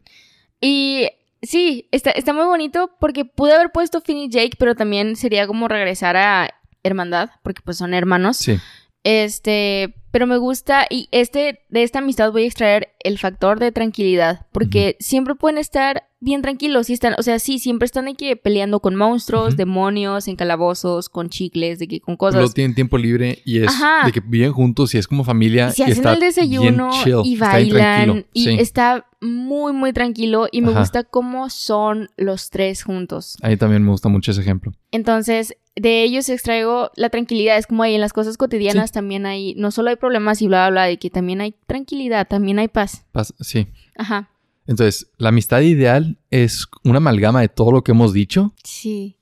Y 0.60 1.08
sí, 1.42 1.88
está, 1.90 2.10
está 2.10 2.32
muy 2.32 2.44
bonito 2.46 2.90
porque 3.00 3.24
pude 3.24 3.54
haber 3.54 3.70
puesto 3.72 4.00
Finn 4.00 4.18
y 4.18 4.28
Jake, 4.28 4.56
pero 4.58 4.74
también 4.74 5.14
sería 5.16 5.46
como 5.46 5.68
regresar 5.68 6.16
a 6.16 6.50
hermandad, 6.84 7.30
porque 7.42 7.62
pues 7.64 7.78
son 7.78 7.94
hermanos. 7.94 8.36
Sí. 8.36 8.60
Este, 9.02 9.94
pero 10.12 10.26
me 10.26 10.38
gusta 10.38 10.86
y 10.88 11.08
este 11.10 11.64
de 11.68 11.82
esta 11.82 11.98
amistad 11.98 12.32
voy 12.32 12.44
a 12.44 12.46
extraer 12.46 12.94
el 13.00 13.18
factor 13.18 13.58
de 13.58 13.72
tranquilidad, 13.72 14.46
porque 14.52 14.96
siempre 15.00 15.34
pueden 15.34 15.58
estar 15.58 16.08
bien 16.24 16.42
tranquilos 16.42 16.90
y 16.90 16.94
están, 16.94 17.14
o 17.18 17.22
sea, 17.22 17.38
sí, 17.38 17.58
siempre 17.58 17.86
están 17.86 18.06
de 18.06 18.14
que 18.14 18.34
peleando 18.36 18.80
con 18.80 18.96
monstruos, 18.96 19.56
demonios, 19.56 20.26
en 20.26 20.36
calabozos, 20.36 21.08
con 21.08 21.28
chicles, 21.28 21.78
de 21.78 21.86
que 21.86 22.00
con 22.00 22.16
cosas. 22.16 22.54
tienen 22.54 22.74
tiempo 22.74 22.98
libre 22.98 23.40
y 23.44 23.58
es 23.60 23.68
Ajá. 23.68 24.06
de 24.06 24.12
que 24.12 24.20
viven 24.20 24.52
juntos 24.52 24.94
y 24.94 24.98
es 24.98 25.06
como 25.06 25.22
familia. 25.24 25.68
Y 25.68 25.72
se 25.72 25.82
y 25.82 25.84
hacen 25.84 25.96
está 25.98 26.12
el 26.14 26.20
desayuno 26.20 26.90
chill, 27.04 27.20
y 27.24 27.36
bailan 27.36 28.26
y 28.32 28.44
Sí. 28.44 28.56
está 28.58 29.06
muy 29.20 29.72
muy 29.72 29.92
tranquilo 29.92 30.48
y 30.50 30.60
me 30.62 30.70
Ajá. 30.70 30.80
gusta 30.80 31.04
cómo 31.04 31.48
son 31.50 32.08
los 32.16 32.50
tres 32.50 32.82
juntos. 32.82 33.36
A 33.42 33.48
mí 33.48 33.56
también 33.56 33.82
me 33.84 33.90
gusta 33.90 34.08
mucho 34.08 34.30
ese 34.32 34.40
ejemplo. 34.40 34.72
Entonces, 34.90 35.56
de 35.76 36.02
ellos 36.04 36.28
extraigo 36.28 36.90
la 36.96 37.10
tranquilidad. 37.10 37.58
Es 37.58 37.66
como 37.66 37.82
ahí 37.82 37.94
en 37.94 38.00
las 38.00 38.12
cosas 38.12 38.36
cotidianas 38.36 38.92
también 38.92 39.26
hay, 39.26 39.54
no 39.56 39.70
solo 39.70 39.90
hay 39.90 39.96
problemas 39.96 40.40
y 40.42 40.46
bla, 40.46 40.68
bla, 40.68 40.70
bla, 40.70 40.84
de 40.84 40.98
que 40.98 41.10
también 41.10 41.40
hay 41.40 41.54
tranquilidad, 41.66 42.26
también 42.28 42.58
hay 42.58 42.68
paz. 42.68 43.04
Pas- 43.12 43.34
sí. 43.40 43.66
Ajá. 43.96 44.30
Entonces, 44.66 45.10
la 45.18 45.28
amistad 45.28 45.60
ideal 45.60 46.18
es 46.30 46.66
una 46.84 46.98
amalgama 46.98 47.40
de 47.40 47.48
todo 47.48 47.72
lo 47.72 47.84
que 47.84 47.92
hemos 47.92 48.12
dicho. 48.12 48.54
Sí. 48.64 49.16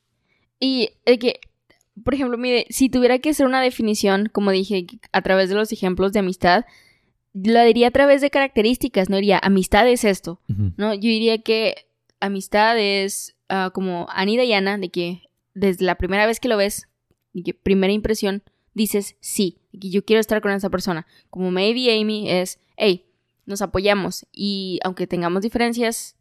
Y 0.60 0.90
de 1.04 1.18
que, 1.18 1.40
por 2.04 2.14
ejemplo, 2.14 2.38
mire, 2.38 2.66
si 2.70 2.88
tuviera 2.88 3.18
que 3.18 3.30
hacer 3.30 3.46
una 3.46 3.60
definición, 3.60 4.28
como 4.32 4.50
dije, 4.52 4.86
a 5.10 5.22
través 5.22 5.48
de 5.48 5.56
los 5.56 5.72
ejemplos 5.72 6.12
de 6.12 6.20
amistad, 6.20 6.64
la 7.32 7.64
diría 7.64 7.88
a 7.88 7.92
través 7.92 8.20
de 8.20 8.30
características, 8.30 9.08
no 9.08 9.16
diría 9.16 9.40
amistad 9.42 9.88
es 9.88 10.04
esto. 10.04 10.40
¿no? 10.46 10.94
Yo 10.94 11.00
diría 11.00 11.38
que 11.38 11.86
amistad 12.20 12.78
es 12.78 13.34
ah, 13.48 13.70
como 13.74 14.06
Annie 14.10 14.40
Diana, 14.40 14.78
de 14.78 14.90
que 14.90 15.22
desde 15.54 15.84
la 15.84 15.96
primera 15.96 16.26
vez 16.26 16.40
que 16.40 16.48
lo 16.48 16.56
ves, 16.56 16.88
y 17.32 17.42
que 17.42 17.54
primera 17.54 17.92
impresión, 17.92 18.42
dices 18.74 19.16
sí, 19.20 19.58
y 19.70 19.78
que 19.78 19.90
yo 19.90 20.04
quiero 20.04 20.20
estar 20.20 20.40
con 20.40 20.52
esa 20.52 20.70
persona. 20.70 21.06
Como 21.30 21.50
Maybe 21.50 21.98
Amy 21.98 22.30
es, 22.30 22.58
hey, 22.76 23.06
nos 23.46 23.62
apoyamos 23.62 24.26
y 24.32 24.78
aunque 24.84 25.06
tengamos 25.06 25.42
diferencias, 25.42 26.16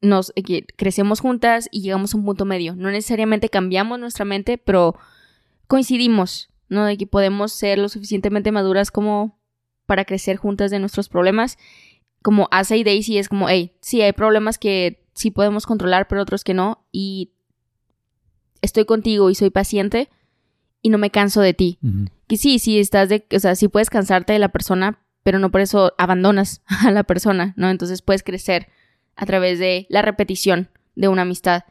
nos 0.00 0.32
eh, 0.36 0.64
crecemos 0.76 1.20
juntas 1.20 1.68
y 1.70 1.82
llegamos 1.82 2.14
a 2.14 2.18
un 2.18 2.24
punto 2.24 2.44
medio. 2.44 2.74
No 2.76 2.90
necesariamente 2.90 3.48
cambiamos 3.48 3.98
nuestra 3.98 4.24
mente, 4.24 4.58
pero 4.58 4.96
coincidimos, 5.66 6.50
¿no? 6.68 6.84
De 6.84 6.96
que 6.96 7.06
podemos 7.06 7.52
ser 7.52 7.78
lo 7.78 7.88
suficientemente 7.88 8.52
maduras 8.52 8.90
como 8.90 9.38
para 9.86 10.04
crecer 10.04 10.36
juntas 10.36 10.70
de 10.70 10.78
nuestros 10.78 11.08
problemas. 11.08 11.58
Como 12.22 12.48
Asa 12.50 12.76
y 12.76 12.84
Daisy 12.84 13.18
es 13.18 13.28
como, 13.28 13.48
hey, 13.48 13.72
sí, 13.80 14.02
hay 14.02 14.12
problemas 14.12 14.58
que 14.58 15.04
sí 15.14 15.30
podemos 15.30 15.66
controlar, 15.66 16.08
pero 16.08 16.22
otros 16.22 16.44
que 16.44 16.54
no. 16.54 16.84
Y 16.92 17.32
estoy 18.60 18.84
contigo 18.84 19.30
y 19.30 19.34
soy 19.34 19.50
paciente 19.50 20.08
y 20.82 20.90
no 20.90 20.98
me 20.98 21.10
canso 21.10 21.40
de 21.40 21.54
ti. 21.54 21.78
Ujú. 21.82 22.06
Que 22.26 22.36
sí, 22.36 22.58
sí 22.58 22.78
estás 22.78 23.08
de, 23.08 23.26
o 23.34 23.40
sea, 23.40 23.54
sí 23.54 23.68
puedes 23.68 23.90
cansarte 23.90 24.32
de 24.32 24.38
la 24.38 24.50
persona, 24.50 25.00
pero 25.28 25.40
no 25.40 25.50
por 25.50 25.60
eso 25.60 25.92
abandonas 25.98 26.62
a 26.86 26.90
la 26.90 27.04
persona, 27.04 27.52
¿no? 27.58 27.68
Entonces 27.68 28.00
puedes 28.00 28.22
crecer 28.22 28.68
a 29.14 29.26
través 29.26 29.58
de 29.58 29.86
la 29.90 30.00
repetición 30.00 30.70
de 30.96 31.08
una 31.08 31.20
amistad. 31.20 31.64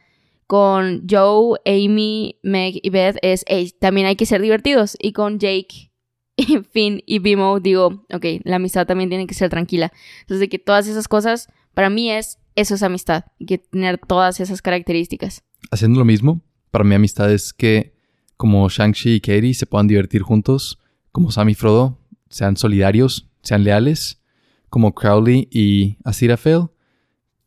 Con 0.46 1.08
Joe, 1.10 1.60
Amy, 1.66 2.38
Meg 2.44 2.76
y 2.84 2.92
Beth 2.92 3.18
es, 3.24 3.44
hey, 3.48 3.74
también 3.80 4.06
hay 4.06 4.16
que 4.16 4.28
ser 4.28 4.44
divertidos. 4.44 4.96
Y 5.02 5.12
con 5.12 5.40
Jake, 5.40 5.92
Finn 6.72 7.02
y 7.08 7.18
Bimo 7.18 7.60
digo, 7.60 8.06
ok, 8.14 8.26
la 8.44 8.58
amistad 8.58 8.86
también 8.86 9.10
tiene 9.10 9.26
que 9.26 9.34
ser 9.34 9.50
tranquila. 9.50 9.92
Entonces 10.22 10.42
de 10.42 10.50
que 10.50 10.60
todas 10.60 10.86
esas 10.86 11.08
cosas, 11.08 11.48
para 11.74 11.90
mí 11.90 12.12
es, 12.12 12.38
eso 12.54 12.76
es 12.76 12.84
amistad. 12.84 13.26
Hay 13.40 13.48
que 13.48 13.58
tener 13.58 13.98
todas 13.98 14.40
esas 14.40 14.62
características. 14.62 15.42
Haciendo 15.72 15.98
lo 15.98 16.06
mismo, 16.06 16.42
para 16.70 16.84
mi 16.84 16.94
amistad 16.94 17.34
es 17.34 17.54
que 17.54 17.96
como 18.36 18.70
Shang-Chi 18.70 19.16
y 19.16 19.20
Katie 19.20 19.56
se 19.56 19.66
puedan 19.66 19.88
divertir 19.88 20.22
juntos, 20.22 20.78
como 21.12 21.32
Sam 21.32 21.50
y 21.50 21.56
Frodo 21.56 21.98
sean 22.30 22.56
solidarios, 22.56 23.28
sean 23.48 23.64
leales, 23.64 24.22
como 24.70 24.94
Crowley 24.94 25.48
y 25.52 25.98
Aziraphale 26.04 26.68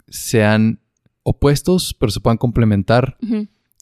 sean 0.09 0.80
opuestos, 1.22 1.94
pero 1.94 2.11
se 2.11 2.20
puedan 2.20 2.38
complementar 2.38 3.18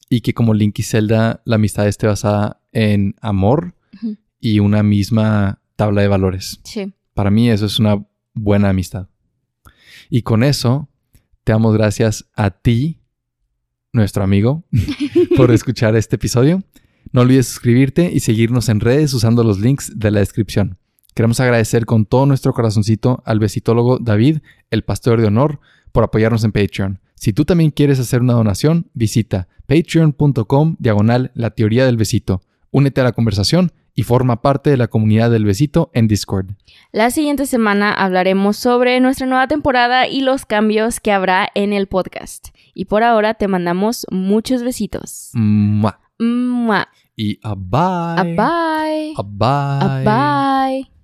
y 0.09 0.21
que 0.21 0.33
como 0.33 0.53
Link 0.53 0.77
y 0.79 0.83
Zelda 0.83 1.41
la 1.45 1.55
amistad 1.55 1.87
esté 1.87 2.07
basada 2.07 2.61
en 2.71 3.15
amor 3.21 3.75
y 4.39 4.59
una 4.59 4.83
misma 4.83 5.61
tabla 5.75 6.01
de 6.01 6.07
valores. 6.07 6.59
Sí. 6.63 6.93
Para 7.13 7.31
mí 7.31 7.49
eso 7.49 7.65
es 7.65 7.79
una 7.79 8.05
buena 8.33 8.69
amistad. 8.69 9.07
Y 10.09 10.23
con 10.23 10.43
eso, 10.43 10.89
te 11.43 11.51
damos 11.51 11.73
gracias 11.73 12.29
a 12.35 12.49
ti, 12.51 12.99
nuestro 13.93 14.23
amigo, 14.23 14.65
por 15.37 15.51
escuchar 15.51 15.95
este 15.95 16.17
episodio. 16.17 16.63
No 17.11 17.21
olvides 17.21 17.47
suscribirte 17.47 18.11
y 18.13 18.19
seguirnos 18.19 18.69
en 18.69 18.81
redes 18.81 19.13
usando 19.13 19.43
los 19.43 19.59
links 19.59 19.97
de 19.97 20.11
la 20.11 20.19
descripción. 20.19 20.78
Queremos 21.13 21.39
agradecer 21.39 21.85
con 21.85 22.05
todo 22.05 22.25
nuestro 22.25 22.53
corazoncito 22.53 23.21
al 23.25 23.39
besitólogo 23.39 23.99
David, 23.99 24.39
el 24.71 24.83
pastor 24.83 25.19
de 25.19 25.27
honor, 25.27 25.59
por 25.91 26.03
apoyarnos 26.03 26.43
en 26.43 26.51
Patreon. 26.51 26.99
Si 27.15 27.33
tú 27.33 27.43
también 27.43 27.71
quieres 27.71 27.99
hacer 27.99 28.21
una 28.21 28.33
donación, 28.33 28.89
visita 28.93 29.47
patreon.com 29.67 30.77
diagonal 30.79 31.31
la 31.35 31.51
teoría 31.51 31.85
del 31.85 31.97
besito. 31.97 32.41
Únete 32.71 33.01
a 33.01 33.03
la 33.03 33.11
conversación 33.11 33.71
y 33.99 34.03
forma 34.03 34.41
parte 34.41 34.69
de 34.69 34.77
la 34.77 34.87
comunidad 34.87 35.29
del 35.29 35.43
besito 35.43 35.91
en 35.93 36.07
Discord. 36.07 36.51
La 36.93 37.11
siguiente 37.11 37.45
semana 37.45 37.91
hablaremos 37.91 38.55
sobre 38.55 38.99
nuestra 39.01 39.27
nueva 39.27 39.47
temporada 39.47 40.07
y 40.07 40.21
los 40.21 40.45
cambios 40.45 41.01
que 41.01 41.11
habrá 41.11 41.49
en 41.53 41.73
el 41.73 41.87
podcast. 41.87 42.49
Y 42.73 42.85
por 42.85 43.03
ahora 43.03 43.33
te 43.33 43.49
mandamos 43.49 44.07
muchos 44.09 44.63
besitos. 44.63 45.31
Mua. 45.33 45.99
Mua. 46.17 46.87
Y 47.17 47.39
a 47.43 47.55
bye. 47.55 47.79
A 48.17 48.23
bye. 48.23 49.13
A 49.17 49.23
bye. 49.23 50.05
A 50.07 50.69
bye. 50.79 50.98